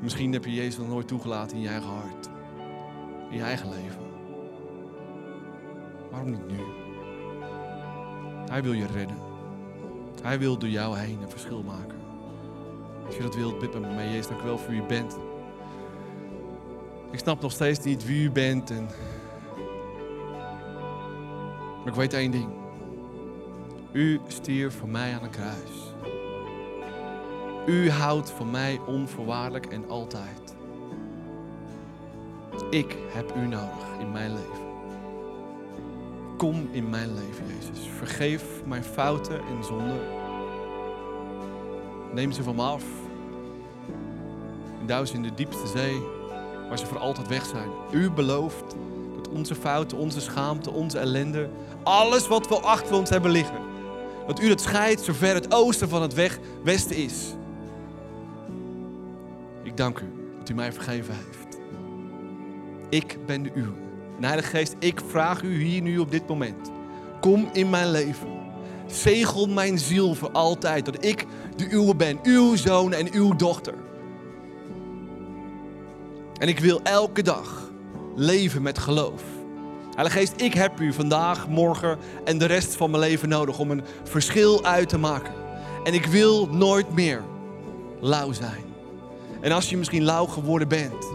Misschien 0.00 0.32
heb 0.32 0.44
je 0.44 0.54
Jezus 0.54 0.78
nog 0.78 0.88
nooit 0.88 1.08
toegelaten 1.08 1.56
in 1.56 1.62
je 1.62 1.68
eigen 1.68 1.90
hart. 1.90 2.28
In 3.30 3.36
je 3.36 3.42
eigen 3.42 3.68
leven. 3.68 4.02
Waarom 6.10 6.30
niet 6.30 6.46
nu? 6.46 6.58
Hij 8.50 8.62
wil 8.62 8.72
je 8.72 8.86
redden. 8.86 9.16
Hij 10.22 10.38
wil 10.38 10.58
door 10.58 10.68
jou 10.68 10.98
heen 10.98 11.22
een 11.22 11.30
verschil 11.30 11.62
maken. 11.62 11.98
Als 13.06 13.16
je 13.16 13.22
dat 13.22 13.34
wilt, 13.34 13.58
bid 13.58 13.72
met 13.72 13.82
me 13.82 13.94
mee. 13.94 14.08
Jezus, 14.08 14.28
dank 14.28 14.40
wel 14.40 14.58
voor 14.58 14.70
wie 14.70 14.82
u 14.82 14.86
bent. 14.86 15.18
Ik 17.14 17.20
snap 17.20 17.40
nog 17.40 17.52
steeds 17.52 17.84
niet 17.84 18.06
wie 18.06 18.24
u 18.24 18.30
bent. 18.30 18.70
En... 18.70 18.88
Maar 21.78 21.86
ik 21.86 21.94
weet 21.94 22.12
één 22.12 22.30
ding. 22.30 22.48
U 23.92 24.20
stierf 24.26 24.78
voor 24.78 24.88
mij 24.88 25.14
aan 25.14 25.22
een 25.22 25.30
kruis. 25.30 25.94
U 27.66 27.90
houdt 27.90 28.30
van 28.30 28.50
mij 28.50 28.80
onvoorwaardelijk 28.86 29.66
en 29.66 29.88
altijd. 29.88 30.54
Ik 32.70 32.96
heb 33.08 33.36
u 33.36 33.46
nodig 33.46 33.98
in 34.00 34.12
mijn 34.12 34.32
leven. 34.32 34.66
Kom 36.36 36.68
in 36.70 36.90
mijn 36.90 37.14
leven, 37.14 37.46
Jezus. 37.46 37.88
Vergeef 37.96 38.44
mijn 38.64 38.84
fouten 38.84 39.38
en 39.38 39.64
zonden. 39.64 40.00
Neem 42.12 42.32
ze 42.32 42.42
van 42.42 42.54
me 42.54 42.62
af. 42.62 42.84
En 44.80 44.86
duw 44.86 45.04
ze 45.04 45.14
in 45.14 45.22
de 45.22 45.34
diepste 45.34 45.66
zee, 45.66 46.22
waar 46.68 46.78
ze 46.78 46.86
voor 46.86 46.98
altijd 46.98 47.28
weg 47.28 47.46
zijn. 47.46 47.68
U 47.90 48.10
belooft 48.10 48.74
dat 49.16 49.28
onze 49.28 49.54
fouten, 49.54 49.98
onze 49.98 50.20
schaamte, 50.20 50.70
onze 50.70 50.98
ellende, 50.98 51.48
alles 51.82 52.28
wat 52.28 52.48
we 52.48 52.54
achter 52.54 52.94
ons 52.96 53.10
hebben 53.10 53.30
liggen, 53.30 53.58
dat 54.26 54.40
u 54.40 54.48
dat 54.48 54.60
scheidt 54.60 55.00
zover 55.00 55.34
het 55.34 55.54
oosten 55.54 55.88
van 55.88 56.02
het 56.02 56.14
weg, 56.14 56.38
westen 56.62 56.96
is. 56.96 57.34
Ik 59.62 59.76
dank 59.76 59.98
u 59.98 60.12
dat 60.38 60.48
u 60.48 60.54
mij 60.54 60.72
vergeven 60.72 61.14
heeft. 61.14 61.58
Ik 62.88 63.18
ben 63.26 63.42
de 63.42 63.50
uwe. 63.54 63.82
Heilige 64.20 64.48
Geest, 64.48 64.74
ik 64.78 65.00
vraag 65.06 65.42
u 65.42 65.62
hier 65.62 65.82
nu 65.82 65.98
op 65.98 66.10
dit 66.10 66.28
moment. 66.28 66.70
Kom 67.20 67.48
in 67.52 67.70
mijn 67.70 67.90
leven. 67.90 68.28
Zegel 68.86 69.46
mijn 69.46 69.78
ziel 69.78 70.14
voor 70.14 70.30
altijd. 70.30 70.84
Dat 70.84 71.04
ik 71.04 71.26
de 71.56 71.70
uwe 71.70 71.96
ben. 71.96 72.18
Uw 72.22 72.56
zoon 72.56 72.92
en 72.92 73.12
uw 73.12 73.36
dochter. 73.36 73.74
En 76.38 76.48
ik 76.48 76.58
wil 76.58 76.80
elke 76.82 77.22
dag 77.22 77.70
leven 78.14 78.62
met 78.62 78.78
geloof. 78.78 79.22
Heilige 79.94 80.18
Geest, 80.18 80.32
ik 80.36 80.54
heb 80.54 80.80
u 80.80 80.92
vandaag, 80.92 81.48
morgen 81.48 81.98
en 82.24 82.38
de 82.38 82.44
rest 82.44 82.76
van 82.76 82.90
mijn 82.90 83.02
leven 83.02 83.28
nodig 83.28 83.58
om 83.58 83.70
een 83.70 83.84
verschil 84.04 84.64
uit 84.64 84.88
te 84.88 84.98
maken. 84.98 85.34
En 85.84 85.94
ik 85.94 86.06
wil 86.06 86.46
nooit 86.46 86.94
meer 86.94 87.22
lauw 88.00 88.32
zijn. 88.32 88.64
En 89.40 89.52
als 89.52 89.70
je 89.70 89.76
misschien 89.76 90.04
lauw 90.04 90.26
geworden 90.26 90.68
bent, 90.68 91.06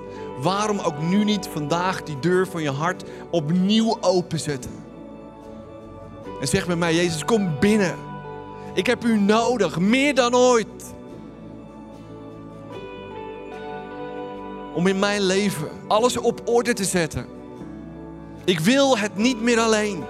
waarom 0.42 0.80
ook 0.80 1.02
nu 1.02 1.24
niet 1.24 1.48
vandaag 1.52 2.04
die 2.04 2.20
deur 2.20 2.48
van 2.48 2.62
je 2.62 2.72
hart 2.72 3.04
opnieuw 3.30 3.98
openzetten? 4.02 4.72
En 6.42 6.48
zeg 6.48 6.68
met 6.68 6.78
mij, 6.78 6.96
Jezus, 6.96 7.26
kom 7.26 7.60
binnen. 7.60 7.96
Ik 8.74 8.86
heb 8.86 9.04
u 9.04 9.20
nodig, 9.20 9.80
meer 9.80 10.16
dan 10.16 10.36
ooit. 10.36 10.94
Om 14.74 14.88
in 14.88 15.00
mijn 15.00 15.22
leven 15.22 15.70
alles 15.88 16.18
op 16.18 16.42
orde 16.46 16.74
te 16.74 16.84
zetten. 16.84 17.26
Ik 18.46 18.60
wil 18.60 18.98
het 18.98 19.16
niet 19.16 19.42
meer 19.42 19.60
alleen. 19.60 20.04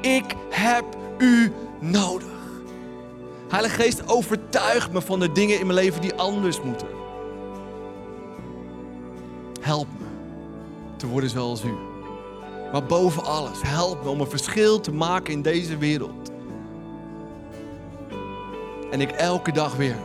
Ik 0.00 0.34
heb 0.50 0.84
u 1.18 1.52
nodig. 1.80 2.28
Heilige 3.48 3.82
Geest, 3.82 4.08
overtuig 4.08 4.90
me 4.90 5.00
van 5.00 5.20
de 5.20 5.32
dingen 5.32 5.58
in 5.58 5.66
mijn 5.66 5.78
leven 5.78 6.00
die 6.00 6.14
anders 6.14 6.62
moeten. 6.62 6.88
Help 9.60 9.86
me 9.98 10.06
te 10.96 11.06
worden 11.06 11.30
zoals 11.30 11.64
u. 11.64 11.72
Maar 12.72 12.84
boven 12.84 13.24
alles, 13.24 13.58
help 13.62 14.02
me 14.02 14.08
om 14.08 14.20
een 14.20 14.30
verschil 14.30 14.80
te 14.80 14.92
maken 14.92 15.32
in 15.32 15.42
deze 15.42 15.78
wereld. 15.78 16.30
En 18.90 19.00
ik 19.00 19.10
elke 19.10 19.52
dag 19.52 19.76
weer 19.76 19.96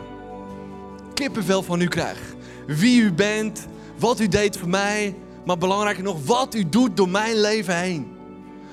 kippenvel 1.13 1.63
van 1.63 1.81
u 1.81 1.87
krijg. 1.87 2.19
Wie 2.65 3.01
u 3.01 3.13
bent, 3.13 3.67
wat 3.97 4.19
u 4.19 4.27
deed 4.27 4.57
voor 4.57 4.69
mij, 4.69 5.15
maar 5.45 5.57
belangrijker 5.57 6.03
nog, 6.03 6.25
wat 6.25 6.55
u 6.55 6.69
doet 6.69 6.97
door 6.97 7.09
mijn 7.09 7.39
leven 7.39 7.77
heen. 7.77 8.17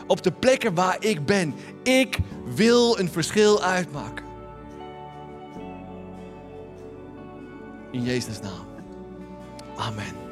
Op 0.07 0.23
de 0.23 0.33
plekken 0.33 0.75
waar 0.75 0.97
ik 1.01 1.27
ben. 1.27 1.55
Ik 1.83 2.19
wil 2.55 2.99
een 2.99 3.11
verschil 3.11 3.63
uitmaken. 3.63 4.25
In 7.91 8.03
Jezus' 8.03 8.41
naam. 8.41 8.67
Amen. 9.77 10.24